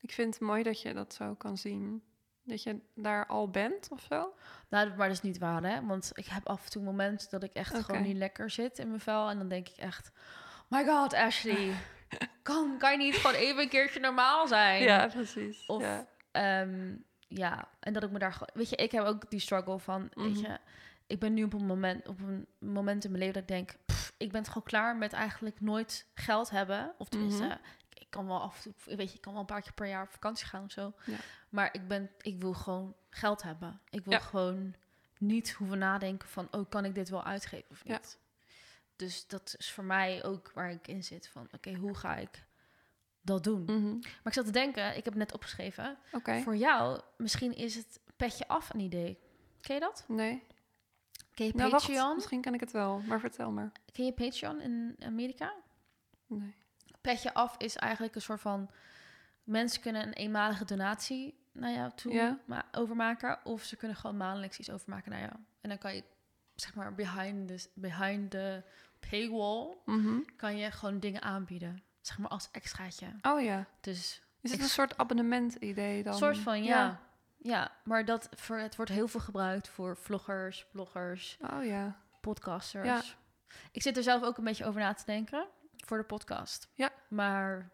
Ik 0.00 0.12
vind 0.12 0.34
het 0.34 0.42
mooi 0.42 0.62
dat 0.62 0.82
je 0.82 0.94
dat 0.94 1.14
zo 1.14 1.34
kan 1.34 1.56
zien. 1.58 2.02
Dat 2.48 2.62
je 2.62 2.80
daar 2.94 3.26
al 3.26 3.48
bent 3.50 3.88
of 3.92 4.00
zo. 4.08 4.34
Nou, 4.68 4.88
maar 4.88 5.06
dat 5.08 5.16
is 5.16 5.22
niet 5.22 5.38
waar, 5.38 5.62
hè? 5.62 5.86
Want 5.86 6.10
ik 6.14 6.26
heb 6.26 6.48
af 6.48 6.64
en 6.64 6.70
toe 6.70 6.82
momenten 6.82 7.30
dat 7.30 7.42
ik 7.42 7.52
echt 7.52 7.74
gewoon 7.84 8.02
niet 8.02 8.16
lekker 8.16 8.50
zit 8.50 8.78
in 8.78 8.88
mijn 8.88 9.00
vel. 9.00 9.28
En 9.30 9.38
dan 9.38 9.48
denk 9.48 9.68
ik 9.68 9.76
echt, 9.76 10.10
my 10.68 10.84
god, 10.86 11.14
Ashley, 11.14 11.72
kan, 12.42 12.74
kan 12.78 12.92
je 12.92 12.98
niet 12.98 13.14
gewoon 13.16 13.36
even 13.36 13.62
een 13.62 13.68
keertje 13.68 14.00
normaal 14.00 14.46
zijn? 14.46 14.82
precies. 15.08 15.66
Of, 15.66 15.82
ja. 15.82 16.06
Ehm, 16.30 16.94
ja, 17.28 17.68
en 17.80 17.92
dat 17.92 18.02
ik 18.02 18.10
me 18.10 18.18
daar 18.18 18.32
gewoon... 18.32 18.50
Weet 18.54 18.68
je, 18.70 18.76
ik 18.76 18.92
heb 18.92 19.04
ook 19.04 19.30
die 19.30 19.40
struggle 19.40 19.78
van, 19.78 20.08
weet 20.14 20.32
Mhm. 20.34 20.40
je... 20.40 20.58
Ik 21.06 21.18
ben 21.18 21.34
nu 21.34 21.44
op 21.44 21.52
een 21.52 21.66
moment, 21.66 22.08
op 22.08 22.20
een 22.20 22.46
moment 22.58 23.04
in 23.04 23.10
mijn 23.10 23.22
leven 23.22 23.40
dat 23.40 23.50
ik 23.50 23.56
denk... 23.56 23.76
pff, 23.86 24.12
ik 24.16 24.32
ben 24.32 24.44
gewoon 24.44 24.62
klaar 24.62 24.96
met 24.96 25.12
eigenlijk 25.12 25.60
nooit 25.60 26.06
geld 26.14 26.50
hebben. 26.50 26.94
Of 26.98 27.08
tenminste, 27.08 27.44
ik, 27.44 27.77
ik 28.00 28.06
kan 28.10 28.26
wel 28.26 28.40
af 28.40 28.56
en 28.66 28.74
toe... 28.84 28.96
Weet 28.96 29.08
je, 29.10 29.14
ik 29.16 29.20
kan 29.20 29.32
wel 29.32 29.40
een 29.40 29.46
paar 29.46 29.62
keer 29.62 29.72
per 29.72 29.86
jaar 29.88 30.02
op 30.02 30.10
vakantie 30.10 30.46
gaan 30.46 30.64
of 30.64 30.70
zo. 30.70 30.92
Ja. 31.04 31.16
Maar 31.48 31.68
ik, 31.72 31.88
ben, 31.88 32.10
ik 32.20 32.40
wil 32.40 32.52
gewoon 32.52 32.94
geld 33.10 33.42
hebben. 33.42 33.80
Ik 33.90 34.04
wil 34.04 34.12
Ja. 34.12 34.18
gewoon 34.18 34.74
niet 35.18 35.50
hoeven 35.52 35.78
nadenken 35.78 36.28
van... 36.28 36.48
Oh, 36.50 36.68
kan 36.68 36.84
ik 36.84 36.94
dit 36.94 37.08
wel 37.08 37.24
uitgeven 37.24 37.70
of 37.70 37.80
Ja. 37.84 37.92
niet? 37.92 38.18
Dus 38.96 39.26
dat 39.26 39.54
is 39.58 39.70
voor 39.72 39.84
mij 39.84 40.24
ook 40.24 40.50
waar 40.54 40.70
ik 40.70 40.88
in 40.88 41.04
zit. 41.04 41.28
Van, 41.28 41.48
oké, 41.52 41.74
hoe 41.74 41.94
ga 41.94 42.16
ik 42.16 42.44
dat 43.20 43.44
doen? 43.44 43.62
Mhm. 43.64 43.92
Maar 43.98 44.20
ik 44.24 44.32
zat 44.32 44.44
te 44.44 44.50
denken, 44.52 44.96
ik 44.96 45.04
heb 45.04 45.14
net 45.14 45.32
opgeschreven... 45.34 45.98
Oké. 46.12 46.40
Voor 46.40 46.56
jou, 46.56 47.00
misschien 47.16 47.54
is 47.56 47.74
het 47.74 48.00
petje 48.16 48.48
af 48.48 48.70
een 48.74 48.80
idee. 48.80 49.18
Ken 49.60 49.74
je 49.74 49.80
dat? 49.80 50.04
Nee. 50.08 50.42
Ken 51.34 51.46
je 51.46 51.52
Nou, 51.54 51.70
wacht. 51.70 51.86
Patreon? 51.86 52.14
Misschien 52.14 52.40
ken 52.40 52.54
ik 52.54 52.60
het 52.60 52.70
wel, 52.72 52.98
maar 53.00 53.20
vertel 53.20 53.50
maar. 53.50 53.72
Ken 53.92 54.04
je 54.04 54.12
Patreon 54.12 54.60
in 54.60 54.96
Amerika? 55.04 55.54
Nee. 56.26 56.54
Petje 57.00 57.34
af 57.34 57.54
is 57.58 57.76
eigenlijk 57.76 58.14
een 58.14 58.22
soort 58.22 58.40
van... 58.40 58.70
Mensen 59.44 59.80
kunnen 59.80 60.06
een 60.06 60.12
eenmalige 60.12 60.64
donatie 60.64 61.38
naar 61.52 61.72
jou 61.72 61.90
toe 61.94 62.12
Ja. 62.12 62.38
ma- 62.44 62.64
overmaken. 62.72 63.38
Of 63.44 63.62
ze 63.62 63.76
kunnen 63.76 63.96
gewoon 63.96 64.16
maandelijks 64.16 64.58
iets 64.58 64.70
overmaken 64.70 65.10
naar 65.10 65.20
jou. 65.20 65.32
En 65.60 65.68
dan 65.68 65.78
kan 65.78 65.94
je, 65.94 66.04
zeg 66.54 66.74
maar, 66.74 66.94
behind 66.94 67.48
the, 67.48 67.68
behind 67.74 68.30
the 68.30 68.62
paywall... 69.10 69.76
Mhm. 69.84 70.18
kan 70.36 70.56
je 70.56 70.70
gewoon 70.70 70.98
dingen 71.00 71.22
aanbieden. 71.22 71.82
Zeg 72.00 72.18
maar 72.18 72.30
als 72.30 72.48
extraatje. 72.52 73.06
Oh 73.22 73.42
ja. 73.42 73.64
Dus 73.80 74.22
Is 74.40 74.50
het 74.50 74.60
een 74.60 74.68
soort 74.68 74.96
abonnement-idee 74.98 76.02
dan? 76.02 76.12
een 76.12 76.18
soort 76.18 76.38
van, 76.38 76.64
ja. 76.64 77.00
ja. 77.36 77.72
maar 77.84 78.04
dat 78.04 78.28
voor, 78.34 78.56
het 78.56 78.76
wordt 78.76 78.90
heel 78.90 79.08
veel 79.08 79.20
gebruikt 79.20 79.68
voor 79.68 79.96
vloggers, 79.96 80.66
bloggers, 80.72 81.38
Oh 81.50 81.64
ja. 81.64 81.96
podcasters. 82.20 82.86
Ja. 82.86 83.02
Ik 83.72 83.82
zit 83.82 83.96
er 83.96 84.02
zelf 84.02 84.22
ook 84.22 84.36
een 84.38 84.44
beetje 84.44 84.64
over 84.66 84.80
na 84.80 84.92
te 84.92 85.04
denken 85.04 85.46
voor 85.88 85.98
de 85.98 86.04
podcast. 86.04 86.68
Ja. 86.74 86.90
Maar 87.08 87.70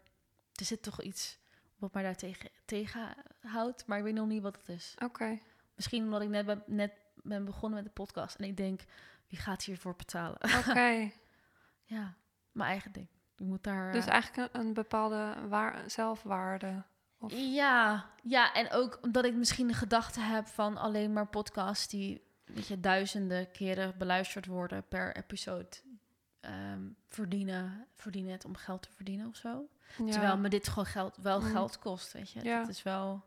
er 0.53 0.65
zit 0.65 0.81
toch 0.81 1.01
iets 1.01 1.39
wat 1.77 1.93
mij 1.93 2.03
daar 2.03 2.15
tegen, 2.15 2.49
tegenhoudt. 2.65 3.85
Maar 3.85 3.97
ik 3.97 4.03
weet 4.03 4.13
nog 4.13 4.27
niet 4.27 4.41
wat 4.41 4.55
het 4.55 4.69
is. 4.69 4.95
Oké. 5.03 5.39
Misschien 5.75 6.03
omdat 6.03 6.21
ik 6.21 6.29
net 6.29 6.45
ben, 6.45 6.63
net 6.65 6.91
ben 7.15 7.45
begonnen 7.45 7.83
met 7.83 7.87
de 7.87 8.01
podcast. 8.01 8.35
En 8.35 8.45
ik 8.45 8.57
denk, 8.57 8.81
wie 9.27 9.39
gaat 9.39 9.63
hiervoor 9.63 9.95
betalen? 9.95 10.37
Oké. 10.57 11.11
ja, 11.95 12.15
mijn 12.51 12.69
eigen 12.69 12.91
ding. 12.91 13.07
Je 13.35 13.43
moet 13.43 13.63
daar... 13.63 13.91
Dus 13.91 14.05
eh, 14.05 14.11
eigenlijk 14.11 14.53
een, 14.53 14.61
een 14.61 14.73
bepaalde 14.73 15.47
waar, 15.47 15.89
zelfwaarde. 15.89 16.83
Of... 17.19 17.33
Ja, 17.35 18.09
ja, 18.23 18.53
en 18.53 18.71
ook 18.71 18.99
omdat 19.01 19.25
ik 19.25 19.33
misschien 19.33 19.67
de 19.67 19.73
gedachte 19.73 20.19
heb 20.19 20.47
van 20.47 20.77
alleen 20.77 21.13
maar 21.13 21.27
podcasts 21.27 21.87
die 21.87 22.23
weet 22.45 22.67
je, 22.67 22.79
duizenden 22.79 23.51
keren 23.51 23.97
beluisterd 23.97 24.45
worden 24.45 24.87
per 24.87 25.15
episode 25.15 25.67
ehm, 26.45 26.81
verdienen, 27.07 27.87
verdienen 27.95 28.31
het 28.31 28.45
om 28.45 28.55
geld 28.55 28.81
te 28.81 28.91
verdienen 28.91 29.27
of 29.27 29.35
zo. 29.35 29.67
Ja. 29.97 30.11
Terwijl 30.11 30.37
me 30.37 30.49
dit 30.49 30.67
gewoon 30.67 30.85
geld, 30.85 31.17
wel 31.21 31.39
Mm. 31.41 31.45
geld 31.47 31.79
kost, 31.79 32.11
weet 32.13 32.31
je. 32.31 32.43
Ja. 32.43 32.59
Het 32.59 32.67
is 32.69 32.83
wel, 32.83 33.23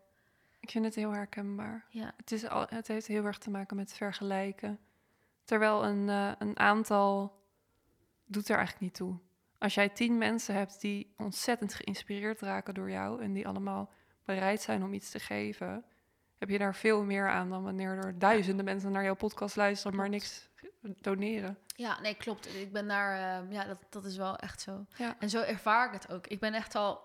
Ik 0.61 0.71
vind 0.71 0.85
het 0.85 0.95
heel 0.95 1.13
herkenbaar. 1.13 1.85
ja, 1.91 2.13
Het, 2.17 2.33
is 2.33 2.49
al, 2.49 2.67
het 2.69 2.89
heeft 2.89 3.07
heel 3.07 3.25
erg 3.25 3.39
te 3.39 3.51
maken 3.51 3.77
met 3.77 3.93
vergelijken. 3.93 4.79
Terwijl 5.45 5.85
een, 5.85 6.09
eh, 6.09 6.33
een 6.39 6.59
aantal 6.59 7.37
doet 8.27 8.49
er 8.49 8.57
eigenlijk 8.57 8.85
niet 8.85 8.95
toe. 8.95 9.19
Als 9.59 9.75
jij 9.75 9.89
tien 9.89 10.19
mensen 10.19 10.55
hebt 10.55 10.81
die 10.81 11.15
ontzettend 11.17 11.75
geïnspireerd 11.75 12.41
raken 12.41 12.75
door 12.75 12.91
jou 12.91 13.23
en 13.23 13.33
die 13.33 13.49
allemaal 13.49 13.91
bereid 14.25 14.61
zijn 14.63 14.83
om 14.83 14.93
iets 14.93 15.11
te 15.11 15.19
geven, 15.19 15.85
heb 16.39 16.49
je 16.49 16.59
daar 16.59 16.75
veel 16.75 17.03
meer 17.05 17.29
aan 17.29 17.49
dan 17.51 17.63
wanneer 17.63 17.91
er 17.97 18.19
duizenden 18.19 18.65
mensen 18.65 18.93
naar 18.93 19.05
jouw 19.05 19.15
podcast 19.15 19.57
luisteren, 19.57 19.97
maar 19.97 20.09
niks 20.09 20.49
doneren. 21.01 21.59
ja, 21.77 22.01
nee, 22.01 22.15
klopt. 22.15 22.55
Ik 22.55 22.73
ben 22.73 22.89
daar, 22.89 23.41
ehm, 23.43 23.53
ja, 23.53 23.65
dat, 23.65 23.79
dat 23.89 24.05
is 24.05 24.17
wel 24.17 24.37
echt 24.37 24.61
zo. 24.61 24.87
Ja. 24.97 25.17
En 25.19 25.31
zo 25.31 25.41
ervaar 25.43 25.87
ik 25.87 25.93
het 25.93 26.13
ook. 26.13 26.27
Ik 26.27 26.41
ben 26.41 26.55
echt 26.55 26.75
al, 26.75 27.01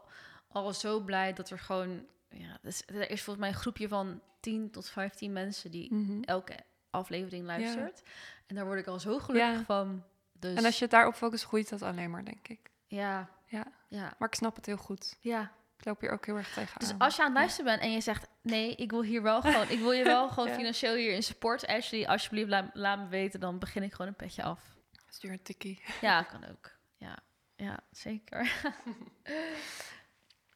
al 0.48 0.74
zo 0.74 1.00
blij 1.00 1.34
dat 1.34 1.50
er 1.50 1.60
gewoon, 1.60 2.06
ja, 2.30 2.58
dus, 2.62 2.84
er 2.86 3.10
is 3.10 3.22
volgens 3.22 3.46
mij 3.46 3.48
een 3.56 3.62
groepje 3.62 3.88
van 3.88 4.22
10 4.39 4.72
tot 4.72 4.89
15 4.89 5.34
mensen 5.34 5.72
die 5.72 5.93
Mhm. 5.93 6.22
elke 6.24 6.56
aflevering 6.89 7.46
luistert. 7.46 8.04
En 8.48 8.56
daar 8.56 8.65
word 8.65 8.80
ik 8.80 8.88
al 8.88 9.00
zo 9.00 9.19
gelukkig 9.19 9.58
Ja. 9.58 9.63
van. 9.63 10.04
Dus 10.39 10.58
En 10.58 10.65
als 10.65 10.76
je 10.78 10.82
het 10.84 10.91
daarop 10.93 11.13
focust, 11.13 11.46
groeit 11.46 11.69
dat 11.69 11.82
alleen 11.82 12.10
maar, 12.12 12.26
denk 12.26 12.48
ik. 12.48 12.72
ja, 12.88 13.30
Ja. 13.46 13.65
ja, 13.88 14.13
Maar 14.19 14.28
ik 14.28 14.36
snap 14.36 14.56
het 14.56 14.65
heel 14.65 14.78
goed. 14.78 15.17
ja. 15.19 15.52
Ik 15.84 15.89
loop 15.89 16.02
hier 16.02 16.12
ook 16.12 16.26
heel 16.26 16.36
erg 16.38 16.48
tegenaan. 16.54 16.78
Dus 16.80 16.93
als 16.98 17.15
je 17.15 17.22
aan 17.22 17.28
het 17.30 17.38
luisteren 17.38 17.65
bent 17.72 17.82
en 17.82 17.91
je 17.91 18.02
zegt 18.02 18.28
nee, 18.41 18.76
ik 18.76 18.91
wil 18.91 19.02
hier 19.04 19.22
wel 19.22 19.41
gewoon, 19.41 19.69
ik 19.69 19.80
wil 19.80 19.91
je 19.91 20.04
wel 20.04 20.30
gewoon 20.34 20.50
Ja. 20.50 20.56
financieel 20.56 20.96
hierin 20.96 21.24
support, 21.24 21.67
Ashley, 21.67 22.08
alsjeblieft 22.08 22.50
laat, 22.50 22.69
laat 22.74 23.00
me 23.00 23.08
weten, 23.08 23.39
dan 23.39 23.60
begin 23.60 23.84
ik 23.84 23.91
gewoon 23.91 24.08
een 24.08 24.15
petje 24.15 24.43
af. 24.43 24.62
Stuur 25.10 25.32
een 25.32 25.41
tikkie. 25.41 25.82
Ja, 26.02 26.22
kan 26.24 26.46
ook. 26.50 26.72
Ja, 26.98 27.17
ja, 27.56 27.80
zeker. 27.91 28.52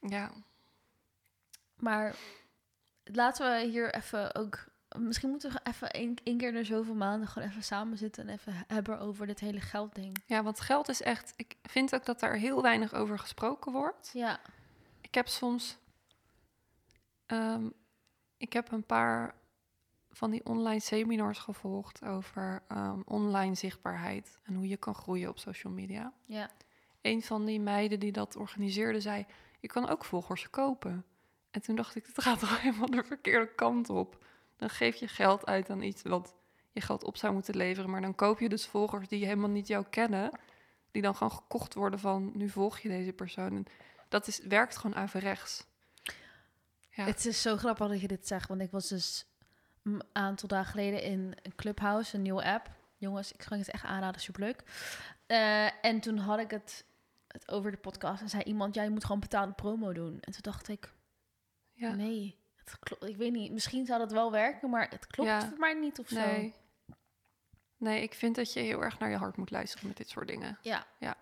Ja. 0.01 0.31
Maar 1.75 2.15
laten 3.03 3.51
we 3.51 3.65
hier 3.69 3.95
even 3.95 4.35
ook. 4.35 4.65
Misschien 4.97 5.29
moeten 5.29 5.51
we 5.51 5.59
even 5.63 5.91
één, 5.91 6.15
één 6.23 6.37
keer 6.37 6.55
er 6.55 6.65
zoveel 6.65 6.93
maanden 6.95 7.27
gewoon 7.27 7.47
even 7.49 7.63
samen 7.63 7.97
zitten 7.97 8.27
en 8.27 8.33
even 8.33 8.63
hebben 8.67 8.99
over 8.99 9.27
dit 9.27 9.39
hele 9.39 9.59
geldding. 9.61 10.23
ja, 10.25 10.43
want 10.43 10.59
geld 10.59 10.89
is 10.89 11.01
echt... 11.01 11.33
Ik 11.35 11.55
vind 11.63 11.95
ook 11.95 12.05
dat 12.05 12.19
daar 12.19 12.33
heel 12.33 12.61
weinig 12.61 12.93
over 12.93 13.19
gesproken 13.19 13.71
wordt. 13.71 14.09
Ja, 14.13 14.39
heb 15.17 15.27
soms... 15.27 15.77
ehm, 17.25 17.69
ik 18.37 18.53
heb 18.53 18.71
een 18.71 18.85
paar 18.85 19.35
van 20.11 20.31
die 20.31 20.45
online 20.45 20.79
seminars 20.79 21.39
gevolgd 21.39 22.03
over 22.03 22.63
ehm, 22.67 22.99
online 23.05 23.55
zichtbaarheid 23.55 24.39
en 24.43 24.55
hoe 24.55 24.67
je 24.67 24.77
kan 24.77 24.95
groeien 24.95 25.29
op 25.29 25.39
social 25.39 25.73
media. 25.73 26.13
ja, 26.25 26.49
Een 27.01 27.23
van 27.23 27.45
die 27.45 27.59
meiden 27.59 27.99
die 27.99 28.11
dat 28.11 28.35
organiseerde 28.35 29.01
zei: 29.01 29.25
Je 29.59 29.67
kan 29.67 29.89
ook 29.89 30.05
volgers 30.05 30.49
kopen. 30.49 31.05
En 31.51 31.61
toen 31.61 31.75
dacht 31.75 31.95
ik: 31.95 32.05
Het 32.05 32.21
gaat 32.21 32.39
toch 32.39 32.61
helemaal 32.61 32.89
de 32.89 33.03
verkeerde 33.03 33.53
kant 33.55 33.89
op. 33.89 34.25
Dan 34.55 34.69
geef 34.69 34.95
je 34.95 35.07
geld 35.07 35.45
uit 35.45 35.69
aan 35.69 35.81
iets 35.81 36.01
wat 36.01 36.35
je 36.71 36.81
geld 36.81 37.03
op 37.03 37.17
zou 37.17 37.33
moeten 37.33 37.55
leveren, 37.55 37.89
maar 37.89 38.01
dan 38.01 38.15
koop 38.15 38.39
je 38.39 38.49
dus 38.49 38.65
volgers 38.65 39.07
die 39.07 39.25
helemaal 39.25 39.49
niet 39.49 39.67
jou 39.67 39.85
kennen, 39.89 40.31
die 40.91 41.01
dan 41.01 41.15
gewoon 41.15 41.33
gekocht 41.33 41.73
worden 41.73 41.99
van: 41.99 42.31
Nu 42.33 42.49
volg 42.49 42.79
je 42.79 42.89
deze 42.89 43.13
persoon. 43.13 43.55
En 43.55 43.65
dat 44.09 44.27
is, 44.27 44.39
werkt 44.39 44.77
gewoon 44.77 44.95
averechts. 44.95 45.65
Ja. 46.89 47.03
Het 47.05 47.25
is 47.25 47.41
zo 47.41 47.57
grappig 47.57 47.87
dat 47.87 48.01
je 48.01 48.07
dit 48.07 48.27
zegt, 48.27 48.47
want 48.47 48.61
ik 48.61 48.71
was 48.71 48.87
dus 48.87 49.25
een 49.83 50.03
aantal 50.11 50.47
dagen 50.47 50.71
geleden 50.71 51.01
in 51.01 51.35
een 51.41 51.55
Clubhouse, 51.55 52.15
een 52.15 52.21
nieuwe 52.21 52.43
app. 52.43 52.69
Jongens, 52.97 53.31
ik 53.31 53.45
kan 53.47 53.57
het 53.57 53.69
echt 53.69 53.83
aanraden, 53.83 54.21
superleuk. 54.21 54.63
Eh 55.25 55.85
en 55.85 55.99
toen 55.99 56.17
had 56.17 56.39
ik 56.39 56.51
het, 56.51 56.85
het 57.27 57.51
over 57.51 57.71
de 57.71 57.77
podcast 57.77 58.21
en 58.21 58.29
zei 58.29 58.43
iemand, 58.43 58.75
ja, 58.75 58.83
je 58.83 58.89
moet 58.89 59.05
gewoon 59.05 59.19
betaalde 59.19 59.53
promo 59.53 59.93
doen. 59.93 60.19
En 60.19 60.31
toen 60.31 60.41
dacht 60.41 60.67
ik, 60.67 60.91
ja. 61.73 61.91
nee, 61.93 62.37
het 62.55 62.79
klopt, 62.79 63.03
ik 63.03 63.17
weet 63.17 63.31
niet, 63.31 63.51
misschien 63.51 63.85
zou 63.85 63.99
dat 63.99 64.11
wel 64.11 64.31
werken, 64.31 64.69
maar 64.69 64.87
het 64.89 65.07
klopt 65.07 65.29
Ja. 65.29 65.47
voor 65.47 65.57
mij 65.57 65.73
niet 65.73 65.99
of 65.99 66.07
zo. 66.07 66.19
Nee. 66.19 66.53
Nee, 67.77 68.01
ik 68.01 68.13
vind 68.13 68.35
dat 68.35 68.53
je 68.53 68.59
heel 68.59 68.83
erg 68.83 68.99
naar 68.99 69.09
je 69.09 69.15
hart 69.17 69.37
moet 69.37 69.51
luisteren 69.51 69.87
met 69.87 69.97
dit 69.97 70.09
soort 70.09 70.27
dingen. 70.27 70.57
Ja. 70.61 70.85
Ja. 70.99 71.15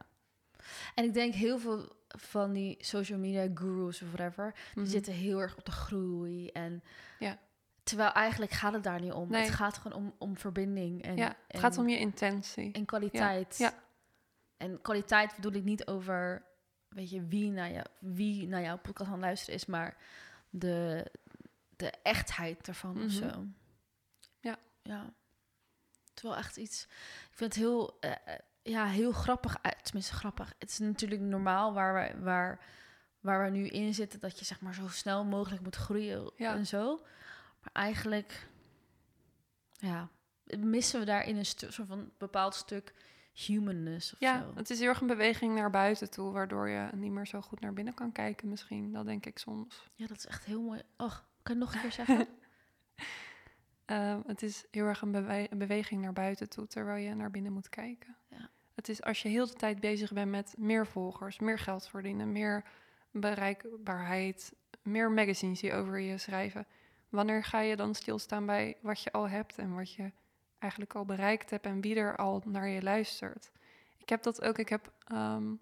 En 0.96 1.04
ik 1.04 1.14
denk 1.14 1.34
heel 1.34 1.60
veel 1.60 1.96
van 2.16 2.54
die 2.54 2.78
social 2.80 3.20
media 3.20 3.48
gurus 3.54 4.02
of 4.02 4.08
whatever, 4.12 4.54
die 4.74 4.84
Mhm. 4.84 4.92
zitten 4.92 5.14
heel 5.14 5.40
erg 5.40 5.58
op 5.58 5.66
de 5.66 5.72
groei. 5.72 6.48
En 6.50 6.84
Ja. 7.20 7.40
terwijl 7.84 8.12
eigenlijk 8.12 8.52
gaat 8.52 8.74
het 8.74 8.84
daar 8.84 9.02
niet 9.02 9.12
om. 9.12 9.30
Nee. 9.30 9.42
Het 9.42 9.54
gaat 9.54 9.78
gewoon 9.78 9.98
om, 9.98 10.14
om 10.18 10.38
verbinding 10.38 11.04
en, 11.04 11.18
ja, 11.18 11.28
het 11.28 11.38
en, 11.48 11.60
gaat 11.60 11.78
om 11.78 11.90
je 11.90 11.98
intentie. 11.98 12.72
en 12.72 12.86
kwaliteit. 12.86 13.58
Ja. 13.58 13.74
En 14.58 14.82
kwaliteit 14.82 15.36
bedoel 15.36 15.54
ik 15.54 15.64
niet 15.64 15.88
over, 15.88 16.46
weet 16.88 17.10
je, 17.10 17.26
wie 17.28 17.52
naar, 17.52 17.72
jou, 17.72 17.86
wie 18.00 18.48
naar 18.48 18.62
jouw 18.62 18.78
podcast 18.78 19.12
aan 19.12 19.20
luisteren 19.20 19.56
is, 19.56 19.66
maar 19.66 19.98
de, 20.50 21.06
de 21.76 21.92
echtheid 22.04 22.68
ervan 22.68 22.92
of 22.92 22.98
Mhm. 22.98 23.10
zo. 23.30 23.46
Ja. 24.40 24.58
Ja. 24.84 25.14
Het 26.10 26.24
is 26.24 26.30
wel 26.30 26.36
echt 26.36 26.58
iets. 26.58 26.84
Ik 27.32 27.38
vind 27.38 27.54
het 27.54 27.64
heel, 27.64 27.98
eh, 28.00 28.12
eh, 28.26 28.40
ja, 28.66 28.86
heel 28.86 29.12
grappig. 29.12 29.58
uit- 29.62 29.84
Tenminste, 29.86 30.14
grappig. 30.14 30.54
Het 30.60 30.70
is 30.70 30.80
natuurlijk 30.80 31.22
normaal 31.22 31.74
waar 31.74 31.94
we, 31.94 32.24
waar, 32.24 32.60
waar 33.20 33.44
we 33.44 33.50
nu 33.50 33.68
in 33.68 33.94
zitten, 33.94 34.20
dat 34.20 34.40
je 34.40 34.46
zeg 34.46 34.62
maar 34.62 34.74
zo 34.74 34.88
snel 34.88 35.26
mogelijk 35.26 35.64
moet 35.64 35.76
groeien 35.76 36.32
Ja. 36.36 36.54
en 36.56 36.66
zo. 36.68 37.02
Maar 37.62 37.70
eigenlijk, 37.74 38.48
ja, 39.78 40.10
missen 40.58 41.00
we 41.00 41.06
daarin 41.06 41.38
een 41.38 41.46
soort 41.46 41.76
van 41.88 42.12
bepaald 42.18 42.56
stuk 42.56 42.94
humanness 43.34 44.14
of 44.14 44.20
Ja, 44.20 44.40
zo. 44.42 44.52
het 44.56 44.70
is 44.70 44.80
heel 44.80 44.88
erg 44.88 45.02
een 45.02 45.08
beweging 45.08 45.56
naar 45.56 45.70
buiten 45.70 46.10
toe, 46.10 46.32
waardoor 46.32 46.70
je 46.70 46.90
niet 46.94 47.12
meer 47.12 47.28
zo 47.28 47.42
goed 47.42 47.60
naar 47.60 47.74
binnen 47.74 47.94
kan 47.94 48.12
kijken 48.12 48.50
misschien. 48.50 48.92
Dat 48.94 49.06
denk 49.06 49.26
ik 49.26 49.38
soms. 49.38 49.90
Ja, 49.96 50.08
dat 50.08 50.18
is 50.18 50.26
echt 50.26 50.44
heel 50.46 50.62
mooi. 50.62 50.82
Och, 50.98 51.26
kan 51.44 51.54
je 51.54 51.60
nog 51.62 51.74
een 51.74 51.82
keer 51.82 51.92
zeggen? 51.92 52.28
Ehm, 53.86 54.22
het 54.26 54.42
is 54.44 54.66
heel 54.72 54.86
erg 54.86 55.02
een, 55.02 55.12
bewe- 55.12 55.48
een 55.52 55.58
beweging 55.58 56.02
naar 56.02 56.14
buiten 56.14 56.50
toe, 56.50 56.68
terwijl 56.68 57.04
je 57.04 57.16
naar 57.16 57.32
binnen 57.32 57.54
moet 57.54 57.70
kijken. 57.70 58.16
Ja. 58.30 58.50
Het 58.76 58.90
is 58.90 59.04
als 59.04 59.22
je 59.22 59.30
heel 59.30 59.48
de 59.48 59.54
tijd 59.54 59.80
bezig 59.80 60.14
bent 60.14 60.32
met 60.32 60.56
meer 60.58 60.88
volgers, 60.88 61.40
meer 61.40 61.60
geld 61.60 61.88
verdienen, 61.88 62.32
meer 62.32 62.64
bereikbaarheid, 63.12 64.54
meer 64.82 65.12
magazines 65.12 65.60
die 65.60 65.74
over 65.74 66.00
je 66.00 66.18
schrijven. 66.18 66.68
Wanneer 67.10 67.44
ga 67.44 67.60
je 67.60 67.76
dan 67.76 67.96
stilstaan 67.96 68.46
bij 68.46 68.78
wat 68.82 69.02
je 69.02 69.12
al 69.12 69.30
hebt 69.30 69.58
en 69.58 69.76
wat 69.76 69.94
je 69.94 70.12
eigenlijk 70.60 70.96
al 70.96 71.06
bereikt 71.06 71.50
hebt 71.50 71.66
en 71.66 71.82
wie 71.82 71.96
er 71.96 72.16
al 72.16 72.42
naar 72.46 72.68
je 72.68 72.82
luistert? 72.82 73.52
Ik 73.98 74.10
heb 74.10 74.24
dat 74.24 74.42
ook. 74.42 74.58
Ik 74.58 74.70
heb 74.70 74.94
ehm, 75.08 75.54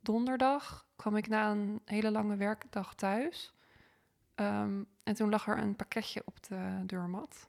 donderdag 0.00 0.86
kwam 0.96 1.16
ik 1.16 1.28
na 1.28 1.50
een 1.50 1.80
hele 1.84 2.10
lange 2.10 2.36
werkdag 2.36 2.94
thuis. 2.94 3.52
Ehm, 4.34 4.82
en 5.02 5.14
toen 5.14 5.30
lag 5.30 5.48
er 5.48 5.58
een 5.58 5.76
pakketje 5.76 6.22
op 6.24 6.42
de 6.42 6.82
deurmat. 6.86 7.48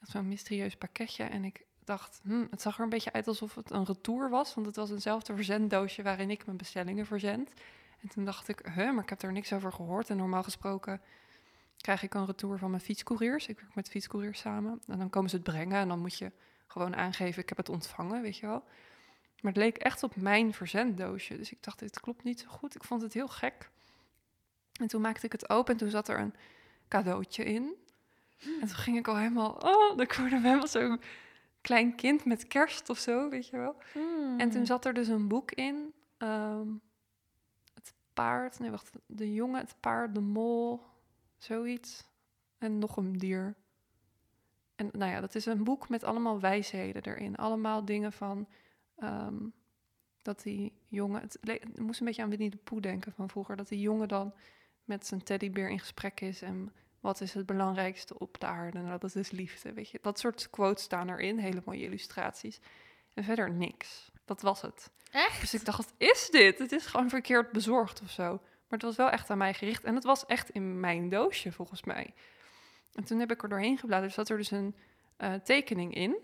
Zo'n 0.00 0.28
mysterieus 0.28 0.76
pakketje. 0.76 1.24
En 1.24 1.44
ik 1.44 1.66
dacht, 1.84 2.20
hm, 2.22 2.46
het 2.50 2.62
zag 2.62 2.76
er 2.76 2.82
een 2.82 2.88
beetje 2.88 3.12
uit 3.12 3.28
alsof 3.28 3.54
het 3.54 3.70
een 3.70 3.84
retour 3.84 4.30
was. 4.30 4.54
Want 4.54 4.66
het 4.66 4.76
was 4.76 4.90
eenzelfde 4.90 5.34
verzenddoosje 5.34 6.02
waarin 6.02 6.30
ik 6.30 6.46
mijn 6.46 6.56
bestellingen 6.58 7.06
verzend. 7.06 7.50
En 8.00 8.08
toen 8.08 8.24
dacht 8.24 8.48
ik, 8.48 8.60
huh, 8.74 8.92
maar 8.92 9.02
ik 9.02 9.08
heb 9.08 9.22
er 9.22 9.32
niks 9.32 9.52
over 9.52 9.72
gehoord. 9.72 10.10
En 10.10 10.16
normaal 10.16 10.42
gesproken 10.42 11.00
krijg 11.76 12.02
ik 12.02 12.14
een 12.14 12.26
retour 12.26 12.58
van 12.58 12.70
mijn 12.70 12.82
fietscouriers. 12.82 13.46
Ik 13.46 13.60
werk 13.60 13.74
met 13.74 13.88
fietscouriers 13.88 14.38
samen. 14.38 14.80
En 14.86 14.98
dan 14.98 15.10
komen 15.10 15.30
ze 15.30 15.36
het 15.36 15.44
brengen 15.44 15.78
en 15.78 15.88
dan 15.88 15.98
moet 15.98 16.18
je 16.18 16.32
gewoon 16.66 16.96
aangeven, 16.96 17.42
ik 17.42 17.48
heb 17.48 17.58
het 17.58 17.68
ontvangen, 17.68 18.22
weet 18.22 18.36
je 18.36 18.46
wel. 18.46 18.64
Maar 19.40 19.52
het 19.52 19.62
leek 19.62 19.76
echt 19.76 20.02
op 20.02 20.16
mijn 20.16 20.54
verzenddoosje. 20.54 21.36
Dus 21.36 21.52
ik 21.52 21.62
dacht, 21.62 21.78
dit 21.78 22.00
klopt 22.00 22.24
niet 22.24 22.40
zo 22.40 22.48
goed. 22.48 22.74
Ik 22.74 22.84
vond 22.84 23.02
het 23.02 23.12
heel 23.12 23.28
gek. 23.28 23.70
En 24.80 24.86
toen 24.86 25.00
maakte 25.00 25.26
ik 25.26 25.32
het 25.32 25.50
open 25.50 25.72
en 25.72 25.78
toen 25.78 25.90
zat 25.90 26.08
er 26.08 26.18
een 26.18 26.34
cadeautje 26.88 27.44
in. 27.44 27.74
En 28.60 28.66
toen 28.66 28.76
ging 28.76 28.98
ik 28.98 29.08
al 29.08 29.16
helemaal, 29.16 29.50
oh, 29.50 29.96
dan 29.96 30.06
kwam 30.06 30.26
helemaal 30.26 30.66
zo'n 30.66 31.00
klein 31.60 31.94
kind 31.94 32.24
met 32.24 32.46
kerst 32.46 32.88
of 32.90 32.98
zo, 32.98 33.28
weet 33.28 33.48
je 33.48 33.56
wel. 33.56 33.76
En 34.38 34.50
toen 34.50 34.66
zat 34.66 34.84
er 34.84 34.94
dus 34.94 35.08
een 35.08 35.28
boek 35.28 35.52
in. 35.52 35.92
ehm, 36.18 36.68
het 37.74 37.94
paard, 38.14 38.58
nee 38.58 38.70
wacht, 38.70 38.90
de 39.06 39.34
jongen, 39.34 39.60
het 39.60 39.74
paard, 39.80 40.14
de 40.14 40.20
mol, 40.20 40.82
zoiets. 41.36 42.08
En 42.58 42.78
nog 42.78 42.96
een 42.96 43.18
dier. 43.18 43.54
En 44.76 44.88
nou 44.92 45.10
ja, 45.10 45.20
dat 45.20 45.34
is 45.34 45.46
een 45.46 45.64
boek 45.64 45.88
met 45.88 46.04
allemaal 46.04 46.40
wijsheden 46.40 47.02
erin. 47.02 47.36
Allemaal 47.36 47.84
dingen 47.84 48.12
van 48.12 48.48
ehm, 48.96 49.36
dat 50.22 50.42
die 50.42 50.72
jongen... 50.88 51.20
Het, 51.20 51.38
het 51.40 51.78
moest 51.78 52.00
een 52.00 52.06
beetje 52.06 52.22
aan 52.22 52.28
Winnie 52.28 52.50
de 52.50 52.56
Pooh 52.56 52.80
denken 52.80 53.12
van 53.12 53.28
vroeger. 53.28 53.56
Dat 53.56 53.68
die 53.68 53.80
jongen 53.80 54.08
dan 54.08 54.34
met 54.84 55.06
zijn 55.06 55.22
teddybeer 55.22 55.68
in 55.70 55.78
gesprek 55.78 56.20
is. 56.20 56.42
En 56.42 56.72
wat 57.00 57.20
is 57.20 57.34
het 57.34 57.46
belangrijkste 57.46 58.18
op 58.18 58.40
de 58.40 58.46
aarde? 58.46 58.78
Nou, 58.78 58.98
dat 58.98 59.14
is 59.14 59.30
liefde, 59.30 59.72
weet 59.72 59.90
je. 59.90 59.98
Dat 60.02 60.18
soort 60.18 60.50
quotes 60.50 60.84
staan 60.84 61.10
erin. 61.10 61.38
Hele 61.38 61.62
mooie 61.64 61.84
illustraties. 61.84 62.60
En 63.14 63.24
verder 63.24 63.50
niks. 63.50 64.10
Dat 64.24 64.42
was 64.42 64.62
het. 64.62 64.90
Echt? 65.10 65.40
Dus 65.40 65.54
ik 65.54 65.64
dacht, 65.64 65.78
wat 65.78 65.94
is 65.96 66.28
dit? 66.30 66.58
Het 66.58 66.72
is 66.72 66.86
gewoon 66.86 67.08
verkeerd 67.08 67.52
bezorgd 67.52 68.02
of 68.02 68.10
zo. 68.10 68.28
Maar 68.30 68.78
het 68.78 68.82
was 68.82 68.96
wel 68.96 69.10
echt 69.10 69.30
aan 69.30 69.38
mij 69.38 69.54
gericht. 69.54 69.84
En 69.84 69.94
het 69.94 70.04
was 70.04 70.26
echt 70.26 70.50
in 70.50 70.80
mijn 70.80 71.08
doosje, 71.08 71.52
volgens 71.52 71.84
mij. 71.84 72.14
En 72.94 73.04
toen 73.04 73.18
heb 73.18 73.30
ik 73.30 73.42
er 73.42 73.48
doorheen 73.48 73.78
gebladerd. 73.78 74.12
zat 74.12 74.28
er 74.28 74.36
dus 74.36 74.50
een 74.50 74.76
eh, 75.16 75.34
tekening 75.34 75.94
in. 75.94 76.16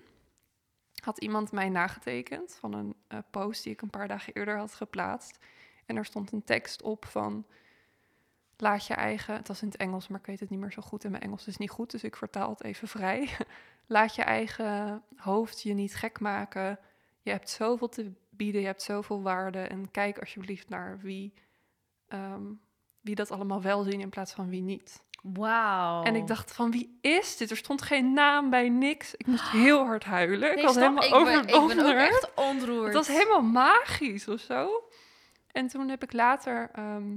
Had 1.02 1.18
iemand 1.18 1.52
mij 1.52 1.68
nagetekend 1.68 2.56
van 2.60 2.72
een 2.72 2.96
eh, 3.08 3.18
post 3.30 3.62
die 3.62 3.72
ik 3.72 3.82
een 3.82 3.90
paar 3.90 4.08
dagen 4.08 4.32
eerder 4.32 4.58
had 4.58 4.74
geplaatst. 4.74 5.38
En 5.86 5.96
er 5.96 6.04
stond 6.04 6.32
een 6.32 6.44
tekst 6.44 6.82
op 6.82 7.04
van... 7.04 7.46
Laat 8.56 8.86
je 8.86 8.94
eigen... 8.94 9.34
Het 9.34 9.48
was 9.48 9.62
in 9.62 9.68
het 9.68 9.76
Engels, 9.76 10.08
maar 10.08 10.20
ik 10.20 10.26
weet 10.26 10.40
het 10.40 10.50
niet 10.50 10.60
meer 10.60 10.72
zo 10.72 10.82
goed. 10.82 11.04
En 11.04 11.10
mijn 11.10 11.22
Engels 11.22 11.46
is 11.46 11.56
niet 11.56 11.70
goed, 11.70 11.90
dus 11.90 12.04
ik 12.04 12.16
vertaal 12.16 12.50
het 12.50 12.64
even 12.64 12.88
vrij. 12.88 13.28
Laat 13.86 14.14
je 14.14 14.22
eigen 14.22 15.02
hoofd 15.16 15.62
je 15.62 15.74
niet 15.74 15.94
gek 15.94 16.20
maken. 16.20 16.78
Je 17.20 17.30
hebt 17.30 17.50
zoveel 17.50 17.88
te 17.88 18.12
bieden, 18.30 18.60
je 18.60 18.66
hebt 18.66 18.82
zoveel 18.82 19.22
waarde. 19.22 19.58
En 19.58 19.90
kijk 19.90 20.18
alsjeblieft 20.18 20.68
naar 20.68 20.98
wie, 20.98 21.34
ehm, 22.08 22.44
wie 23.00 23.14
dat 23.14 23.30
allemaal 23.30 23.62
wel 23.62 23.82
zien 23.82 24.00
in 24.00 24.08
plaats 24.08 24.32
van 24.32 24.48
wie 24.48 24.62
niet. 24.62 25.04
Wauw. 25.22 26.02
En 26.02 26.14
ik 26.14 26.26
dacht 26.26 26.52
van 26.52 26.70
wie 26.70 26.98
is 27.00 27.36
dit? 27.36 27.50
Er 27.50 27.56
stond 27.56 27.82
geen 27.82 28.12
naam 28.12 28.50
bij 28.50 28.68
niks. 28.68 29.14
Ik 29.14 29.26
moest 29.26 29.48
heel 29.62 29.84
hard 29.84 30.04
huilen. 30.04 30.40
Nee, 30.40 30.56
ik 30.56 30.64
was 30.64 30.74
helemaal 30.74 31.04
ik 31.04 31.10
ben, 31.10 31.20
over 31.20 31.32
ik 31.32 31.76
ben 31.76 31.86
ook 31.86 31.98
echt 31.98 32.30
ontroerd. 32.34 32.86
Het 32.86 32.94
was 32.94 33.08
helemaal 33.08 33.42
magisch 33.42 34.28
of 34.28 34.40
zo. 34.40 34.88
En 35.52 35.66
toen 35.66 35.88
heb 35.88 36.02
ik 36.02 36.12
later, 36.12 36.70
ehm, 36.72 37.16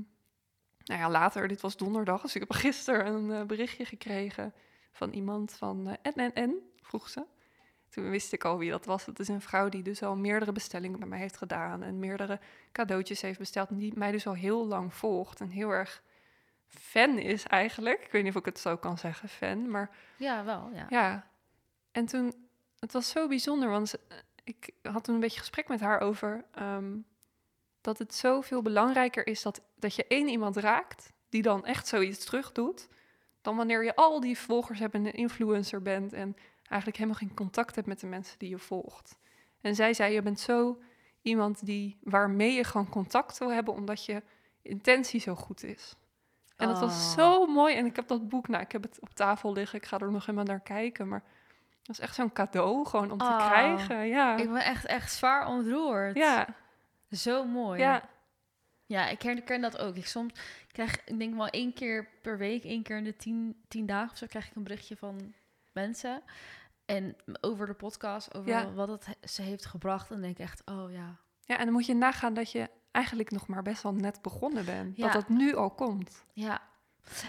nou 0.90 1.02
ja, 1.02 1.10
later, 1.10 1.48
dit 1.48 1.62
was 1.62 1.78
donderdag, 1.78 2.22
dus 2.22 2.36
ik 2.36 2.42
heb 2.42 2.52
gisteren 2.66 3.06
een 3.14 3.32
eh, 3.32 3.44
berichtje 3.46 3.86
gekregen 3.86 4.54
van 4.92 5.12
iemand 5.12 5.54
van 5.54 5.88
eh 6.02 6.14
NNN, 6.16 6.56
vroeg 6.82 7.10
ze. 7.10 7.24
Toen 7.90 8.10
wist 8.10 8.34
ik 8.34 8.44
al 8.44 8.58
wie 8.58 8.70
dat 8.70 8.86
was. 8.86 9.06
Het 9.06 9.20
is 9.20 9.28
een 9.28 9.42
vrouw 9.42 9.70
die 9.70 9.84
dus 9.84 10.04
al 10.04 10.16
meerdere 10.16 10.52
bestellingen 10.52 11.00
bij 11.00 11.08
mij 11.08 11.20
heeft 11.20 11.38
gedaan 11.38 11.84
en 11.84 12.00
meerdere 12.00 12.40
cadeautjes 12.72 13.22
heeft 13.22 13.40
besteld 13.40 13.70
en 13.70 13.78
die 13.78 13.98
mij 13.98 14.12
dus 14.12 14.28
al 14.28 14.34
heel 14.34 14.68
lang 14.68 14.94
volgt 14.94 15.40
en 15.40 15.50
heel 15.50 15.70
erg 15.70 16.02
fan 16.68 17.18
is 17.18 17.44
eigenlijk. 17.46 18.04
Ik 18.06 18.12
weet 18.12 18.24
niet 18.24 18.32
of 18.34 18.40
ik 18.40 18.46
het 18.46 18.60
zo 18.60 18.78
kan 18.78 18.98
zeggen, 18.98 19.30
fan, 19.30 19.70
maar 19.70 19.90
Ja, 20.18 20.44
wel, 20.44 20.70
ja. 20.74 20.86
ja, 20.90 21.28
en 21.92 22.06
toen, 22.06 22.34
het 22.80 22.92
was 22.94 23.10
zo 23.10 23.28
bijzonder, 23.28 23.70
want 23.70 23.90
ze- 23.90 24.00
ik 24.44 24.70
had 24.82 25.04
toen 25.04 25.14
een 25.16 25.22
beetje 25.22 25.40
gesprek 25.40 25.68
met 25.68 25.80
haar 25.80 26.00
over 26.00 26.46
ehm, 26.52 26.98
dat 27.82 27.97
het 27.97 28.15
zoveel 28.15 28.61
belangrijker 28.61 29.27
is 29.27 29.41
dat, 29.41 29.61
dat 29.75 29.95
je 29.95 30.05
één 30.07 30.27
iemand 30.27 30.57
raakt 30.57 31.11
die 31.30 31.41
dan 31.41 31.65
echt 31.65 31.88
zoiets 31.88 32.25
terug 32.25 32.51
doet, 32.51 32.88
dan 33.41 33.55
wanneer 33.55 33.84
je 33.84 33.95
al 33.95 34.19
die 34.19 34.38
volgers 34.38 34.80
hebt 34.80 34.93
en 34.93 35.05
een 35.05 35.13
influencer 35.13 35.82
bent 35.82 36.13
en 36.13 36.36
eigenlijk 36.59 36.95
helemaal 36.99 37.19
geen 37.19 37.34
contact 37.36 37.75
hebt 37.75 37.88
met 37.88 37.99
de 37.99 38.07
mensen 38.07 38.39
die 38.39 38.49
je 38.49 38.57
volgt. 38.57 39.17
En 39.61 39.75
zij 39.75 39.93
zei, 39.93 40.13
je 40.13 40.21
bent 40.21 40.39
zo 40.39 40.82
iemand 41.21 41.65
die, 41.65 41.97
waarmee 42.03 42.53
je 42.53 42.63
gewoon 42.63 42.89
contact 42.89 43.38
wil 43.38 43.51
hebben, 43.51 43.73
omdat 43.73 44.05
je 44.05 44.23
intentie 44.61 45.19
zo 45.19 45.36
goed 45.36 45.63
is. 45.63 45.95
En 46.55 46.67
dat 46.67 46.80
was 46.80 46.93
Oh. 46.93 47.13
zo 47.17 47.45
mooi. 47.45 47.75
En 47.75 47.86
ik 47.86 47.95
heb 47.95 48.07
dat 48.07 48.30
boek, 48.30 48.47
nou, 48.47 48.63
ik 48.63 48.71
heb 48.71 48.82
het 48.84 48.99
op 48.99 49.09
tafel 49.13 49.53
liggen. 49.53 49.77
Ik 49.80 49.86
ga 49.86 49.97
er 49.99 50.11
nog 50.11 50.25
helemaal 50.25 50.45
naar 50.47 50.59
kijken. 50.59 51.07
Maar 51.07 51.23
dat 51.84 51.95
is 51.95 51.99
echt 51.99 52.15
zo'n 52.15 52.32
cadeau 52.34 52.86
gewoon 52.86 53.11
om 53.11 53.17
te 53.17 53.25
Oh. 53.25 53.45
krijgen. 53.47 54.07
Ja. 54.07 54.38
Ik 54.38 54.51
ben 54.51 54.63
echt, 54.63 54.86
echt 54.86 55.11
zwaar 55.11 55.47
ontroerd. 55.47 56.15
ja, 56.15 56.47
Zo 57.12 57.45
mooi. 57.45 57.80
ja, 57.80 58.10
Ja, 58.86 59.07
ik 59.10 59.22
herken 59.22 59.62
dat 59.62 59.78
ook. 59.78 59.95
Ik 59.95 60.05
soms 60.07 60.34
krijg, 60.72 61.03
ik 61.05 61.20
denk 61.20 61.36
wel 61.36 61.47
één 61.47 61.74
keer 61.74 62.07
per 62.22 62.38
week, 62.38 62.64
één 62.64 62.84
keer 62.84 62.97
in 62.97 63.03
de 63.03 63.16
tien, 63.16 63.64
tien 63.68 63.86
dagen 63.86 64.12
of 64.12 64.18
zo, 64.18 64.26
krijg 64.28 64.47
ik 64.49 64.55
een 64.55 64.64
berichtje 64.64 64.95
van 64.97 65.34
mensen. 65.74 66.22
En 66.86 67.16
over 67.41 67.66
de 67.66 67.74
podcast, 67.74 68.34
over 68.34 68.49
Ja. 68.49 68.72
wat 68.72 68.88
het 68.88 69.05
he- 69.05 69.28
ze 69.28 69.41
heeft 69.41 69.66
gebracht. 69.66 70.07
En 70.10 70.14
dan 70.14 70.22
denk 70.24 70.38
ik 70.38 70.43
echt, 70.43 70.62
oh 70.66 70.91
ja. 70.91 71.16
ja. 71.41 71.57
En 71.57 71.64
dan 71.66 71.74
moet 71.74 71.86
je 71.86 71.93
nagaan 71.95 72.34
dat 72.34 72.51
je 72.51 72.70
eigenlijk 72.91 73.32
nog 73.32 73.47
maar 73.47 73.62
best 73.62 73.84
wel 73.84 73.93
net 73.93 74.22
begonnen 74.22 74.66
bent. 74.66 74.97
Ja. 74.97 75.03
Dat 75.03 75.14
dat 75.14 75.30
nu 75.30 75.55
al 75.55 75.70
komt. 75.72 76.24
Ja. 76.34 76.62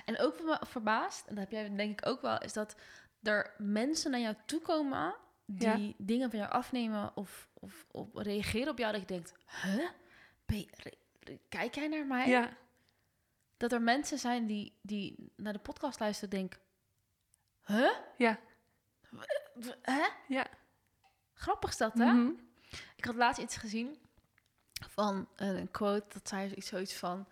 En 0.05 0.19
ook 0.21 0.39
wat 0.39 0.61
me 0.61 0.67
verbaast, 0.67 1.27
en 1.27 1.35
dat 1.35 1.45
heb 1.45 1.53
jij 1.53 1.75
denk 1.77 2.01
ik 2.01 2.07
ook 2.09 2.21
wel, 2.21 2.39
is 2.39 2.53
dat 2.53 2.77
er 3.23 3.55
mensen 3.59 4.11
naar 4.11 4.21
jou 4.21 4.35
toe 4.47 4.61
komen 4.61 5.15
die 5.47 5.87
Ja. 5.89 5.93
dingen 5.99 6.31
van 6.31 6.39
jou 6.39 6.51
afnemen 6.51 7.17
of, 7.17 7.49
of, 7.61 7.87
of 7.91 8.09
reageren 8.13 8.69
op 8.69 8.79
jou. 8.79 8.93
Dat 8.93 9.01
je 9.01 9.07
denkt, 9.07 9.35
huh? 9.63 9.89
Ben 10.47 10.59
je- 10.59 10.69
re- 10.71 10.99
re- 11.21 11.39
kijk 11.49 11.75
jij 11.75 11.89
naar 11.89 12.07
mij? 12.07 12.29
Ja, 12.29 12.57
Dat 13.57 13.73
er 13.73 13.83
mensen 13.83 14.19
zijn 14.19 14.47
die, 14.47 14.79
die 14.83 15.33
naar 15.37 15.53
de 15.53 15.59
podcast 15.59 16.01
luisteren 16.01 16.31
en 16.31 16.39
denken, 16.39 16.61
huh? 17.65 17.91
ja, 18.17 18.41
Hè? 19.83 20.07
ja. 20.29 20.47
Grappig 21.35 21.71
is 21.71 21.77
dat, 21.77 21.93
hè? 21.95 22.13
Mhm. 22.13 22.31
Ik 22.97 23.05
had 23.05 23.15
laatst 23.15 23.43
iets 23.43 23.57
gezien 23.57 23.99
van 24.89 25.29
een 25.37 25.71
quote, 25.71 26.07
dat 26.09 26.29
zei 26.29 26.55
iets 26.55 26.67
zoiets 26.69 26.95
van... 26.95 27.29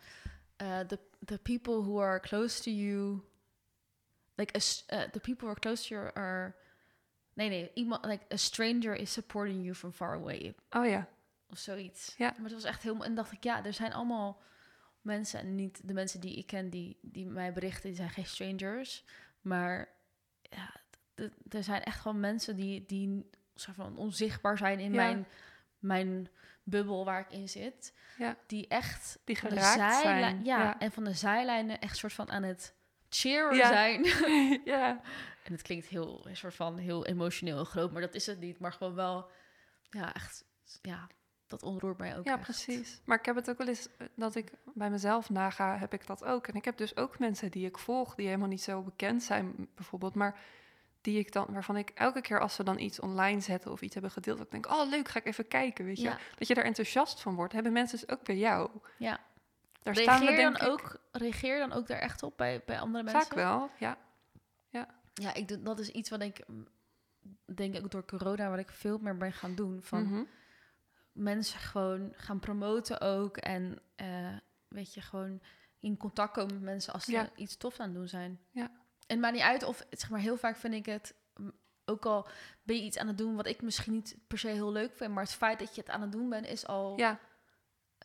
eh, 0.57 0.81
the, 0.81 0.99
the 1.25 1.39
people 1.39 1.75
who 1.83 2.03
are 2.03 2.21
close 2.21 2.63
to 2.63 2.71
you... 2.71 3.21
Like, 4.35 4.53
eh, 4.87 5.03
the 5.03 5.21
people 5.21 5.35
who 5.47 5.49
are 5.49 5.61
close 5.61 5.89
to 5.89 5.95
you 5.95 6.11
are... 6.15 6.55
Nee, 7.39 7.49
nee, 7.49 7.71
iemand, 7.75 8.05
like, 8.05 8.25
a 8.33 8.37
stranger 8.37 8.95
is 8.95 9.13
supporting 9.13 9.63
you 9.63 9.75
from 9.75 9.93
far 9.93 10.15
away. 10.15 10.55
Oh 10.71 10.87
ja, 10.87 11.09
Of 11.51 11.59
zoiets. 11.59 12.15
Ja. 12.17 12.27
Maar 12.37 12.45
het 12.45 12.53
was 12.53 12.65
echt 12.65 12.83
heel... 12.83 13.05
En 13.05 13.15
dacht 13.15 13.33
ik, 13.33 13.45
ja, 13.45 13.65
er 13.65 13.73
zijn 13.73 13.93
allemaal 13.93 14.41
mensen... 15.01 15.41
En 15.41 15.55
niet 15.55 15.81
de 15.89 15.93
mensen 15.93 16.21
die 16.21 16.37
ik 16.37 16.47
ken, 16.47 16.71
die, 16.71 16.99
die 17.03 17.27
mij 17.27 17.53
berichten, 17.53 17.89
die 17.89 17.97
zijn 17.97 18.11
geen 18.11 18.27
strangers. 18.27 19.05
Maar 19.41 19.89
ja, 20.43 20.75
er 21.49 21.63
zijn 21.65 21.83
echt 21.83 22.01
gewoon 22.01 22.21
mensen 22.21 22.57
die, 22.57 22.85
die 22.87 23.31
soort 23.55 23.77
van 23.77 23.97
onzichtbaar 23.97 24.59
zijn 24.59 24.79
in 24.81 24.93
Ja. 24.93 24.97
mijn, 24.97 25.27
mijn 25.79 26.29
bubbel 26.63 27.05
waar 27.05 27.21
ik 27.21 27.31
in 27.33 27.49
zit. 27.49 27.95
Ja. 28.19 28.37
Die 28.47 28.69
echt 28.69 29.19
die 29.25 29.39
van 29.39 29.49
de 29.49 29.57
geraakt 29.57 29.75
zijlijn, 29.75 30.21
zijn. 30.21 30.45
ja, 30.45 30.59
ja. 30.59 30.79
en 30.79 30.93
van 30.93 31.05
de 31.05 31.13
zijlijnen 31.15 31.81
echt 31.81 31.97
soort 31.97 32.13
van 32.13 32.31
aan 32.31 32.43
het 32.43 32.75
cheeren 33.09 33.57
Ja. 33.57 33.69
zijn. 33.69 34.05
ja. 34.65 35.01
en 35.45 35.53
het 35.53 35.63
klinkt 35.63 35.87
heel, 35.87 36.27
een 36.27 36.37
soort 36.37 36.55
van 36.55 36.79
heel 36.79 37.07
emotioneel 37.07 37.59
en 37.59 37.67
groot, 37.67 37.93
maar 37.93 38.03
dat 38.03 38.15
is 38.15 38.27
het 38.27 38.41
niet. 38.41 38.59
Maar 38.59 38.73
gewoon 38.73 38.95
wel, 38.95 39.31
ja, 39.91 40.15
echt, 40.15 40.45
ja, 40.83 41.07
dat 41.47 41.63
ontroert 41.63 41.99
mij 41.99 42.19
ook 42.19 42.25
Ja, 42.25 42.33
echt. 42.33 42.43
precies. 42.43 43.01
Maar 43.05 43.19
ik 43.19 43.25
heb 43.25 43.37
het 43.37 43.51
ook 43.51 43.59
wel 43.59 43.69
eens 43.69 43.89
eh, 43.99 44.07
dat 44.15 44.35
ik 44.35 44.53
bij 44.75 44.91
mezelf 44.91 45.31
naga, 45.31 45.77
heb 45.79 45.93
ik 45.93 46.07
dat 46.07 46.25
ook. 46.25 46.47
En 46.47 46.55
ik 46.55 46.65
heb 46.65 46.77
dus 46.77 46.97
ook 46.97 47.19
mensen 47.19 47.51
die 47.51 47.67
ik 47.67 47.79
volg, 47.79 48.15
die 48.15 48.27
helemaal 48.27 48.49
niet 48.49 48.63
zo 48.63 48.83
bekend 48.83 49.23
zijn, 49.23 49.69
bijvoorbeeld, 49.75 50.15
maar 50.15 50.39
die 51.01 51.19
ik 51.19 51.33
dan, 51.33 51.47
waarvan 51.51 51.77
ik 51.77 51.91
elke 51.95 52.21
keer 52.21 52.41
als 52.41 52.55
ze 52.55 52.63
dan 52.63 52.79
iets 52.79 53.01
online 53.01 53.41
zetten 53.41 53.71
of 53.73 53.81
iets 53.83 53.93
hebben 53.93 54.11
gedeeld, 54.13 54.37
dat 54.37 54.47
ik 54.47 54.53
denk, 54.53 54.67
oh 54.67 54.89
leuk, 54.89 55.09
ga 55.09 55.19
ik 55.19 55.27
even 55.27 55.49
kijken, 55.49 55.85
weet 55.85 55.97
je. 55.97 56.03
Ja. 56.03 56.19
Dat 56.39 56.49
je 56.49 56.55
daar 56.55 56.65
enthousiast 56.65 57.21
van 57.21 57.35
wordt, 57.35 57.53
hebben 57.53 57.73
mensen 57.73 57.99
dus 57.99 58.09
ook 58.17 58.25
bij 58.25 58.37
jou. 58.37 58.71
Ja. 58.99 59.21
Daar 59.83 59.97
staan 59.97 60.19
we 60.21 60.25
Reageer 60.27 60.37
denk 60.45 60.59
dan, 60.59 60.67
ik 60.67 60.73
ook, 60.73 61.01
reageer 61.13 61.59
dan 61.59 61.73
ook 61.73 61.87
daar 61.87 61.99
echt 61.99 62.23
op 62.23 62.37
bij, 62.37 62.63
bij 62.67 62.81
andere 62.81 63.05
mensen? 63.05 63.23
vaak 63.23 63.33
wel, 63.35 63.71
ja. 63.79 63.99
Ja, 65.21 65.35
ik, 65.35 65.49
doe- 65.49 65.63
dat 65.63 65.79
is 65.79 65.89
iets 65.91 66.11
wat 66.11 66.21
ik, 66.23 66.43
mm, 66.47 66.67
denk 67.55 67.75
ik 67.75 67.85
ook 67.85 67.91
door 67.91 68.05
corona, 68.05 68.51
wat 68.51 68.59
ik 68.59 68.71
veel 68.71 68.99
meer 68.99 69.17
ben 69.17 69.33
gaan 69.33 69.55
doen. 69.55 69.83
Van 69.83 70.03
Mhm. 70.03 70.23
mensen 71.13 71.59
gewoon 71.61 72.13
gaan 72.17 72.39
promoten 72.39 73.01
ook. 73.01 73.37
En 73.37 73.79
eh, 73.97 74.37
weet 74.69 74.95
je, 74.95 75.01
gewoon 75.01 75.41
in 75.79 75.97
contact 75.97 76.33
komen 76.33 76.55
met 76.55 76.63
mensen 76.63 76.93
als 76.93 77.05
ze 77.05 77.11
Ja. 77.13 77.29
iets 77.37 77.57
tof 77.57 77.81
aan 77.81 77.87
het 77.87 77.95
doen 77.97 78.09
zijn. 78.09 78.41
Ja. 78.51 78.63
En 78.63 78.71
het 79.07 79.19
maakt 79.19 79.35
niet 79.35 79.43
uit 79.43 79.63
of, 79.63 79.87
zeg 79.91 80.11
maar, 80.11 80.21
heel 80.21 80.37
vaak 80.37 80.57
vind 80.57 80.75
ik 80.75 80.87
het, 80.87 81.15
mm, 81.37 81.53
ook 81.85 82.07
al 82.07 82.29
ben 82.63 82.77
je 82.77 82.83
iets 82.83 82.99
aan 82.99 83.07
het 83.09 83.19
doen 83.19 83.37
wat 83.37 83.47
ik 83.47 83.63
misschien 83.63 83.93
niet 83.93 84.17
per 84.27 84.39
se 84.39 84.49
heel 84.49 84.73
leuk 84.73 84.97
vind, 84.97 85.13
maar 85.15 85.23
het 85.25 85.33
feit 85.33 85.59
dat 85.59 85.75
je 85.75 85.81
het 85.81 85.91
aan 85.91 86.03
het 86.03 86.13
doen 86.13 86.29
bent 86.29 86.47
is 86.47 86.67
al 86.67 86.99
Ja, 86.99 87.19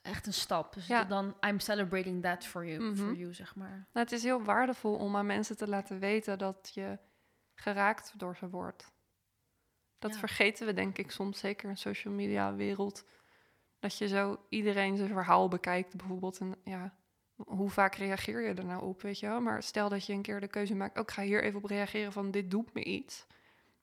echt 0.04 0.28
een 0.28 0.34
stap. 0.34 0.74
Dus 0.74 0.88
Ja. 0.88 1.04
dan, 1.04 1.36
I'm 1.48 1.60
celebrating 1.60 2.22
that 2.24 2.46
for 2.46 2.66
you, 2.66 2.84
Mhm. 2.84 2.96
for 2.96 3.14
you, 3.14 3.34
zeg 3.34 3.56
maar. 3.56 3.70
Nou, 3.70 4.06
het 4.06 4.12
is 4.12 4.24
heel 4.24 4.44
waardevol 4.44 4.96
om 4.96 5.16
aan 5.16 5.26
mensen 5.26 5.58
te 5.58 5.68
laten 5.68 6.00
weten 6.00 6.38
dat 6.38 6.72
je 6.74 6.98
geraakt 7.54 8.14
door 8.18 8.36
ze 8.38 8.50
wordt. 8.50 8.92
Dat 10.00 10.14
Ja. 10.14 10.20
vergeten 10.20 10.66
we 10.66 10.74
denk 10.74 10.98
ik 10.98 11.12
soms, 11.12 11.40
zeker 11.40 11.70
in 11.70 11.78
social 11.78 12.14
media 12.14 12.56
wereld. 12.56 13.06
Dat 13.80 13.98
je 13.98 14.08
zo 14.08 14.46
iedereen 14.50 14.98
zijn 14.98 15.10
verhaal 15.10 15.48
bekijkt 15.48 15.96
bijvoorbeeld. 15.96 16.38
En 16.40 16.56
ja, 16.64 16.94
hoe 17.36 17.70
vaak 17.70 17.96
reageer 17.96 18.42
je 18.42 18.54
er 18.54 18.66
nou 18.66 18.84
op, 18.84 19.02
weet 19.02 19.20
je 19.20 19.28
wel? 19.28 19.42
Maar 19.42 19.64
stel 19.64 19.90
dat 19.90 20.06
je 20.06 20.14
een 20.14 20.22
keer 20.22 20.40
de 20.40 20.48
keuze 20.48 20.76
maakt, 20.76 20.98
ook 20.98 21.08
ik 21.10 21.14
ga 21.14 21.22
hier 21.22 21.44
even 21.44 21.58
op 21.60 21.66
reageren 21.66 22.12
van 22.12 22.32
dit 22.32 22.52
doet 22.52 22.74
me 22.74 22.84
iets. 22.84 23.26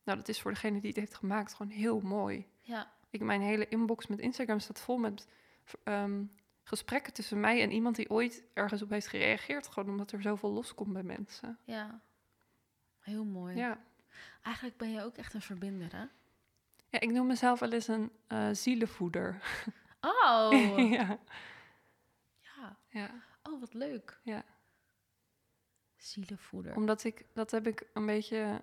Nou, 0.04 0.18
dat 0.18 0.28
is 0.28 0.40
voor 0.40 0.50
degene 0.52 0.80
die 0.80 0.88
het 0.90 0.98
heeft 0.98 1.14
gemaakt 1.14 1.54
gewoon 1.54 1.72
heel 1.72 2.00
mooi. 2.00 2.46
Ja, 2.60 2.92
Ik, 3.10 3.20
mijn 3.20 3.40
hele 3.40 3.68
inbox 3.68 4.06
met 4.06 4.18
Instagram 4.18 4.60
staat 4.60 4.80
vol 4.80 4.96
met 4.98 5.28
ehm, 5.84 6.24
gesprekken 6.62 7.12
tussen 7.12 7.40
mij 7.40 7.62
en 7.62 7.70
iemand 7.72 7.96
die 7.96 8.10
ooit 8.10 8.44
ergens 8.54 8.82
op 8.82 8.90
heeft 8.90 9.06
gereageerd. 9.06 9.66
Gewoon 9.68 9.88
omdat 9.90 10.12
er 10.12 10.22
zoveel 10.22 10.50
loskomt 10.52 10.92
bij 10.92 11.02
mensen. 11.02 11.58
ja. 11.64 12.00
Heel 13.00 13.24
mooi. 13.24 13.56
Ja. 13.56 13.78
Eigenlijk 14.42 14.76
ben 14.76 14.90
je 14.90 15.02
ook 15.02 15.16
echt 15.16 15.34
een 15.34 15.40
verbinder, 15.42 15.92
hè? 15.92 16.04
ja, 16.88 17.00
ik 17.00 17.10
noem 17.10 17.26
mezelf 17.26 17.60
wel 17.60 17.72
eens 17.72 17.88
een 17.88 18.10
eh 18.26 18.48
zielenvoeder. 18.52 19.42
Oh, 20.00 20.50
ja. 20.98 21.18
ja. 22.40 22.76
ja, 22.88 23.10
Oh, 23.42 23.60
wat 23.60 23.74
leuk. 23.74 24.20
ja. 24.22 24.44
Zielenvoeder. 25.96 26.76
Omdat 26.76 27.04
ik, 27.04 27.24
dat 27.34 27.50
heb 27.50 27.66
ik 27.66 27.86
een 27.94 28.06
beetje, 28.06 28.62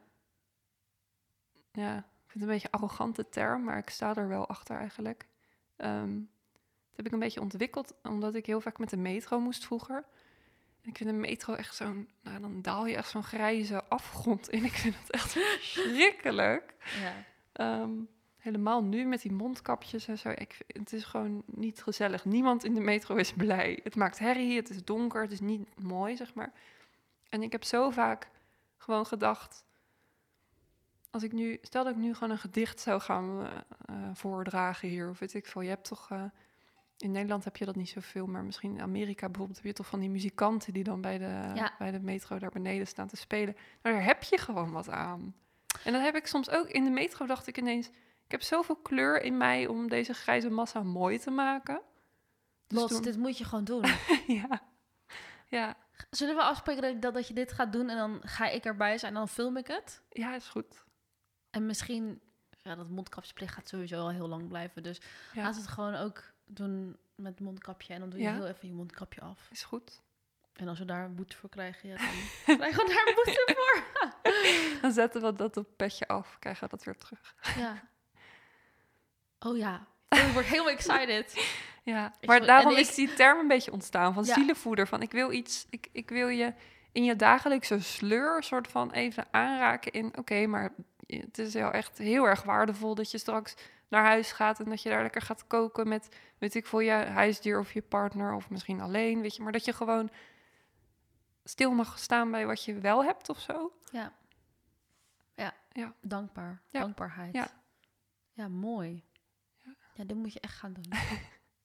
ja, 1.72 1.98
ik 1.98 2.04
vind 2.32 2.34
het 2.34 2.42
een 2.42 2.48
beetje 2.48 2.68
een 2.72 2.80
arrogante 2.80 3.30
term, 3.30 3.64
maar 3.64 3.78
ik 3.78 3.90
sta 3.90 4.16
er 4.16 4.28
wel 4.28 4.48
achter 4.48 4.78
eigenlijk. 4.78 5.28
Ehm, 5.76 6.16
dat 6.16 6.28
heb 6.98 7.06
ik 7.06 7.12
een 7.12 7.20
beetje 7.20 7.42
ontwikkeld, 7.42 7.94
omdat 8.04 8.36
ik 8.36 8.46
heel 8.46 8.62
vaak 8.62 8.78
met 8.78 8.90
de 8.90 8.98
metro 8.98 9.40
moest 9.40 9.66
vroeger. 9.66 10.06
En 10.82 10.90
ik 10.90 10.98
vind 10.98 11.10
de 11.10 11.16
metro 11.16 11.54
echt 11.54 11.76
zo'n, 11.76 12.10
nou 12.22 12.42
dan 12.42 12.62
daal 12.62 12.86
je 12.86 12.96
echt 12.96 13.10
zo'n 13.10 13.24
grijze 13.24 13.84
afgrond 13.84 14.50
in. 14.50 14.66
Ik 14.66 14.72
vind 14.72 14.96
het 15.00 15.12
echt 15.12 15.32
verschrikkelijk. 15.32 16.74
Ja. 17.02 17.24
Ehm, 17.52 17.92
helemaal 18.38 18.84
nu 18.84 19.06
met 19.06 19.22
die 19.22 19.32
mondkapjes 19.32 20.08
en 20.08 20.18
zo. 20.18 20.30
Ik, 20.30 20.58
het 20.68 20.94
is 20.94 21.04
gewoon 21.04 21.44
niet 21.46 21.84
gezellig. 21.84 22.26
Niemand 22.26 22.64
in 22.64 22.74
de 22.74 22.82
metro 22.82 23.16
is 23.16 23.34
blij. 23.34 23.80
Het 23.84 23.96
maakt 23.96 24.20
herrie, 24.20 24.56
het 24.56 24.70
is 24.70 24.84
donker, 24.84 25.22
het 25.22 25.32
is 25.32 25.40
niet 25.40 25.82
mooi, 25.82 26.16
zeg 26.16 26.34
maar. 26.34 26.54
En 27.30 27.44
ik 27.44 27.52
heb 27.52 27.64
zo 27.64 27.90
vaak 27.90 28.30
gewoon 28.78 29.06
gedacht... 29.06 29.66
Als 31.10 31.24
ik 31.24 31.32
nu, 31.32 31.58
stel 31.62 31.84
dat 31.84 31.94
ik 31.94 32.00
nu 32.00 32.14
gewoon 32.14 32.30
een 32.30 32.38
gedicht 32.38 32.80
zou 32.80 33.02
gaan 33.02 33.46
eh, 33.46 33.58
eh, 33.86 34.10
voordragen 34.14 34.88
hier, 34.90 35.10
of 35.10 35.20
weet 35.20 35.34
ik 35.34 35.46
veel. 35.46 35.62
Je 35.62 35.70
hebt 35.70 35.88
toch, 35.88 36.12
eh, 36.12 36.24
in 36.98 37.12
Nederland 37.12 37.44
heb 37.44 37.58
je 37.58 37.66
dat 37.66 37.76
niet 37.76 37.90
zoveel, 37.90 38.26
maar 38.28 38.44
misschien 38.44 38.74
in 38.76 38.82
Amerika 38.82 39.26
bijvoorbeeld 39.28 39.58
heb 39.58 39.66
je 39.68 39.74
toch 39.74 39.88
van 39.88 40.00
die 40.00 40.10
muzikanten 40.10 40.74
die 40.74 40.84
dan 40.84 41.02
bij 41.02 41.18
de, 41.18 41.52
Ja. 41.56 41.76
bij 41.78 41.92
de 41.92 42.00
metro 42.00 42.40
daar 42.40 42.50
beneden 42.52 42.88
staan 42.88 43.08
te 43.08 43.16
spelen. 43.16 43.56
Nou, 43.82 43.96
daar 43.96 44.06
heb 44.06 44.24
je 44.24 44.38
gewoon 44.38 44.72
wat 44.72 44.90
aan. 44.90 45.36
En 45.84 45.94
dat 45.94 46.02
heb 46.02 46.16
ik 46.16 46.28
soms 46.28 46.50
ook 46.50 46.68
in 46.68 46.84
de 46.84 46.90
metro, 46.90 47.26
dacht 47.26 47.48
ik 47.48 47.58
ineens, 47.58 47.88
ik 48.26 48.32
heb 48.32 48.42
zoveel 48.42 48.76
kleur 48.76 49.22
in 49.22 49.38
mij 49.38 49.68
om 49.68 49.88
deze 49.90 50.14
grijze 50.14 50.50
massa 50.50 50.84
mooi 50.84 51.20
te 51.20 51.32
maken. 51.32 51.82
Dus 52.68 52.80
Los, 52.80 52.92
toen- 52.92 53.02
dit 53.02 53.18
moet 53.18 53.38
je 53.38 53.44
gewoon 53.44 53.64
doen. 53.64 53.86
ja. 54.28 54.62
Ja, 55.50 55.76
Zullen 56.10 56.36
we 56.36 56.42
afspreken 56.42 56.82
dat, 56.82 57.02
dat, 57.02 57.14
dat 57.14 57.28
je 57.28 57.34
dit 57.34 57.52
gaat 57.52 57.72
doen 57.72 57.90
en 57.90 57.98
dan 57.98 58.20
ga 58.24 58.48
ik 58.50 58.66
erbij 58.66 58.98
zijn 58.98 59.12
en 59.14 59.18
dan 59.18 59.28
film 59.30 59.58
ik 59.58 59.68
het? 59.68 60.02
ja, 60.10 60.36
is 60.36 60.48
goed. 60.48 60.84
En 61.50 61.66
misschien, 61.66 62.22
ja, 62.62 62.76
dat 62.76 62.90
mondkapjesplicht 62.90 63.54
gaat 63.54 63.68
sowieso 63.68 64.00
al 64.00 64.10
heel 64.12 64.28
lang 64.28 64.48
blijven. 64.48 64.84
Dus 64.84 65.02
Ja. 65.34 65.50
we 65.52 65.56
het 65.58 65.68
gewoon 65.68 65.96
ook 65.96 66.24
doen 66.48 66.98
met 67.16 67.40
mondkapje. 67.40 67.94
En 67.94 68.00
dan 68.00 68.10
doe 68.10 68.20
je 68.20 68.26
Ja. 68.26 68.34
heel 68.34 68.48
even 68.48 68.68
je 68.68 68.74
mondkapje 68.74 69.22
af. 69.22 69.48
Is 69.52 69.64
goed. 69.64 70.02
En 70.54 70.68
als 70.68 70.80
we 70.80 70.86
daar 70.86 71.06
een 71.06 71.16
boete 71.16 71.36
voor 71.36 71.50
krijgen, 71.50 71.90
ja, 71.90 71.96
dan 72.46 72.58
krijgen 72.58 72.86
we 72.86 72.94
daar 72.94 73.08
een 73.08 73.16
boete 73.16 73.54
voor. 73.56 73.84
Dan 74.82 74.92
zetten 74.92 75.22
we 75.22 75.34
dat 75.34 75.58
op 75.58 75.68
petje 75.76 76.08
af, 76.08 76.40
krijgen 76.40 76.64
we 76.64 76.70
dat 76.70 76.84
weer 76.84 76.98
terug. 76.98 77.36
Ja. 77.58 77.82
Oh 79.40 79.58
ja. 79.58 79.88
Ik 80.10 80.30
word 80.34 80.46
helemaal 80.46 80.70
excited. 80.72 81.46
Ja, 81.84 82.14
Ik 82.20 82.28
maar 82.28 82.46
daarom 82.46 82.76
is 82.76 82.90
ik- 82.90 82.96
die 82.96 83.14
term 83.14 83.40
een 83.40 83.48
beetje 83.48 83.72
ontstaan 83.72 84.14
van 84.14 84.24
Ja. 84.24 84.34
zielenvoeder. 84.34 84.88
Van 84.88 85.02
ik 85.02 85.12
wil 85.12 85.32
iets, 85.32 85.66
ik, 85.70 85.88
ik 85.92 86.10
wil 86.10 86.28
je 86.28 86.54
in 86.92 87.04
je 87.04 87.16
dagelijkse 87.16 87.80
sleur 87.80 88.44
soort 88.44 88.68
van 88.68 88.92
even 88.92 89.26
aanraken 89.32 89.92
in, 89.92 90.18
oké, 90.18 90.46
maar 90.48 90.74
het 91.08 91.38
is 91.38 91.54
wel 91.54 91.72
echt 91.72 91.98
heel 91.98 92.26
erg 92.26 92.44
waardevol 92.44 92.96
dat 92.96 93.12
je 93.12 93.18
straks 93.18 93.56
naar 93.88 94.04
huis 94.04 94.32
gaat 94.32 94.60
en 94.60 94.70
dat 94.70 94.82
je 94.82 94.90
daar 94.90 95.02
lekker 95.02 95.22
gaat 95.22 95.48
koken 95.48 95.88
met, 95.88 96.16
weet 96.38 96.56
ik 96.56 96.68
veel, 96.68 96.80
je 96.80 96.92
huisdier 96.92 97.60
of 97.60 97.74
je 97.74 97.82
partner 97.82 98.34
of 98.34 98.50
misschien 98.50 98.82
alleen, 98.82 99.22
weet 99.22 99.36
je, 99.36 99.44
maar 99.44 99.52
dat 99.52 99.66
je 99.66 99.74
gewoon 99.74 100.10
stil 101.44 101.72
mag 101.72 102.00
staan 102.00 102.32
bij 102.32 102.46
wat 102.46 102.64
je 102.64 102.80
wel 102.80 103.04
hebt 103.04 103.30
of 103.30 103.40
zo. 103.40 103.72
Ja. 103.92 104.14
Ja. 105.36 105.54
Ja. 105.72 105.94
Dankbaar. 106.02 106.62
Ja. 106.70 106.80
Dankbaarheid. 106.80 107.34
Ja. 107.34 107.48
Ja, 108.34 108.48
mooi. 108.48 109.04
Ja, 109.94 110.04
dit 110.04 110.18
moet 110.18 110.34
je 110.34 110.40
echt 110.40 110.56
gaan 110.56 110.74
doen. 110.74 110.86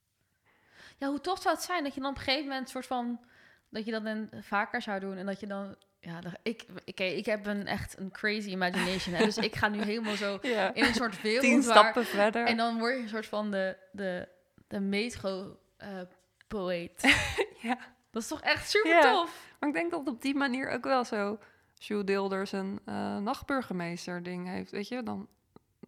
ja, 0.99 1.09
hoe 1.09 1.21
tof 1.21 1.41
zou 1.41 1.55
het 1.55 1.65
zijn 1.65 1.85
dat 1.85 1.95
je 1.95 2.01
dan 2.01 2.11
op 2.11 2.17
een 2.17 2.23
gegeven 2.23 2.49
moment 2.49 2.69
soort 2.69 2.87
van... 2.87 3.21
Dat 3.69 3.85
je 3.85 3.91
dat 3.91 4.05
dan 4.05 4.29
vaker 4.41 4.83
zou 4.83 5.01
doen 5.01 5.17
en 5.17 5.27
dat 5.27 5.41
je 5.41 5.47
dan... 5.47 5.77
Ja, 6.05 6.19
ik, 6.43 6.65
ik, 6.85 7.01
ik 7.01 7.27
heb 7.27 7.47
een 7.47 7.67
echt 7.67 7.99
een 7.99 8.11
crazy 8.11 8.49
imagination. 8.51 9.15
Hè, 9.15 9.25
dus 9.25 9.39
ik 9.39 9.57
ga 9.57 9.69
nu 9.69 9.83
helemaal 9.83 10.17
zo 10.17 10.39
Ja. 10.57 10.75
in 10.75 10.85
een 10.85 10.95
soort 10.95 11.23
wereld 11.23 11.43
Tien 11.45 11.63
waar- 11.63 11.77
stappen 11.79 12.05
verder. 12.07 12.47
En 12.47 12.57
dan 12.57 12.79
word 12.79 12.97
je 12.97 13.03
een 13.03 13.09
soort 13.09 13.27
van 13.27 13.51
de, 13.51 13.77
de, 13.93 14.29
de 14.69 14.81
metro-poëet. 14.81 17.03
ja. 17.69 17.79
dat 18.11 18.23
is 18.23 18.29
toch 18.29 18.41
echt 18.41 18.71
super 18.71 18.91
Ja. 18.91 19.01
tof? 19.01 19.55
Maar 19.61 19.69
ik 19.69 19.75
denk 19.75 19.91
dat 19.91 20.09
op 20.09 20.23
die 20.23 20.35
manier 20.35 20.71
ook 20.71 20.85
wel 20.85 21.05
zo 21.05 21.39
Jules 21.75 22.05
Dilders 22.07 22.53
een 22.53 22.81
eh 22.85 23.17
nachtburgemeester 23.19 24.23
ding 24.23 24.49
heeft. 24.49 24.71
Weet 24.71 24.89
je, 24.89 25.03
dan 25.03 25.29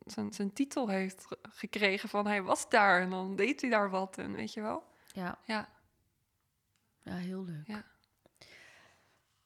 zijn, 0.06 0.32
zijn 0.32 0.52
titel 0.52 0.88
heeft 0.88 1.24
ge- 1.26 1.38
gekregen 1.42 2.08
van 2.08 2.26
hij 2.26 2.42
was 2.42 2.68
daar 2.68 3.00
en 3.00 3.10
dan 3.10 3.36
deed 3.36 3.60
hij 3.60 3.70
daar 3.70 3.90
wat 3.90 4.18
en 4.18 4.32
weet 4.34 4.52
je 4.52 4.60
wel. 4.60 4.84
Ja. 5.12 5.38
Ja. 5.44 5.68
Ja, 7.02 7.14
heel 7.14 7.44
leuk. 7.44 7.66
Ja. 7.66 7.84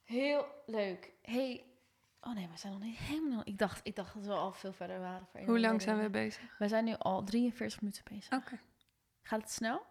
Heel 0.09 0.47
leuk. 0.67 1.13
Hey, 1.23 1.65
oh 2.21 2.35
nee, 2.35 2.49
we 2.49 2.57
zijn 2.57 2.73
nog 2.73 2.83
niet 2.83 2.97
helemaal... 2.97 3.41
Ik 3.45 3.59
dacht, 3.59 3.81
ik 3.83 3.97
dacht 3.97 4.15
dat 4.15 4.25
we 4.25 4.33
al 4.33 4.53
veel 4.53 4.73
verder 4.73 5.01
waren. 5.01 5.27
Voor 5.27 5.41
een 5.41 5.47
Hoe 5.47 5.61
lang 5.61 5.83
zijn 5.83 5.99
we 6.01 6.11
bezig? 6.11 6.59
We 6.59 6.69
zijn 6.69 6.85
nu 6.85 6.95
al 6.99 7.25
43 7.25 7.81
minuten 7.81 8.03
bezig. 8.05 8.33
Oké. 8.33 8.59
Gaat 9.23 9.41
het 9.41 9.51
snel? 9.51 9.87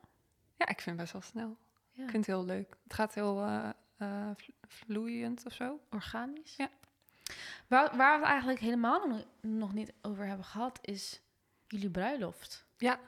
Ja, 0.56 0.68
ik 0.68 0.82
vind 0.82 0.86
het 0.86 0.96
best 0.96 1.12
wel 1.12 1.22
snel. 1.22 1.58
Ja. 1.92 2.04
Ik 2.04 2.10
vind 2.10 2.26
het 2.26 2.36
heel 2.36 2.46
leuk. 2.46 2.78
Het 2.84 2.94
gaat 2.94 3.14
heel 3.14 3.42
eh, 3.42 3.70
eh, 3.98 4.30
vlo- 4.36 4.54
vloeiend 4.68 5.46
of 5.46 5.54
zo. 5.54 5.80
Organisch? 5.90 6.56
Ja. 6.56 6.70
Waar, 7.68 7.98
waar 7.98 8.14
we 8.14 8.20
het 8.22 8.30
eigenlijk 8.32 8.60
helemaal 8.60 9.08
nog, 9.08 9.24
nog 9.42 9.74
niet 9.74 9.94
over 10.02 10.26
hebben 10.26 10.46
gehad, 10.46 10.80
is 10.82 11.22
jullie 11.68 11.90
bruiloft. 11.92 12.66
Ja. 12.78 13.00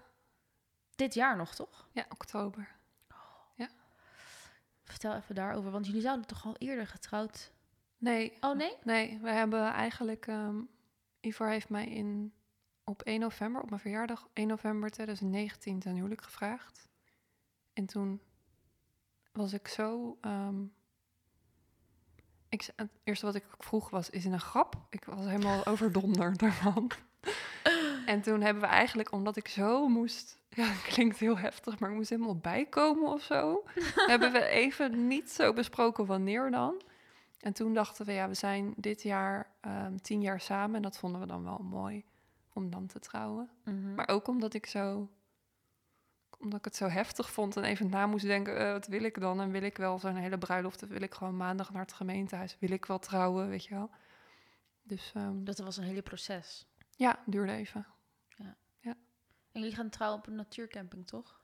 Dit 0.95 1.13
jaar 1.13 1.37
nog, 1.37 1.55
toch? 1.55 1.89
Ja, 1.91 2.05
oktober. 2.09 2.77
Vertel 4.91 5.15
even 5.15 5.35
daarover, 5.35 5.71
want 5.71 5.85
jullie 5.85 6.01
zouden 6.01 6.27
toch 6.27 6.45
al 6.45 6.55
eerder 6.57 6.87
getrouwd... 6.87 7.51
Nee, 7.97 8.33
Oh 8.39 8.55
nee? 8.57 8.75
nee, 8.83 9.19
we 9.21 9.29
hebben 9.29 9.63
eigenlijk... 9.71 10.27
ehm 10.27 10.57
Ivor 11.21 11.47
heeft 11.47 11.69
mij 11.69 11.87
in, 11.87 12.33
op 12.83 13.01
1 13.01 13.19
november, 13.19 13.61
op 13.61 13.69
mijn 13.69 13.81
verjaardag, 13.81 14.27
1 14.33 14.47
november 14.47 14.89
2019 14.89 15.79
ten 15.79 15.95
huwelijk 15.95 16.21
gevraagd. 16.21 16.87
En 17.73 17.85
toen 17.85 18.21
was 19.31 19.53
ik 19.53 19.67
zo... 19.67 20.17
ehm, 20.21 20.63
ik, 22.49 22.69
het 22.75 22.89
eerste 23.03 23.25
wat 23.25 23.35
ik 23.35 23.45
vroeg 23.57 23.89
was, 23.89 24.09
is 24.09 24.23
het 24.23 24.33
een 24.33 24.39
grap? 24.39 24.75
Ik 24.89 25.03
was 25.05 25.25
helemaal 25.25 25.65
overdonderd 25.73 26.39
daarvan. 26.39 26.91
En 28.05 28.21
toen 28.21 28.41
hebben 28.41 28.63
we 28.63 28.69
eigenlijk, 28.69 29.11
omdat 29.11 29.35
ik 29.35 29.47
zo 29.47 29.87
moest... 29.87 30.38
Ja, 30.59 30.65
het 30.65 30.81
klinkt 30.81 31.19
heel 31.19 31.37
heftig, 31.37 31.79
maar 31.79 31.89
ik 31.89 31.95
moest 31.95 32.09
helemaal 32.09 32.37
bijkomen 32.37 33.09
of 33.11 33.21
zo. 33.21 33.63
hebben 34.11 34.31
we 34.31 34.45
even 34.45 35.07
niet 35.07 35.31
zo 35.31 35.53
besproken 35.53 36.05
wanneer 36.05 36.51
dan. 36.51 36.81
En 37.39 37.53
toen 37.53 37.73
dachten 37.73 38.05
we, 38.05 38.11
ja, 38.11 38.27
we 38.27 38.33
zijn 38.33 38.73
dit 38.77 39.01
jaar 39.01 39.51
ehm, 39.61 39.95
tien 39.95 40.21
jaar 40.21 40.41
samen. 40.41 40.75
En 40.75 40.81
dat 40.81 40.97
vonden 40.97 41.21
we 41.21 41.27
dan 41.27 41.43
wel 41.43 41.57
mooi 41.57 42.05
om 42.53 42.69
dan 42.69 42.87
te 42.87 42.99
trouwen. 42.99 43.49
Mhm. 43.63 43.95
Maar 43.95 44.07
ook 44.07 44.27
omdat 44.27 44.53
ik 44.53 44.65
zo 44.65 45.09
omdat 46.39 46.59
ik 46.59 46.65
het 46.65 46.75
zo 46.75 46.87
heftig 46.87 47.31
vond 47.31 47.57
en 47.57 47.63
even 47.63 47.89
na 47.89 48.07
moest 48.07 48.25
denken, 48.25 48.57
eh, 48.57 48.71
wat 48.71 48.87
wil 48.87 49.03
ik 49.03 49.19
dan? 49.19 49.41
En 49.41 49.51
wil 49.51 49.61
ik 49.61 49.77
wel 49.77 49.99
zo'n 49.99 50.15
hele 50.15 50.37
bruiloft? 50.37 50.83
Of 50.83 50.89
wil 50.89 51.01
ik 51.01 51.13
gewoon 51.13 51.37
maandag 51.37 51.71
naar 51.71 51.81
het 51.81 51.93
gemeentehuis? 51.93 52.57
Wil 52.59 52.71
ik 52.71 52.85
wel 52.85 52.99
trouwen, 52.99 53.49
weet 53.49 53.65
je 53.65 53.73
wel? 53.75 53.89
Dus 54.83 55.11
ehm, 55.15 55.43
Dat 55.43 55.57
was 55.57 55.77
een 55.77 55.83
hele 55.83 56.01
proces. 56.01 56.65
ja, 56.95 57.19
duurde 57.25 57.51
even. 57.51 57.85
En 59.59 59.65
jullie 59.65 59.77
gaan 59.77 59.89
trouwen 59.89 60.19
op 60.19 60.27
een 60.27 60.35
natuurcamping, 60.35 61.07
toch? 61.07 61.39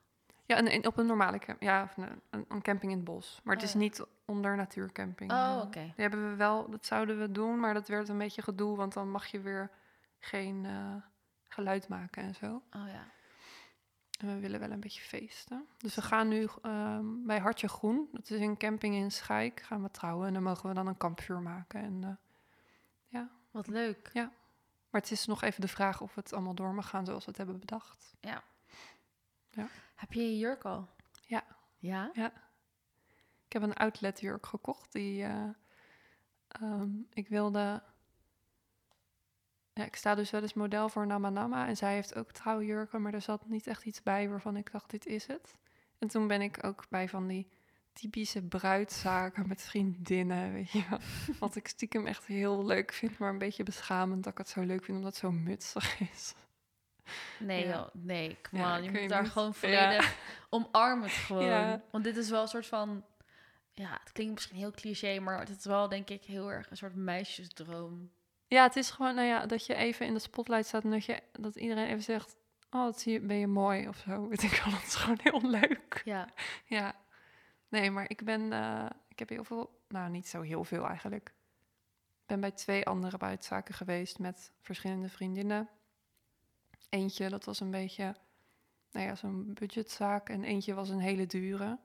Ja, 0.46 0.56
en, 0.56 0.68
en 0.68 0.88
op 0.88 0.98
een 0.98 1.06
normale 1.06 1.40
camp, 1.40 1.62
ja, 1.62 1.84
of 1.84 1.98
een, 1.98 2.22
een, 2.30 2.46
een 2.48 2.62
camping 2.62 2.92
in 2.92 2.98
het 2.98 3.06
bos. 3.08 3.40
Maar 3.44 3.54
het 3.56 3.64
Oh, 3.64 3.70
is 3.70 3.74
ja. 3.74 3.80
niet 3.80 4.06
onder 4.26 4.56
natuurcamping. 4.56 5.32
Oh, 5.32 5.38
Eh, 5.38 5.62
oké. 5.66 5.80
Die 5.80 5.94
hebben 5.96 6.30
we 6.30 6.36
wel, 6.36 6.70
dat 6.70 6.86
zouden 6.86 7.20
we 7.20 7.32
doen, 7.32 7.60
maar 7.60 7.74
dat 7.74 7.88
werd 7.88 8.10
een 8.10 8.18
beetje 8.18 8.42
gedoe, 8.42 8.76
want 8.78 8.94
dan 8.94 9.12
mag 9.12 9.26
je 9.26 9.40
weer 9.40 9.72
geen 10.20 10.66
eh, 10.66 10.96
geluid 11.44 11.88
maken 11.88 12.24
en 12.24 12.36
zo. 12.36 12.62
Oh 12.72 12.88
ja. 12.88 13.08
En 14.20 14.28
we 14.28 14.40
willen 14.40 14.60
wel 14.60 14.72
een 14.72 14.80
beetje 14.80 15.02
feesten. 15.02 15.66
Dus 15.78 15.96
we 15.96 16.02
gaan 16.02 16.28
nu 16.28 16.48
ehm, 16.62 17.06
bij 17.26 17.40
Hartje 17.40 17.68
Groen, 17.68 18.10
dat 18.12 18.30
is 18.30 18.40
een 18.42 18.58
camping 18.58 18.96
in 18.96 19.12
Schaik, 19.12 19.62
gaan 19.62 19.82
we 19.84 19.92
trouwen. 19.92 20.28
En 20.28 20.34
dan 20.34 20.44
mogen 20.44 20.70
we 20.70 20.76
dan 20.76 20.88
een 20.88 20.98
kampvuur 20.98 21.40
maken. 21.42 21.82
En, 21.82 22.04
eh, 22.04 23.22
Wat 23.52 23.68
leuk. 23.68 24.10
Maar 24.96 25.04
het 25.04 25.14
is 25.14 25.26
nog 25.26 25.42
even 25.42 25.62
de 25.62 25.68
vraag 25.68 26.02
of 26.02 26.16
het 26.16 26.34
allemaal 26.34 26.56
door 26.56 26.74
mag 26.74 26.90
gaan 26.90 27.06
zoals 27.06 27.24
we 27.26 27.30
het 27.30 27.38
hebben 27.38 27.60
bedacht. 27.60 28.16
Heb 29.96 30.14
je 30.14 30.22
je 30.22 30.38
jurk 30.38 30.64
al? 30.64 30.90
Ja. 31.28 31.44
Ja? 31.78 32.12
Ik 33.46 33.54
heb 33.54 33.62
een 33.62 33.74
outletjurk 33.74 34.46
gekocht. 34.46 34.92
Die, 34.92 35.24
eh, 35.24 35.50
ehm, 36.48 36.90
ik 37.14 37.28
wilde... 37.28 37.84
Ja, 39.74 39.84
ik 39.84 39.96
sta 39.96 40.16
dus 40.16 40.32
wel 40.32 40.42
eens 40.42 40.54
model 40.54 40.90
voor 40.90 41.08
Nama 41.08 41.30
Nama. 41.30 41.68
En 41.68 41.78
zij 41.78 41.94
heeft 41.94 42.16
ook 42.16 42.32
trouwjurken, 42.32 43.02
maar 43.02 43.14
er 43.14 43.22
zat 43.22 43.48
niet 43.48 43.68
echt 43.68 43.86
iets 43.86 44.04
bij 44.04 44.30
waarvan 44.30 44.58
ik 44.58 44.72
dacht, 44.72 44.90
dit 44.90 45.06
is 45.06 45.28
het. 45.28 45.56
En 45.98 46.08
toen 46.08 46.28
ben 46.28 46.42
ik 46.42 46.64
ook 46.64 46.90
bij 46.90 47.10
van 47.10 47.28
die 47.28 47.48
typische 48.00 48.42
bruidzaken 48.42 49.48
met 49.48 49.62
vriendinnen, 49.62 50.54
weet 50.54 50.72
je 50.72 50.84
wel. 50.90 51.00
Wat 51.40 51.56
ik 51.56 51.68
stiekem 51.68 52.08
echt 52.08 52.26
heel 52.26 52.66
leuk 52.66 52.94
vind, 52.94 53.18
maar 53.18 53.30
een 53.30 53.38
beetje 53.38 53.64
beschamend 53.64 54.24
dat 54.24 54.32
ik 54.32 54.38
het 54.38 54.50
zo 54.50 54.62
leuk 54.62 54.84
vind, 54.84 54.98
omdat 54.98 55.12
het 55.12 55.22
zo 55.22 55.32
mutsig 55.32 56.00
is. 56.00 56.34
Nee, 57.40 57.66
Ja. 57.68 57.74
joh. 57.74 57.88
Nee, 57.94 58.38
come 58.42 58.62
Ja, 58.62 58.78
on. 58.78 58.84
Je 58.84 58.92
moet 58.92 59.10
daar 59.10 59.22
niet. 59.22 59.32
gewoon 59.32 59.48
Ja. 59.48 59.54
volledig 59.54 60.16
omarm 60.50 61.02
het 61.02 61.12
gewoon. 61.26 61.46
Ja. 61.46 61.82
Want 61.92 62.04
dit 62.04 62.18
is 62.18 62.30
wel 62.30 62.42
een 62.42 62.48
soort 62.48 62.66
van... 62.68 63.04
Ja, 63.72 63.98
het 64.04 64.12
klinkt 64.12 64.34
misschien 64.34 64.58
heel 64.58 64.72
cliché, 64.72 65.20
maar 65.20 65.40
het 65.40 65.50
is 65.50 65.66
wel 65.66 65.90
denk 65.90 66.10
ik 66.10 66.24
heel 66.24 66.52
erg 66.52 66.70
een 66.70 66.78
soort 66.78 66.96
meisjesdroom. 66.96 68.12
Ja, 68.48 68.64
het 68.64 68.76
is 68.76 68.90
gewoon, 68.92 69.16
nou 69.16 69.28
ja, 69.28 69.46
dat 69.46 69.66
je 69.66 69.76
even 69.76 70.06
in 70.06 70.14
de 70.14 70.20
spotlight 70.20 70.66
staat 70.68 70.84
en 70.84 70.90
dat, 70.90 71.06
je, 71.06 71.22
dat 71.32 71.56
iedereen 71.56 71.88
even 71.88 72.04
zegt, 72.04 72.36
oh, 72.70 72.84
wat 72.84 73.00
zie 73.00 73.14
je, 73.14 73.20
ben 73.20 73.38
je 73.38 73.48
mooi 73.48 73.88
of 73.88 73.98
zo. 73.98 74.28
Weet 74.28 74.44
ik 74.52 74.62
wel, 74.64 74.74
dat 74.74 74.84
is 74.84 74.96
gewoon 74.96 75.20
heel 75.22 75.50
leuk. 75.50 76.02
Ja. 76.06 76.30
Ja, 76.66 76.96
nee, 77.70 77.92
maar 77.92 78.10
ik 78.10 78.24
ben, 78.24 78.54
eh, 78.54 78.86
ik 79.08 79.20
heb 79.20 79.30
heel 79.30 79.44
veel, 79.44 79.82
nou 79.88 80.10
niet 80.10 80.28
zo 80.28 80.42
heel 80.42 80.64
veel 80.64 80.88
eigenlijk. 80.88 81.34
Ik 82.26 82.32
ben 82.32 82.40
bij 82.40 82.52
twee 82.52 82.86
andere 82.86 83.18
bruidzaken 83.18 83.74
geweest 83.74 84.20
met 84.20 84.52
verschillende 84.62 85.10
vriendinnen. 85.10 85.70
Eentje, 86.90 87.30
dat 87.30 87.46
was 87.46 87.60
een 87.60 87.72
beetje, 87.72 88.16
nou 88.92 89.06
ja, 89.06 89.16
zo'n 89.16 89.54
budgetzaak. 89.54 90.30
En 90.30 90.44
eentje 90.44 90.74
was 90.74 90.90
een 90.90 91.00
hele 91.00 91.26
dure, 91.26 91.80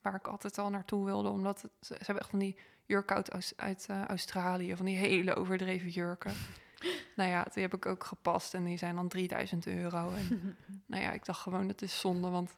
waar 0.00 0.14
ik 0.14 0.26
altijd 0.26 0.58
al 0.58 0.70
naartoe 0.70 1.04
wilde. 1.04 1.28
Omdat 1.28 1.62
het, 1.62 1.72
ze, 1.80 1.94
hebben 1.94 2.18
echt 2.18 2.30
van 2.30 2.38
die 2.38 2.56
jurken 2.84 3.16
uit, 3.16 3.52
uit 3.56 3.86
eh, 3.88 4.04
Australië, 4.04 4.76
van 4.76 4.86
die 4.86 4.96
hele 4.96 5.34
overdreven 5.34 5.88
jurken. 5.88 6.32
nou 7.16 7.30
ja, 7.30 7.46
die 7.52 7.62
heb 7.62 7.74
ik 7.74 7.86
ook 7.86 8.04
gepast 8.04 8.54
en 8.54 8.64
die 8.64 8.78
zijn 8.78 8.94
dan 8.94 9.08
3000 9.08 9.66
euro. 9.66 10.10
En 10.10 10.56
nou 10.86 11.02
ja, 11.02 11.12
ik 11.12 11.24
dacht 11.24 11.40
gewoon, 11.40 11.68
het 11.68 11.82
is 11.82 12.00
zonde, 12.00 12.28
want 12.28 12.56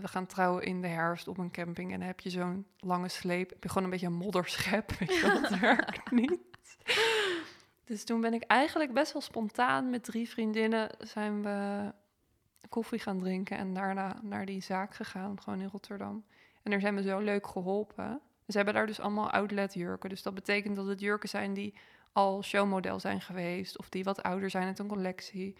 we 0.00 0.08
gaan 0.08 0.26
trouwen 0.26 0.62
in 0.62 0.80
de 0.80 0.88
herfst 0.88 1.28
op 1.28 1.38
een 1.38 1.50
camping 1.50 1.92
en 1.92 1.98
dan 1.98 2.06
heb 2.06 2.20
je 2.20 2.30
zo'n 2.30 2.66
lange 2.78 3.08
sleep. 3.08 3.50
Heb 3.50 3.62
je 3.62 3.68
gewoon 3.68 3.84
een 3.84 3.90
beetje 3.90 4.06
een 4.06 4.12
modderschep, 4.12 4.92
weet 4.98 5.14
je 5.14 5.40
dat 5.40 5.58
werkt 5.58 6.10
niet. 6.10 6.38
Dus 7.84 8.04
toen 8.04 8.20
ben 8.20 8.34
ik 8.34 8.42
eigenlijk 8.42 8.92
best 8.92 9.12
wel 9.12 9.22
spontaan 9.22 9.90
met 9.90 10.04
drie 10.04 10.28
vriendinnen 10.28 10.90
zijn 10.98 11.42
we 11.42 11.92
koffie 12.68 12.98
gaan 12.98 13.18
drinken 13.18 13.56
en 13.56 13.74
daarna 13.74 14.20
naar 14.22 14.46
die 14.46 14.62
zaak 14.62 14.94
gegaan, 14.94 15.42
gewoon 15.42 15.60
in 15.60 15.68
Rotterdam. 15.68 16.24
En 16.62 16.72
er 16.72 16.80
zijn 16.80 16.94
we 16.94 17.02
zo 17.02 17.18
leuk 17.18 17.46
geholpen. 17.46 18.20
Ze 18.46 18.56
hebben 18.56 18.74
daar 18.74 18.86
dus 18.86 19.00
allemaal 19.00 19.30
outlet 19.30 19.74
jurken. 19.74 20.08
Dus 20.08 20.22
dat 20.22 20.34
betekent 20.34 20.76
dat 20.76 20.86
het 20.86 21.00
jurken 21.00 21.28
zijn 21.28 21.54
die 21.54 21.74
al 22.12 22.42
showmodel 22.42 23.00
zijn 23.00 23.20
geweest 23.20 23.78
of 23.78 23.88
die 23.88 24.04
wat 24.04 24.22
ouder 24.22 24.50
zijn 24.50 24.66
uit 24.66 24.78
een 24.78 24.86
collectie. 24.86 25.56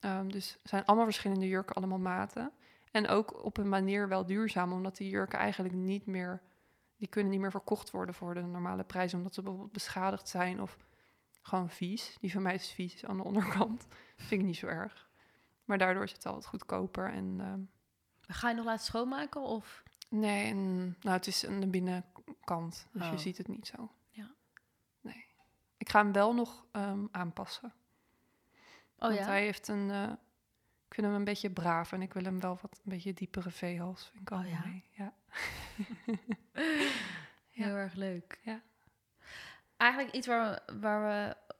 Ehm, 0.00 0.28
dus 0.28 0.58
zijn 0.62 0.84
allemaal 0.84 1.04
verschillende 1.04 1.48
jurken, 1.48 1.74
allemaal 1.74 1.98
maten. 1.98 2.52
En 2.92 3.08
ook 3.08 3.44
op 3.44 3.56
een 3.56 3.68
manier 3.68 4.08
wel 4.08 4.26
duurzaam, 4.26 4.72
omdat 4.72 4.96
die 4.96 5.08
jurken 5.08 5.38
eigenlijk 5.38 5.74
niet 5.74 6.06
meer, 6.06 6.42
die 6.96 7.08
kunnen 7.08 7.32
niet 7.32 7.40
meer 7.40 7.50
verkocht 7.50 7.90
worden 7.90 8.14
voor 8.14 8.34
de 8.34 8.42
normale 8.42 8.84
prijs, 8.84 9.14
omdat 9.14 9.34
ze 9.34 9.42
bijvoorbeeld 9.42 9.72
beschadigd 9.72 10.28
zijn 10.28 10.60
of 10.60 10.76
gewoon 11.42 11.70
vies. 11.70 12.16
Die 12.20 12.32
van 12.32 12.42
mij 12.42 12.54
is 12.54 12.70
vies 12.72 13.04
aan 13.04 13.16
de 13.16 13.24
onderkant. 13.24 13.86
Vind 14.16 14.40
ik 14.40 14.46
niet 14.46 14.56
zo 14.56 14.66
erg. 14.66 15.10
Maar 15.64 15.78
daardoor 15.78 16.02
is 16.02 16.12
het 16.12 16.26
altijd 16.26 16.46
goedkoper. 16.46 17.12
En 17.12 17.40
ehm, 17.40 17.60
Ga 18.20 18.48
je 18.48 18.54
nog 18.54 18.64
laten 18.64 18.84
schoonmaken 18.84 19.40
of... 19.40 19.82
nee, 20.08 20.50
en, 20.50 20.84
nou 21.00 21.16
het 21.16 21.26
is 21.26 21.46
aan 21.46 21.60
de 21.60 21.66
binnenkant, 21.66 22.88
dus 22.92 23.02
Oh. 23.02 23.10
je 23.10 23.18
ziet 23.18 23.38
het 23.38 23.48
niet 23.48 23.66
zo. 23.66 23.90
Ja. 24.10 24.30
Nee. 25.00 25.26
Ik 25.76 25.88
ga 25.88 26.02
hem 26.02 26.12
wel 26.12 26.34
nog 26.34 26.66
ehm, 26.70 27.04
aanpassen. 27.10 27.72
Oh 28.98 29.08
want 29.08 29.14
ja? 29.14 29.24
hij 29.24 29.42
heeft 29.42 29.68
een, 29.68 29.90
eh, 29.90 30.12
ik 30.92 30.98
vind 30.98 31.10
hem 31.10 31.16
een 31.16 31.24
beetje 31.24 31.50
braaf 31.50 31.92
en 31.92 32.02
ik 32.02 32.12
wil 32.12 32.22
hem 32.24 32.40
wel 32.40 32.58
wat 32.62 32.72
een 32.84 32.90
beetje 32.92 33.12
diepere 33.14 33.50
veehals. 33.50 34.06
Vind 34.08 34.20
ik 34.22 34.30
al 34.30 34.38
Oh 34.38 34.48
ja? 34.48 34.60
mooi. 34.64 34.82
Ja. 34.90 35.12
Heel 37.50 37.74
erg 37.74 37.94
leuk. 37.94 38.38
Ja. 38.42 38.60
Eigenlijk 39.76 40.14
iets 40.14 40.26
waar, 40.26 40.62
waar, 40.80 41.02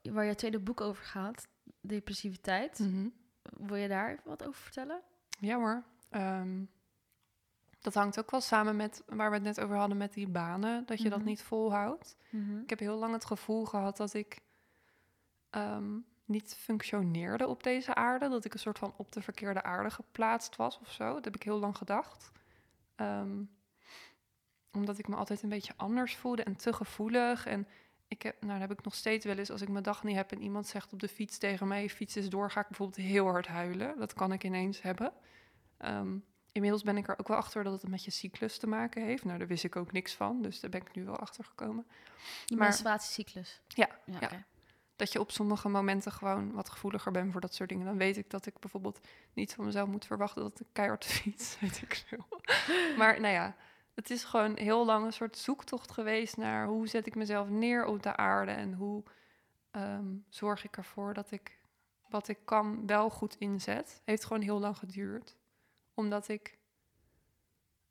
we, 0.03 0.11
waar 0.11 0.24
je 0.24 0.35
tweede 0.35 0.59
boek 0.59 0.80
over 0.80 1.05
gaat, 1.05 1.49
depressiviteit. 1.80 2.78
Mhm. 2.78 3.09
Wil 3.43 3.76
je 3.76 3.89
daar 3.89 4.11
even 4.11 4.22
wat 4.24 4.47
over 4.47 4.62
vertellen? 4.62 5.01
Ja 5.41 5.57
hoor. 5.57 5.83
Ehm, 6.11 6.64
dat 7.80 7.95
hangt 7.95 8.18
ook 8.18 8.30
wel 8.30 8.41
samen 8.41 8.76
met 8.76 9.03
waar 9.07 9.28
we 9.30 9.35
het 9.37 9.45
net 9.45 9.61
over 9.61 9.76
hadden 9.76 9.97
met 9.97 10.12
die 10.12 10.28
banen, 10.28 10.87
dat 10.87 11.03
je 11.03 11.09
dat 11.09 11.18
Mhm. 11.18 11.26
niet 11.28 11.43
volhoudt. 11.43 12.16
Ik 12.62 12.70
heb 12.70 12.78
heel 12.78 12.97
lang 12.99 13.12
het 13.12 13.24
gevoel 13.24 13.64
gehad 13.64 13.97
dat 13.97 14.14
ik 14.14 14.41
ehm, 15.51 15.99
niet 16.33 16.57
functioneerde 16.59 17.47
op 17.47 17.62
deze 17.62 17.95
aarde. 17.95 18.28
Dat 18.28 18.45
ik 18.45 18.53
een 18.53 18.59
soort 18.59 18.78
van 18.78 18.95
op 18.97 19.12
de 19.12 19.22
verkeerde 19.22 19.62
aarde 19.62 19.91
geplaatst 19.91 20.57
was 20.57 20.78
of 20.78 20.91
zo. 20.91 21.14
Dat 21.14 21.24
heb 21.24 21.37
ik 21.37 21.43
heel 21.43 21.59
lang 21.59 21.76
gedacht. 21.76 22.30
Ehm, 22.97 23.43
omdat 24.72 24.99
ik 24.99 25.09
me 25.09 25.16
altijd 25.16 25.43
een 25.43 25.49
beetje 25.49 25.72
anders 25.76 26.16
voelde 26.16 26.43
en 26.43 26.57
te 26.57 26.72
gevoelig. 26.72 27.47
En 27.47 27.68
ik 28.09 28.22
heb, 28.22 28.37
nou, 28.41 28.53
dat 28.59 28.68
heb 28.68 28.78
ik 28.78 28.85
nog 28.85 28.95
steeds 28.95 29.24
wel 29.24 29.37
eens 29.39 29.51
als 29.51 29.61
ik 29.62 29.68
mijn 29.68 29.85
dag 29.85 30.05
niet 30.05 30.16
heb 30.16 30.33
en 30.33 30.43
iemand 30.43 30.66
zegt 30.66 30.93
op 30.93 31.01
de 31.01 31.09
fiets 31.09 31.39
tegen 31.39 31.68
mij: 31.68 31.89
fiets 31.89 32.16
is 32.16 32.28
door, 32.28 32.51
ga 32.51 32.61
ik 32.61 32.68
bijvoorbeeld 32.68 33.07
heel 33.07 33.26
hard 33.26 33.47
huilen. 33.47 33.99
Dat 33.99 34.12
kan 34.12 34.33
ik 34.33 34.45
ineens 34.45 34.83
hebben. 34.83 35.12
Ehm, 35.76 36.16
inmiddels 36.53 36.83
ben 36.83 36.97
ik 36.97 37.09
er 37.09 37.18
ook 37.18 37.28
wel 37.28 37.37
achter 37.37 37.64
dat 37.64 37.72
het 37.72 37.91
met 37.91 38.05
je 38.05 38.11
cyclus 38.11 38.59
te 38.59 38.66
maken 38.66 39.05
heeft. 39.05 39.24
Nou, 39.24 39.39
daar 39.39 39.47
wist 39.47 39.64
ik 39.64 39.76
ook 39.76 39.93
niks 39.93 40.14
van, 40.14 40.43
dus 40.43 40.61
daar 40.61 40.70
ben 40.70 40.80
ik 40.80 40.95
nu 40.95 41.05
wel 41.05 41.16
achter 41.16 41.45
gekomen. 41.45 41.87
Je 42.47 42.57
Maar- 42.57 42.64
menstruatiecyclus. 42.66 43.61
Ja, 43.68 43.89
ja, 44.05 44.18
ja. 44.20 44.45
Dat 45.03 45.12
je 45.12 45.20
op 45.20 45.30
sommige 45.30 45.68
momenten 45.68 46.12
gewoon 46.12 46.53
wat 46.53 46.68
gevoeliger 46.68 47.12
bent 47.12 47.32
voor 47.32 47.40
dat 47.40 47.55
soort 47.55 47.68
dingen. 47.68 47.86
Dan 47.86 47.96
weet 47.96 48.16
ik 48.16 48.30
dat 48.30 48.46
ik 48.46 48.59
bijvoorbeeld 48.59 49.00
niet 49.32 49.55
van 49.55 49.64
mezelf 49.64 49.88
moet 49.88 50.05
verwachten 50.05 50.42
dat 50.42 50.61
ik 50.61 50.66
keihard 50.72 51.05
fiets, 51.14 51.61
weet 51.61 51.82
ik 51.82 52.05
veel. 52.07 52.26
Maar 52.96 53.20
nou 53.20 53.32
ja, 53.34 53.57
het 53.94 54.11
is 54.11 54.24
gewoon 54.24 54.57
heel 54.57 54.84
lang 54.84 55.05
een 55.05 55.12
soort 55.12 55.36
zoektocht 55.36 55.92
geweest 55.92 56.36
naar 56.36 56.66
hoe 56.66 56.88
zet 56.88 57.07
ik 57.07 57.14
mezelf 57.14 57.48
neer 57.48 57.84
op 57.84 58.03
de 58.03 58.16
aarde 58.16 58.50
en 58.50 58.72
hoe 58.72 59.03
ehm, 59.70 60.14
zorg 60.28 60.64
ik 60.64 60.76
ervoor 60.76 61.14
dat 61.14 61.30
ik 61.30 61.61
wat 62.09 62.28
ik 62.28 62.38
kan 62.44 62.86
wel 62.86 63.11
goed 63.11 63.36
inzet. 63.38 64.03
Heeft 64.05 64.24
gewoon 64.24 64.42
heel 64.42 64.61
lang 64.61 64.76
geduurd, 64.78 65.36
omdat 65.94 66.28
ik 66.28 66.59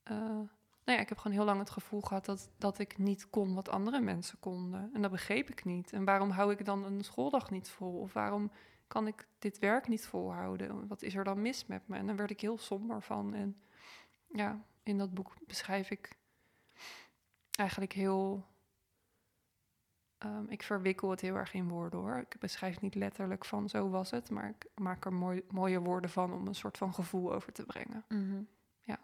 eh, 0.04 0.40
nou 0.86 0.98
ja, 0.98 1.04
ik 1.04 1.10
heb 1.10 1.18
gewoon 1.18 1.38
heel 1.38 1.46
lang 1.46 1.60
het 1.60 1.70
gevoel 1.70 2.02
gehad 2.02 2.26
dat, 2.26 2.50
dat 2.58 2.80
ik 2.80 2.98
niet 2.98 3.30
kon 3.30 3.54
wat 3.54 3.70
andere 3.70 4.00
mensen 4.00 4.40
konden. 4.40 4.90
En 4.94 5.02
dat 5.02 5.12
begreep 5.12 5.50
ik 5.50 5.66
niet. 5.66 5.94
En 5.94 6.06
waarom 6.06 6.30
hou 6.30 6.52
ik 6.52 6.66
dan 6.66 6.84
een 6.86 7.04
schooldag 7.04 7.50
niet 7.52 7.70
vol? 7.70 8.00
Of 8.00 8.14
waarom 8.14 8.52
kan 8.88 9.08
ik 9.08 9.28
dit 9.40 9.60
werk 9.60 9.88
niet 9.88 10.06
volhouden? 10.06 10.88
Wat 10.88 11.02
is 11.02 11.16
er 11.16 11.24
dan 11.24 11.42
mis 11.42 11.66
met 11.66 11.88
me? 11.88 11.98
En 11.98 12.08
dan 12.08 12.16
werd 12.16 12.30
ik 12.32 12.42
heel 12.42 12.58
somber 12.58 13.02
van. 13.02 13.34
En 13.34 13.62
ja, 14.32 14.66
in 14.84 14.98
dat 14.98 15.14
boek 15.14 15.34
beschrijf 15.48 15.90
ik 15.90 16.16
eigenlijk 17.52 17.94
heel. 17.94 18.46
ehm, 20.18 20.46
ik 20.48 20.64
verwikkel 20.64 21.10
het 21.10 21.22
heel 21.22 21.36
erg 21.36 21.54
in 21.54 21.68
woorden 21.70 22.00
hoor. 22.00 22.18
Ik 22.18 22.40
beschrijf 22.40 22.82
niet 22.82 22.96
letterlijk 22.96 23.46
van 23.46 23.70
zo 23.70 23.90
was 23.90 24.12
het, 24.12 24.30
maar 24.30 24.50
ik 24.50 24.66
maak 24.76 25.06
er 25.06 25.14
mooi, 25.14 25.44
mooie 25.50 25.80
woorden 25.80 26.10
van 26.10 26.34
om 26.34 26.48
een 26.48 26.56
soort 26.56 26.78
van 26.78 26.94
gevoel 26.94 27.34
over 27.34 27.54
te 27.54 27.66
brengen. 27.66 28.06
Mhm. 28.08 28.42
Ja. 28.80 29.00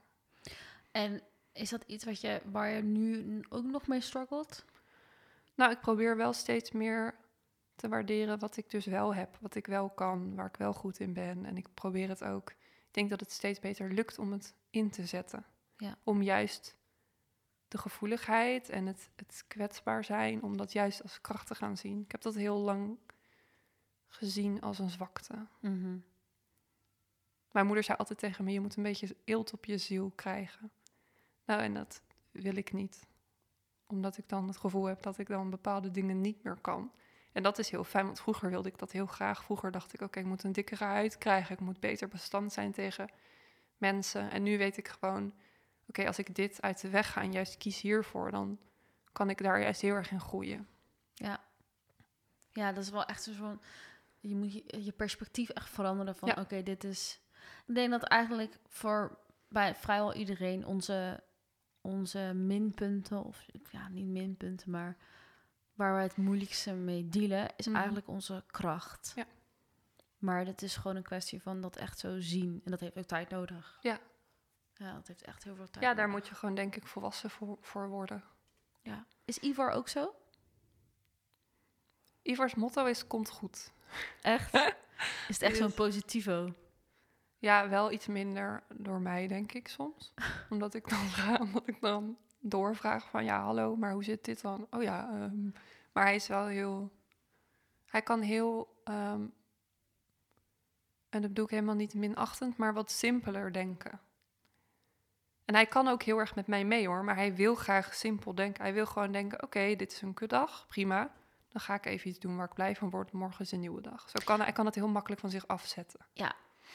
En 0.91 1.21
is 1.57 1.69
dat 1.69 1.83
iets 1.87 2.05
wat 2.05 2.21
je, 2.21 2.41
waar 2.51 2.69
je 2.69 2.81
nu 2.81 3.39
ook 3.49 3.65
nog 3.65 3.87
mee 3.87 4.01
struggelt? 4.01 4.65
Nou, 5.55 5.71
ik 5.71 5.79
probeer 5.79 6.17
wel 6.17 6.33
steeds 6.33 6.71
meer 6.71 7.15
te 7.75 7.87
waarderen 7.87 8.39
wat 8.39 8.57
ik 8.57 8.69
dus 8.69 8.85
wel 8.85 9.15
heb, 9.15 9.37
wat 9.41 9.55
ik 9.55 9.67
wel 9.67 9.89
kan, 9.89 10.35
waar 10.35 10.45
ik 10.45 10.57
wel 10.57 10.73
goed 10.73 10.99
in 10.99 11.13
ben. 11.13 11.45
En 11.45 11.57
ik 11.57 11.67
probeer 11.73 12.09
het 12.09 12.23
ook. 12.23 12.49
Ik 12.49 12.93
denk 12.93 13.09
dat 13.09 13.19
het 13.19 13.31
steeds 13.31 13.59
beter 13.59 13.91
lukt 13.91 14.19
om 14.19 14.31
het 14.31 14.55
in 14.69 14.89
te 14.89 15.05
zetten. 15.05 15.45
Ja. 15.77 15.97
Om 16.03 16.21
juist 16.21 16.75
de 17.67 17.77
gevoeligheid 17.77 18.69
en 18.69 18.85
het, 18.85 19.09
het 19.15 19.43
kwetsbaar 19.47 20.03
zijn, 20.03 20.43
om 20.43 20.57
dat 20.57 20.71
juist 20.71 21.01
als 21.01 21.21
kracht 21.21 21.47
te 21.47 21.55
gaan 21.55 21.77
zien. 21.77 22.01
Ik 22.01 22.11
heb 22.11 22.21
dat 22.21 22.35
heel 22.35 22.57
lang 22.57 22.97
gezien 24.07 24.61
als 24.61 24.79
een 24.79 24.89
zwakte. 24.89 25.47
Mhm. 25.59 25.97
Mijn 27.51 27.65
moeder 27.65 27.83
zei 27.83 27.97
altijd 27.97 28.19
tegen 28.19 28.43
me: 28.43 28.51
je 28.51 28.59
moet 28.59 28.75
een 28.75 28.83
beetje 28.83 29.15
eelt 29.23 29.53
op 29.53 29.65
je 29.65 29.77
ziel 29.77 30.11
krijgen. 30.15 30.71
Nou, 31.47 31.61
en 31.61 31.73
dat 31.73 32.01
wil 32.31 32.55
ik 32.55 32.73
niet. 32.73 33.07
Omdat 33.85 34.17
ik 34.17 34.29
dan 34.29 34.47
het 34.47 34.57
gevoel 34.57 34.85
heb 34.85 35.01
dat 35.01 35.17
ik 35.17 35.27
dan 35.27 35.49
bepaalde 35.49 35.91
dingen 35.91 36.21
niet 36.21 36.43
meer 36.43 36.57
kan. 36.61 36.91
En 37.31 37.43
dat 37.43 37.57
is 37.57 37.69
heel 37.69 37.83
fijn, 37.83 38.05
want 38.05 38.19
vroeger 38.19 38.49
wilde 38.49 38.69
ik 38.69 38.77
dat 38.77 38.91
heel 38.91 39.05
graag. 39.05 39.43
Vroeger 39.43 39.71
dacht 39.71 39.93
ik, 39.93 40.01
oké, 40.01 40.19
ik 40.19 40.25
moet 40.25 40.43
een 40.43 40.51
dikkere 40.51 40.83
huid 40.83 41.17
krijgen. 41.17 41.53
Ik 41.53 41.59
moet 41.59 41.79
beter 41.79 42.07
bestand 42.07 42.53
zijn 42.53 42.71
tegen 42.71 43.09
mensen. 43.77 44.31
En 44.31 44.43
nu 44.43 44.57
weet 44.57 44.77
ik 44.77 44.87
gewoon, 44.87 45.33
oké, 45.87 46.07
als 46.07 46.19
ik 46.19 46.35
dit 46.35 46.61
uit 46.61 46.81
de 46.81 46.89
weg 46.89 47.11
ga 47.11 47.21
en 47.21 47.31
juist 47.31 47.57
kies 47.57 47.81
hiervoor, 47.81 48.31
dan 48.31 48.59
kan 49.11 49.29
ik 49.29 49.43
daar 49.43 49.61
juist 49.61 49.81
heel 49.81 49.95
erg 49.95 50.11
in 50.11 50.19
groeien. 50.19 50.67
Ja. 51.13 51.43
Ja, 52.51 52.71
dat 52.71 52.83
is 52.83 52.89
wel 52.89 53.05
echt 53.05 53.23
zo'n... 53.23 53.61
Je 54.19 54.35
moet 54.35 54.53
je, 54.53 54.83
je 54.83 54.91
perspectief 54.91 55.49
echt 55.49 55.69
veranderen 55.69 56.15
van... 56.15 56.29
Ja. 56.35 56.41
Oké, 56.41 56.63
dit 56.63 56.83
is... 56.83 57.19
Ik 57.65 57.75
denk 57.75 57.91
dat 57.91 58.03
eigenlijk 58.03 58.57
voor 58.67 59.17
bij 59.47 59.75
vrijwel 59.75 60.13
iedereen 60.13 60.65
onze, 60.65 61.23
onze 61.81 62.19
minpunten... 62.35 63.23
Of 63.23 63.45
ja, 63.71 63.87
niet 63.87 64.05
minpunten, 64.05 64.71
maar... 64.71 64.97
Waar 65.73 65.95
we 65.95 66.01
het 66.01 66.17
moeilijkste 66.17 66.73
mee 66.73 67.09
dealen... 67.09 67.49
Is 67.55 67.65
Mhm. 67.67 67.75
eigenlijk 67.75 68.07
onze 68.07 68.43
kracht. 68.47 69.11
Ja. 69.15 69.25
Maar 70.17 70.45
het 70.45 70.61
is 70.61 70.75
gewoon 70.75 70.95
een 70.97 71.03
kwestie 71.03 71.41
van 71.41 71.61
dat 71.61 71.75
echt 71.75 71.99
zo 71.99 72.19
zien. 72.19 72.61
En 72.65 72.71
dat 72.71 72.79
heeft 72.79 72.97
ook 72.97 73.05
tijd 73.05 73.29
nodig. 73.29 73.77
Ja. 73.81 73.99
Ja, 74.73 74.93
dat 74.93 75.07
heeft 75.07 75.21
echt 75.21 75.43
heel 75.43 75.55
veel 75.55 75.69
tijd 75.69 75.85
Ja, 75.85 75.93
daar 75.93 76.07
nodig. 76.07 76.19
moet 76.21 76.27
je 76.29 76.35
gewoon 76.35 76.55
denk 76.55 76.75
ik 76.75 76.87
volwassen 76.87 77.29
voor, 77.29 77.57
voor 77.61 77.87
worden. 77.89 78.23
Ja. 78.81 79.05
Is 79.25 79.37
Ivar 79.39 79.71
ook 79.71 79.87
zo? 79.87 80.15
Ivars 82.21 82.55
motto 82.55 82.85
is, 82.85 83.07
komt 83.07 83.29
goed. 83.29 83.71
Echt? 84.21 84.53
is 85.29 85.35
het 85.39 85.41
echt 85.41 85.57
zo'n 85.57 85.73
positivo? 85.73 86.53
Ja, 87.39 87.69
wel 87.69 87.91
iets 87.91 88.07
minder 88.07 88.63
door 88.73 89.01
mij, 89.01 89.27
denk 89.27 89.51
ik 89.51 89.67
soms. 89.67 90.13
omdat, 90.49 90.73
ik 90.73 90.89
dan, 90.89 90.99
ga- 90.99 91.39
omdat 91.39 91.67
ik 91.67 91.81
dan 91.81 92.17
doorvraag 92.39 93.09
van, 93.09 93.25
ja, 93.25 93.41
hallo, 93.43 93.75
maar 93.75 93.91
hoe 93.91 94.03
zit 94.03 94.25
dit 94.25 94.41
dan? 94.41 94.67
Oh 94.71 94.83
ja, 94.83 95.09
ehm, 95.09 95.49
maar 95.93 96.03
hij 96.03 96.15
is 96.15 96.27
wel 96.27 96.45
heel... 96.45 96.91
Hij 97.85 98.01
kan 98.01 98.21
heel... 98.21 98.81
ehm, 98.83 99.21
en 101.09 101.21
dat 101.21 101.29
bedoel 101.29 101.45
ik 101.45 101.51
helemaal 101.51 101.75
niet 101.75 101.93
minachtend, 101.93 102.57
maar 102.57 102.73
wat 102.73 102.91
simpeler 102.91 103.53
denken. 103.53 103.99
En 105.45 105.53
hij 105.55 105.65
kan 105.65 105.87
ook 105.87 106.03
heel 106.03 106.17
erg 106.17 106.35
met 106.35 106.47
mij 106.47 106.65
mee 106.65 106.87
hoor, 106.87 107.03
maar 107.03 107.15
hij 107.15 107.35
wil 107.35 107.55
graag 107.55 107.93
simpel 107.93 108.35
denken. 108.35 108.63
Hij 108.63 108.73
wil 108.73 108.85
gewoon 108.85 109.11
denken, 109.11 109.43
oké, 109.43 109.75
dit 109.75 109.91
is 109.91 110.01
een 110.01 110.13
kutdag, 110.13 110.65
prima. 110.67 111.11
Dan 111.49 111.61
ga 111.61 111.73
ik 111.73 111.85
even 111.85 112.09
iets 112.09 112.19
doen 112.19 112.35
waar 112.35 112.45
ik 112.47 112.53
blij 112.53 112.75
van 112.75 112.89
word. 112.89 113.11
Morgen 113.11 113.41
is 113.45 113.51
een 113.51 113.59
nieuwe 113.59 113.81
dag. 113.81 114.09
Zo 114.09 114.19
kan 114.25 114.35
hij, 114.35 114.45
hij 114.45 114.53
kan 114.53 114.65
het 114.65 114.75
heel 114.75 114.87
makkelijk 114.87 115.21
van 115.21 115.29
zich 115.29 115.47
afzetten. 115.47 116.05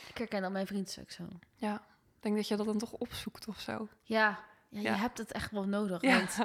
Ik 0.08 0.18
herken 0.18 0.42
dat 0.42 0.52
mijn 0.52 0.66
vriend 0.66 0.88
is 0.88 0.98
ook 0.98 1.10
zo. 1.10 1.28
Ja, 1.54 1.74
ik 2.16 2.22
denk 2.22 2.36
dat 2.36 2.48
je 2.48 2.56
dat 2.56 2.66
dan 2.66 2.78
toch 2.78 2.92
opzoekt 2.92 3.48
of 3.48 3.60
zo. 3.60 3.88
Ja, 4.02 4.44
ja, 4.68 4.80
je 4.80 4.88
hebt 4.88 5.18
het 5.18 5.32
echt 5.32 5.50
wel 5.50 5.64
nodig. 5.64 6.00
Ja, 6.02 6.16
Want 6.18 6.38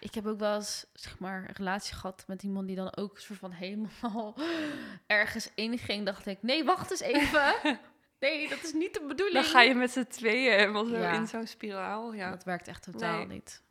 ik 0.00 0.14
heb 0.14 0.26
ook 0.26 0.38
wel 0.38 0.54
eens 0.54 0.86
zeg 0.92 1.18
maar, 1.18 1.38
een 1.48 1.54
relatie 1.54 1.94
gehad 1.94 2.24
met 2.26 2.42
iemand 2.42 2.66
die 2.66 2.76
dan 2.76 2.96
ook 2.96 3.14
een 3.14 3.20
soort 3.22 3.38
van 3.38 3.50
helemaal 3.52 4.34
ergens 5.06 5.50
inging. 5.54 6.04
Dacht 6.06 6.26
ik, 6.26 6.42
nee, 6.42 6.64
wacht 6.64 6.90
eens 6.90 7.00
even. 7.00 7.54
Nee, 8.20 8.48
dat 8.48 8.62
is 8.62 8.72
niet 8.72 8.94
de 8.94 9.00
bedoeling. 9.08 9.34
dan 9.34 9.44
ga 9.44 9.60
je 9.60 9.74
met 9.74 9.90
z'n 9.90 10.06
tweeën 10.06 10.52
helemaal 10.58 10.84
zo 10.84 10.96
Ja. 10.98 11.12
in 11.12 11.26
zo'n 11.26 11.46
spiraal. 11.46 12.12
Ja. 12.14 12.30
Dat 12.30 12.44
werkt 12.44 12.68
echt 12.68 12.82
totaal 12.82 13.16
Nee. 13.16 13.26
niet. 13.26 13.62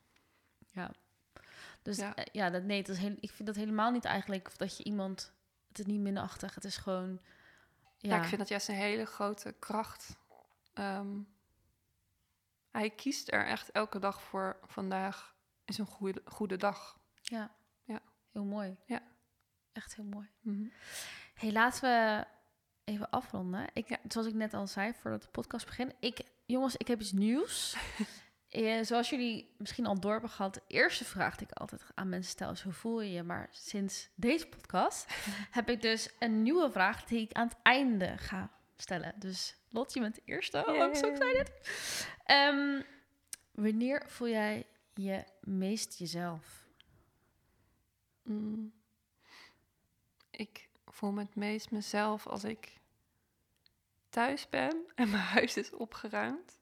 Ja. 0.71 0.91
Dus 1.81 1.97
Ja. 1.97 2.13
ja, 2.15 2.25
ja 2.31 2.49
dat, 2.49 2.63
nee, 2.63 2.83
dat 2.83 2.95
is 2.95 3.01
heel, 3.01 3.15
ik 3.19 3.31
vind 3.31 3.47
dat 3.47 3.55
helemaal 3.57 3.91
niet 3.91 4.05
eigenlijk 4.05 4.47
of 4.47 4.57
dat 4.57 4.77
je 4.77 4.83
iemand... 4.83 5.33
Het 5.67 5.79
is 5.79 5.85
niet 5.85 5.99
minachtig, 5.99 6.55
het 6.55 6.63
is 6.63 6.77
gewoon... 6.77 7.19
Ja. 8.05 8.15
Ja, 8.15 8.21
ik 8.21 8.27
vind 8.27 8.39
dat 8.39 8.49
juist 8.49 8.67
een 8.67 8.75
hele 8.75 9.05
grote 9.05 9.55
kracht. 9.59 10.17
Ehm, 10.73 11.19
hij 12.71 12.89
kiest 12.89 13.31
er 13.31 13.45
echt 13.45 13.71
elke 13.71 13.99
dag 13.99 14.21
voor. 14.21 14.59
Vandaag 14.63 15.35
is 15.65 15.77
een 15.77 15.85
goede, 15.85 16.21
goede 16.25 16.57
dag. 16.57 16.99
ja. 17.21 17.55
Ja. 17.83 18.01
heel 18.31 18.43
mooi. 18.43 18.77
Ja. 18.85 19.01
Echt 19.71 19.95
heel 19.95 20.05
mooi. 20.05 20.29
Mhm. 20.39 20.67
Hey, 21.33 21.51
laten 21.51 21.81
we 21.81 22.25
even 22.83 23.09
afronden. 23.09 23.67
Ik, 23.73 23.89
Ja. 23.89 23.97
Zoals 24.07 24.27
ik 24.27 24.33
net 24.33 24.53
al 24.53 24.67
zei 24.67 24.93
voordat 24.93 25.21
de 25.21 25.27
podcast 25.27 25.65
begint. 25.65 25.93
Ik, 25.99 26.21
jongens, 26.45 26.75
ik 26.75 26.87
heb 26.87 26.99
iets 27.01 27.11
nieuws. 27.11 27.75
Eh, 28.49 28.83
zoals 28.83 29.09
jullie 29.09 29.53
misschien 29.57 29.85
al 29.85 29.99
door 29.99 30.11
hebben 30.11 30.29
gehad, 30.29 30.53
de 30.53 30.61
eerste 30.67 31.05
vraag 31.05 31.35
die 31.35 31.47
ik 31.47 31.57
altijd 31.57 31.81
aan 31.93 32.09
mensen 32.09 32.31
stel 32.31 32.51
is 32.51 32.61
hoe 32.61 32.73
voel 32.73 33.01
je 33.01 33.11
je? 33.11 33.23
Maar 33.23 33.47
sinds 33.51 34.09
deze 34.15 34.47
podcast 34.47 35.05
heb 35.57 35.69
ik 35.69 35.81
dus 35.81 36.09
een 36.19 36.41
nieuwe 36.41 36.71
vraag 36.71 37.03
die 37.03 37.21
ik 37.21 37.31
aan 37.31 37.47
het 37.47 37.57
einde 37.61 38.17
ga 38.17 38.51
stellen. 38.75 39.13
Dus 39.19 39.55
Lot, 39.75 39.93
je 39.93 39.99
bent 39.99 40.15
de 40.15 40.21
eerste. 40.25 40.57
Oh, 40.57 40.65
so 40.65 41.07
Yay. 41.07 41.11
excited. 41.11 41.51
Ehm, 42.25 42.81
wanneer 43.51 44.03
voel 44.07 44.27
jij 44.27 44.67
je 44.93 45.23
meest 45.41 45.97
jezelf? 45.97 46.65
Mm. 48.23 48.73
Ik 50.31 50.69
voel 50.85 51.11
me 51.11 51.21
het 51.21 51.35
meest 51.35 51.71
mezelf 51.71 52.27
als 52.27 52.43
ik 52.43 52.77
thuis 54.09 54.49
ben 54.49 54.85
en 54.95 55.09
mijn 55.09 55.23
huis 55.23 55.57
is 55.57 55.71
opgeruimd. 55.71 56.59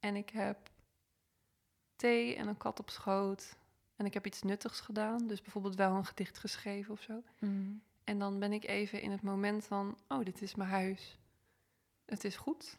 En 0.00 0.16
ik 0.16 0.30
heb 0.30 0.70
thee 1.96 2.36
en 2.36 2.48
een 2.48 2.56
kat 2.56 2.80
op 2.80 2.90
schoot. 2.90 3.56
En 3.96 4.06
ik 4.06 4.14
heb 4.14 4.26
iets 4.26 4.42
nuttigs 4.42 4.80
gedaan. 4.80 5.26
Dus 5.26 5.40
bijvoorbeeld 5.40 5.74
wel 5.74 5.94
een 5.94 6.04
gedicht 6.04 6.38
geschreven 6.38 6.92
of 6.92 7.00
zo. 7.00 7.22
En 8.04 8.18
dan 8.18 8.38
ben 8.38 8.52
ik 8.52 8.64
even 8.64 9.00
in 9.00 9.10
het 9.10 9.22
moment 9.22 9.64
van, 9.64 9.98
oh, 10.08 10.24
dit 10.24 10.42
is 10.42 10.54
mijn 10.54 10.70
huis. 10.70 11.18
Het 12.04 12.24
is 12.24 12.36
goed. 12.36 12.78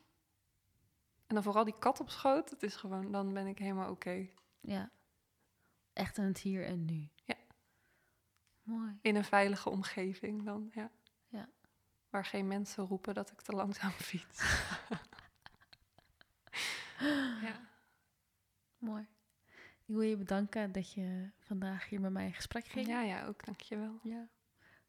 En 1.27 1.35
dan 1.35 1.43
vooral 1.43 1.63
die 1.63 1.79
kat 1.79 1.99
op 1.99 2.09
schoot. 2.09 2.49
Het 2.49 2.63
is 2.63 2.75
gewoon, 2.75 3.11
dan 3.11 3.33
ben 3.33 3.47
ik 3.47 3.57
helemaal 3.57 3.91
oké. 3.91 4.27
Ja. 4.61 4.89
Echt 5.93 6.17
in 6.17 6.23
het 6.23 6.39
hier 6.39 6.65
en 6.65 6.85
nu. 6.85 7.09
Ja. 7.23 7.35
Mooi. 8.63 8.97
In 9.01 9.15
een 9.15 9.25
veilige 9.25 9.69
omgeving 9.69 10.43
dan, 10.43 10.71
ja. 10.73 10.91
Ja. 11.27 11.49
Waar 12.09 12.25
geen 12.25 12.47
mensen 12.47 12.85
roepen 12.85 13.13
dat 13.13 13.31
ik 13.31 13.41
te 13.41 13.51
langzaam 13.51 13.91
fiets. 14.09 14.59
ja. 17.47 17.64
Mooi. 18.85 19.07
Ik 19.87 19.93
wil 19.95 20.01
je 20.01 20.17
bedanken 20.17 20.71
dat 20.71 20.93
je 20.93 21.29
vandaag 21.39 21.89
hier 21.89 22.01
met 22.01 22.11
mij 22.11 22.25
in 22.25 22.33
gesprek 22.33 22.65
ging. 22.65 22.87
ja, 22.87 23.01
ja, 23.01 23.25
ook 23.25 23.45
dankjewel. 23.45 23.99
ja. 24.03 24.27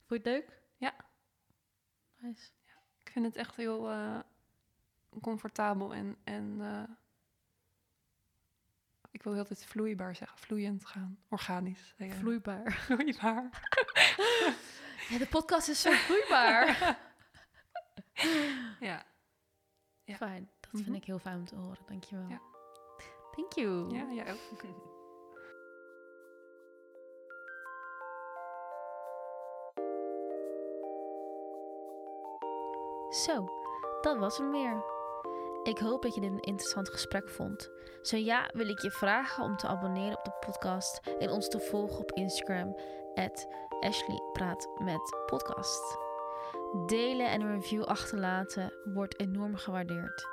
Vond 0.06 0.24
je 0.24 0.30
het 0.30 0.38
leuk? 0.46 0.62
Ja. 0.76 0.94
Nice. 2.16 2.50
Ik 3.04 3.10
vind 3.12 3.24
het 3.24 3.36
echt 3.36 3.56
heel 3.56 3.90
eh, 3.90 4.18
comfortabel 5.20 5.94
en, 5.94 6.16
en 6.24 6.56
eh, 6.60 6.82
ik 9.10 9.22
wil 9.22 9.32
heel 9.32 9.44
tijd 9.44 9.64
vloeibaar 9.64 10.16
zeggen, 10.16 10.38
vloeiend 10.38 10.86
gaan, 10.86 11.18
organisch. 11.28 11.94
zeggen. 11.98 12.18
Vloeibaar. 12.18 12.72
vloeibaar. 12.86 13.48
Ja, 15.08 15.18
de 15.18 15.26
podcast 15.26 15.68
is 15.68 15.80
zo 15.80 15.90
vloeibaar. 15.92 16.66
Ja, 18.80 19.06
Ja. 20.04 20.16
Fijn. 20.16 20.50
Dat 20.60 20.72
Mhm. 20.72 20.82
vind 20.82 20.96
ik 20.96 21.04
heel 21.04 21.18
fijn 21.18 21.36
om 21.38 21.44
te 21.44 21.54
horen. 21.56 21.78
Dankjewel. 21.86 22.28
Ja. 22.28 22.40
Thank 23.36 23.52
you. 23.52 23.90
ja, 23.90 24.06
jij 24.12 24.32
ook. 24.32 24.38
Zo, 33.10 33.48
dat 34.00 34.18
was 34.18 34.38
hem 34.38 34.50
weer. 34.50 34.84
Ik 35.62 35.78
hoop 35.78 36.02
dat 36.02 36.14
je 36.14 36.20
dit 36.20 36.30
een 36.30 36.40
interessant 36.40 36.88
gesprek 36.88 37.28
vond. 37.28 37.70
Zo 38.02 38.16
ja, 38.16 38.50
wil 38.52 38.68
ik 38.68 38.80
je 38.80 38.90
vragen 38.90 39.44
om 39.44 39.56
te 39.56 39.66
abonneren 39.66 40.18
op 40.18 40.24
de 40.24 40.36
podcast 40.46 41.00
en 41.18 41.30
ons 41.30 41.48
te 41.48 41.60
volgen 41.60 41.98
op 41.98 42.12
Instagram, 42.12 42.76
Ashley 43.80 44.20
Praat 44.32 44.68
met 44.78 45.16
Podcast. 45.26 45.98
Delen 46.86 47.30
en 47.30 47.40
een 47.40 47.54
review 47.54 47.82
achterlaten 47.82 48.72
wordt 48.84 49.20
enorm 49.20 49.56
gewaardeerd. 49.56 50.26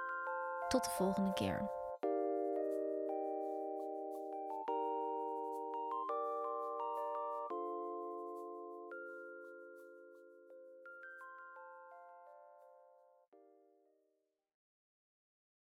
Tot 0.68 0.84
de 0.84 0.90
volgende 0.90 1.34
keer. 1.34 1.83